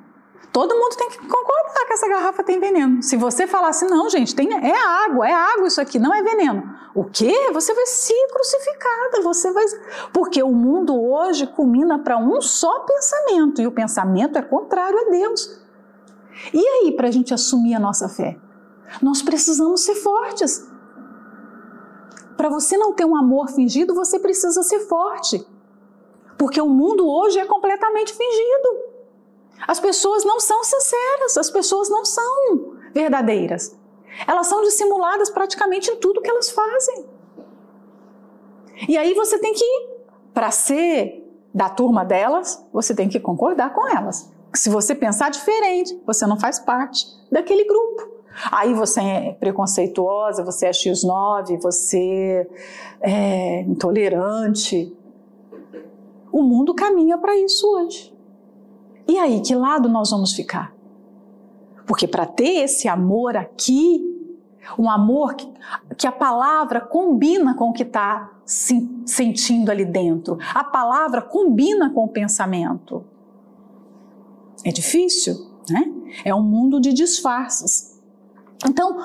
Todo 0.52 0.76
mundo 0.76 0.96
tem 0.98 1.10
que 1.10 1.18
concordar 1.18 1.86
que 1.88 1.94
essa 1.94 2.10
garrafa 2.10 2.44
tem 2.44 2.60
veneno. 2.60 3.02
Se 3.02 3.16
você 3.16 3.48
falar 3.48 3.70
assim, 3.70 3.88
não, 3.88 4.10
gente, 4.10 4.36
tem, 4.36 4.52
é 4.52 4.78
água, 5.06 5.28
é 5.28 5.34
água 5.34 5.68
isso 5.68 5.80
aqui, 5.80 5.98
não 5.98 6.14
é 6.14 6.22
veneno. 6.22 6.76
O 6.94 7.06
quê? 7.06 7.34
Você 7.54 7.74
vai 7.74 7.86
ser 7.86 8.28
crucificada, 8.34 9.22
você 9.22 9.50
vai. 9.52 9.64
Porque 10.12 10.44
o 10.44 10.52
mundo 10.52 11.02
hoje 11.02 11.48
culmina 11.48 12.00
para 12.00 12.18
um 12.18 12.42
só 12.42 12.80
pensamento, 12.82 13.62
e 13.62 13.68
o 13.68 13.72
pensamento 13.72 14.38
é 14.38 14.42
contrário 14.42 15.00
a 15.00 15.10
Deus. 15.10 15.62
E 16.54 16.60
aí, 16.60 16.92
para 16.92 17.08
a 17.08 17.12
gente 17.12 17.34
assumir 17.34 17.76
a 17.76 17.80
nossa 17.80 18.10
fé? 18.10 18.38
Nós 19.02 19.22
precisamos 19.22 19.86
ser 19.86 19.96
fortes. 19.96 20.70
Para 22.36 22.50
você 22.50 22.76
não 22.76 22.92
ter 22.92 23.06
um 23.06 23.16
amor 23.16 23.50
fingido, 23.50 23.94
você 23.94 24.20
precisa 24.20 24.64
ser 24.64 24.80
forte. 24.80 25.46
Porque 26.38 26.60
o 26.60 26.68
mundo 26.68 27.08
hoje 27.08 27.40
é 27.40 27.46
completamente 27.46 28.14
fingido. 28.14 28.91
As 29.68 29.80
pessoas 29.80 30.26
não 30.26 30.40
são 30.40 30.64
sinceras, 30.64 31.38
as 31.38 31.50
pessoas 31.50 31.90
não 31.90 32.04
são 32.04 32.76
verdadeiras. 32.94 33.78
Elas 34.28 34.48
são 34.48 34.62
dissimuladas 34.62 35.30
praticamente 35.30 35.90
em 35.90 35.98
tudo 35.98 36.22
que 36.22 36.30
elas 36.30 36.50
fazem. 36.50 37.06
E 38.88 38.98
aí 38.98 39.14
você 39.14 39.38
tem 39.38 39.54
que, 39.54 39.90
para 40.34 40.52
ser 40.52 41.22
da 41.54 41.70
turma 41.70 42.04
delas, 42.04 42.66
você 42.74 42.96
tem 42.96 43.08
que 43.08 43.20
concordar 43.20 43.74
com 43.74 43.88
elas. 43.88 44.32
Se 44.54 44.70
você 44.70 44.94
pensar 44.94 45.30
diferente, 45.30 46.00
você 46.06 46.26
não 46.26 46.40
faz 46.40 46.60
parte 46.60 47.06
daquele 47.32 47.66
grupo. 47.66 48.10
Aí 48.52 48.74
você 48.74 49.02
é 49.02 49.34
preconceituosa, 49.34 50.44
você 50.44 50.68
é 50.68 50.72
X9, 50.72 51.62
você 51.62 52.48
é 53.02 53.62
intolerante. 53.62 54.96
O 56.32 56.42
mundo 56.42 56.74
caminha 56.74 57.18
para 57.18 57.38
isso 57.38 57.68
hoje. 57.68 58.11
E 59.12 59.18
aí, 59.18 59.42
que 59.42 59.54
lado 59.54 59.90
nós 59.90 60.10
vamos 60.10 60.32
ficar? 60.32 60.74
Porque 61.86 62.08
para 62.08 62.26
ter 62.26 62.64
esse 62.64 62.88
amor 62.88 63.36
aqui, 63.36 64.02
um 64.80 64.90
amor 64.90 65.34
que, 65.34 65.52
que 65.98 66.08
a 66.08 66.14
palavra 66.14 66.80
combina 66.80 67.54
com 67.54 67.72
o 67.72 67.74
que 67.74 67.84
está 67.84 68.32
se, 68.46 68.90
sentindo 69.06 69.70
ali 69.70 69.84
dentro, 69.84 70.38
a 70.56 70.64
palavra 70.64 71.22
combina 71.22 71.90
com 71.90 72.06
o 72.06 72.08
pensamento. 72.08 73.04
É 74.64 74.72
difícil, 74.72 75.36
né? 75.70 75.92
É 76.24 76.34
um 76.34 76.42
mundo 76.42 76.80
de 76.80 76.94
disfarces. 76.94 78.00
Então, 78.66 78.98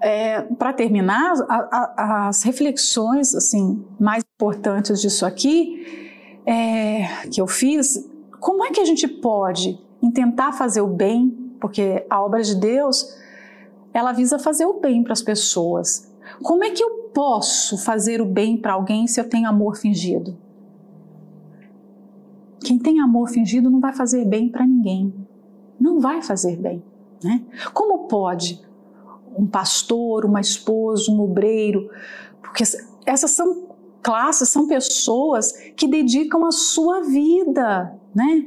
é, 0.00 0.40
para 0.40 0.72
terminar, 0.72 1.34
a, 1.46 1.54
a, 1.54 2.28
as 2.28 2.42
reflexões 2.44 3.34
assim 3.34 3.84
mais 4.00 4.24
importantes 4.36 5.02
disso 5.02 5.26
aqui 5.26 6.08
é, 6.46 7.26
que 7.30 7.42
eu 7.42 7.46
fiz 7.46 8.09
como 8.40 8.64
é 8.64 8.70
que 8.70 8.80
a 8.80 8.84
gente 8.84 9.06
pode 9.06 9.78
tentar 10.14 10.52
fazer 10.52 10.80
o 10.80 10.86
bem, 10.86 11.30
porque 11.60 12.04
a 12.08 12.22
obra 12.22 12.42
de 12.42 12.54
Deus, 12.54 13.16
ela 13.92 14.12
visa 14.12 14.38
fazer 14.38 14.64
o 14.64 14.80
bem 14.80 15.02
para 15.04 15.12
as 15.12 15.20
pessoas. 15.20 16.10
Como 16.42 16.64
é 16.64 16.70
que 16.70 16.82
eu 16.82 17.10
posso 17.12 17.76
fazer 17.76 18.20
o 18.20 18.24
bem 18.24 18.56
para 18.56 18.72
alguém 18.72 19.06
se 19.06 19.20
eu 19.20 19.28
tenho 19.28 19.48
amor 19.48 19.76
fingido? 19.76 20.36
Quem 22.64 22.78
tem 22.78 23.00
amor 23.00 23.28
fingido 23.28 23.70
não 23.70 23.80
vai 23.80 23.92
fazer 23.92 24.24
bem 24.24 24.48
para 24.48 24.66
ninguém. 24.66 25.14
Não 25.78 26.00
vai 26.00 26.22
fazer 26.22 26.56
bem. 26.56 26.82
Né? 27.22 27.42
Como 27.74 28.06
pode 28.06 28.60
um 29.36 29.46
pastor, 29.46 30.24
uma 30.24 30.40
esposa, 30.40 31.10
um 31.10 31.20
obreiro, 31.20 31.90
porque 32.42 32.64
essas 33.06 33.30
são 33.30 33.68
classes, 34.02 34.48
são 34.48 34.66
pessoas 34.66 35.52
que 35.76 35.86
dedicam 35.86 36.44
a 36.46 36.50
sua 36.50 37.02
vida 37.02 37.99
né? 38.14 38.46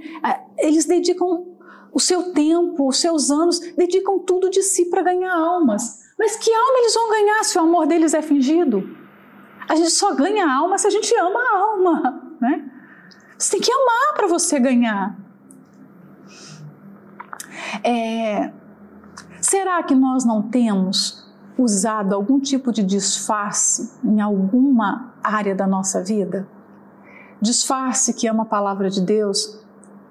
Eles 0.57 0.85
dedicam 0.85 1.53
o 1.91 1.99
seu 1.99 2.33
tempo, 2.33 2.87
os 2.87 2.97
seus 2.97 3.29
anos, 3.29 3.59
dedicam 3.77 4.19
tudo 4.19 4.49
de 4.49 4.63
si 4.63 4.85
para 4.85 5.01
ganhar 5.01 5.33
almas. 5.33 6.03
Mas 6.17 6.35
que 6.37 6.53
alma 6.53 6.79
eles 6.79 6.93
vão 6.93 7.09
ganhar 7.09 7.43
se 7.43 7.57
o 7.57 7.61
amor 7.61 7.85
deles 7.85 8.13
é 8.13 8.21
fingido? 8.21 8.97
A 9.67 9.75
gente 9.75 9.91
só 9.91 10.13
ganha 10.13 10.51
alma 10.51 10.77
se 10.77 10.87
a 10.87 10.89
gente 10.89 11.13
ama 11.17 11.39
a 11.39 11.57
alma, 11.57 12.35
né? 12.41 12.69
Você 13.37 13.51
tem 13.51 13.61
que 13.61 13.71
amar 13.71 14.13
para 14.15 14.27
você 14.27 14.59
ganhar. 14.59 15.17
É, 17.83 18.51
será 19.41 19.81
que 19.83 19.95
nós 19.95 20.23
não 20.25 20.41
temos 20.41 21.23
usado 21.57 22.13
algum 22.13 22.39
tipo 22.39 22.71
de 22.71 22.83
disfarce 22.83 23.99
em 24.03 24.21
alguma 24.21 25.13
área 25.23 25.55
da 25.55 25.67
nossa 25.67 26.03
vida? 26.03 26.47
Disfarce 27.43 28.13
que 28.13 28.25
ama 28.25 28.43
a 28.43 28.45
palavra 28.45 28.89
de 28.89 29.01
Deus, 29.01 29.59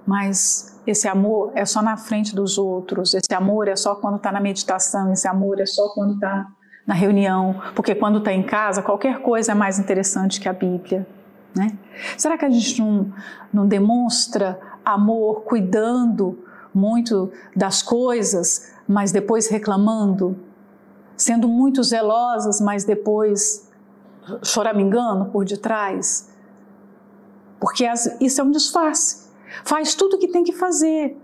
mas 0.07 0.79
esse 0.87 1.09
amor 1.09 1.51
é 1.55 1.65
só 1.65 1.81
na 1.81 1.97
frente 1.97 2.35
dos 2.37 2.59
outros, 2.59 3.15
esse 3.15 3.35
amor 3.35 3.69
é 3.69 3.75
só 3.75 3.95
quando 3.95 4.17
está 4.17 4.31
na 4.31 4.41
meditação, 4.41 5.13
esse 5.13 5.27
amor 5.27 5.59
é 5.59 5.67
só 5.67 5.89
quando 5.95 6.15
está 6.15 6.47
na 6.87 6.95
reunião, 6.95 7.61
porque 7.75 7.95
quando 7.95 8.19
está 8.19 8.33
em 8.33 8.43
casa, 8.43 8.83
qualquer 8.83 9.23
coisa 9.23 9.53
é 9.53 9.55
mais 9.55 9.79
interessante 9.79 10.41
que 10.41 10.49
a 10.49 10.53
Bíblia. 10.53 11.07
Né? 11.55 11.79
Será 12.19 12.37
que 12.37 12.45
a 12.45 12.51
gente 12.51 12.81
não, 12.81 13.13
não 13.53 13.67
demonstra 13.67 14.61
amor 14.85 15.43
cuidando 15.43 16.39
muito 16.75 17.33
das 17.57 17.83
coisas, 17.83 18.73
mas 18.87 19.11
depois 19.11 19.49
reclamando? 19.49 20.37
Sendo 21.17 21.49
muito 21.49 21.83
zelosas, 21.83 22.61
mas 22.61 22.85
depois 22.85 23.71
choramingando 24.43 25.27
por 25.27 25.45
detrás? 25.45 26.32
Porque 27.63 27.87
as, 27.87 28.17
isso 28.21 28.41
é 28.41 28.45
um 28.45 28.51
disfarce. 28.51 29.31
Faz 29.63 29.95
tudo 29.95 30.17
o 30.17 30.19
que 30.19 30.27
tem 30.27 30.43
que 30.43 30.51
fazer, 30.51 31.17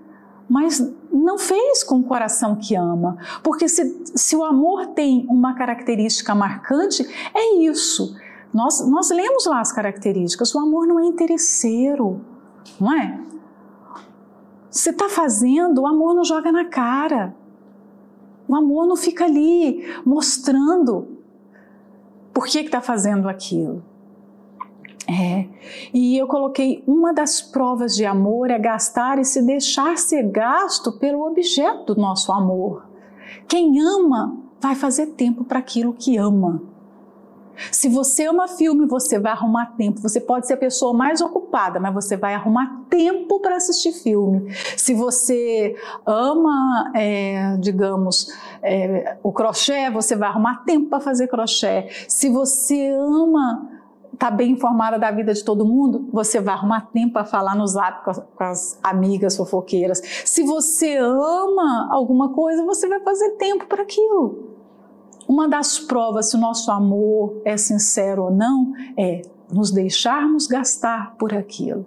mas 0.49 0.79
não 1.13 1.37
fez 1.37 1.83
com 1.83 1.97
o 1.97 2.05
coração 2.05 2.55
que 2.55 2.77
ama. 2.77 3.19
Porque 3.43 3.69
se, 3.69 4.05
se 4.15 4.37
o 4.37 4.45
amor 4.45 4.87
tem 4.87 5.27
uma 5.29 5.55
característica 5.55 6.37
marcante, 6.37 7.05
é 7.35 7.57
isso. 7.57 8.17
Nós, 8.55 8.89
nós 8.89 9.11
lemos 9.11 9.47
lá 9.47 9.59
as 9.59 9.73
características. 9.73 10.55
O 10.55 10.61
amor 10.61 10.87
não 10.87 11.01
é 11.01 11.07
interesseiro, 11.07 12.21
não 12.81 12.93
é? 12.93 13.21
Você 14.71 14.91
está 14.91 15.09
fazendo, 15.09 15.81
o 15.81 15.87
amor 15.89 16.15
não 16.15 16.23
joga 16.23 16.53
na 16.53 16.67
cara. 16.67 17.35
O 18.47 18.55
amor 18.55 18.87
não 18.87 18.95
fica 18.95 19.25
ali 19.25 19.85
mostrando 20.07 21.19
por 22.33 22.47
que 22.47 22.61
está 22.61 22.81
fazendo 22.81 23.29
aquilo. 23.29 23.83
É. 25.11 25.47
E 25.95 26.19
eu 26.19 26.27
coloquei 26.27 26.85
uma 26.87 27.15
das 27.15 27.41
provas 27.41 27.97
de 27.97 28.05
amor 28.05 28.51
é 28.51 28.59
gastar 28.59 29.19
e 29.19 29.25
se 29.25 29.41
deixar 29.41 29.97
ser 29.97 30.23
gasto 30.25 30.93
pelo 30.93 31.27
objeto 31.27 31.95
do 31.95 32.01
nosso 32.01 32.31
amor. 32.31 32.87
Quem 33.47 33.81
ama 33.81 34.37
vai 34.61 34.75
fazer 34.75 35.07
tempo 35.09 35.45
para 35.45 35.61
aquilo 35.61 35.95
que 35.95 36.19
ama. 36.19 36.61
Se 37.73 37.89
você 37.89 38.27
ama 38.27 38.47
filme, 38.47 38.87
você 38.87 39.19
vai 39.19 39.33
arrumar 39.33 39.75
tempo. 39.77 40.01
Você 40.01 40.21
pode 40.21 40.47
ser 40.47 40.53
a 40.53 40.59
pessoa 40.59 40.93
mais 40.93 41.21
ocupada, 41.21 41.81
mas 41.81 41.93
você 41.93 42.17
vai 42.17 42.35
arrumar 42.35 42.85
tempo 42.89 43.41
para 43.41 43.57
assistir 43.57 43.93
filme. 43.93 44.53
Se 44.77 44.95
você 44.95 45.75
ama, 46.07 46.93
é, 46.95 47.57
digamos, 47.59 48.33
é, 48.63 49.17
o 49.23 49.33
crochê, 49.33 49.91
você 49.91 50.15
vai 50.15 50.29
arrumar 50.29 50.65
tempo 50.65 50.89
para 50.89 51.01
fazer 51.01 51.27
crochê. 51.27 51.89
Se 52.07 52.29
você 52.29 52.91
ama 52.91 53.78
está 54.19 54.33
bem 54.33 54.51
informada 54.51 54.99
da 54.99 55.13
vida 55.13 55.33
de 55.33 55.45
todo 55.45 55.65
mundo, 55.65 56.09
você 56.13 56.41
vai 56.41 56.53
arrumar 56.55 56.89
tempo 56.93 57.13
para 57.13 57.25
falar 57.25 57.55
no 57.55 57.65
zap 57.65 58.05
com 58.05 58.11
as, 58.11 58.19
com 58.19 58.45
as, 58.45 58.79
amigas 58.83 59.37
fofoqueiras. 59.37 60.03
Se 60.25 60.43
você 60.43 60.97
ama 60.97 61.89
alguma 61.93 62.31
coisa, 62.35 62.65
você 62.65 62.89
vai 62.89 62.99
fazer 63.01 63.31
tempo 63.37 63.67
para 63.67 63.85
aquilo. 63.85 64.57
Uma 65.29 65.49
das 65.49 65.79
provas 65.79 66.31
se 66.31 66.37
o 66.37 66.41
nosso 66.41 66.69
amor 66.73 67.41
é 67.45 67.57
sincero 67.57 68.25
ou 68.25 68.31
não 68.33 68.73
é 68.97 69.23
nos 69.53 69.71
deixarmos 69.71 70.49
gastar 70.49 71.15
por 71.17 71.33
aquilo. 71.33 71.87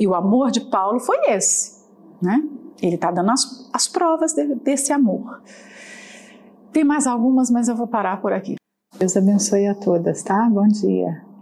E 0.00 0.06
o 0.06 0.14
amor 0.14 0.50
de 0.50 0.62
Paulo 0.62 0.98
foi 0.98 1.18
esse, 1.28 1.84
né? 2.22 2.42
Ele 2.80 2.94
está 2.94 3.10
dando 3.10 3.30
as, 3.30 3.68
as 3.72 3.86
provas 3.86 4.32
de, 4.32 4.54
desse 4.54 4.92
amor. 4.92 5.42
Tem 6.72 6.84
mais 6.84 7.06
algumas, 7.06 7.50
mas 7.50 7.68
eu 7.68 7.76
vou 7.76 7.86
parar 7.86 8.20
por 8.22 8.32
aqui. 8.32 8.56
Deus 8.98 9.16
abençoe 9.16 9.66
a 9.66 9.74
todas, 9.74 10.22
tá? 10.22 10.48
Bom 10.48 10.66
dia. 10.68 11.33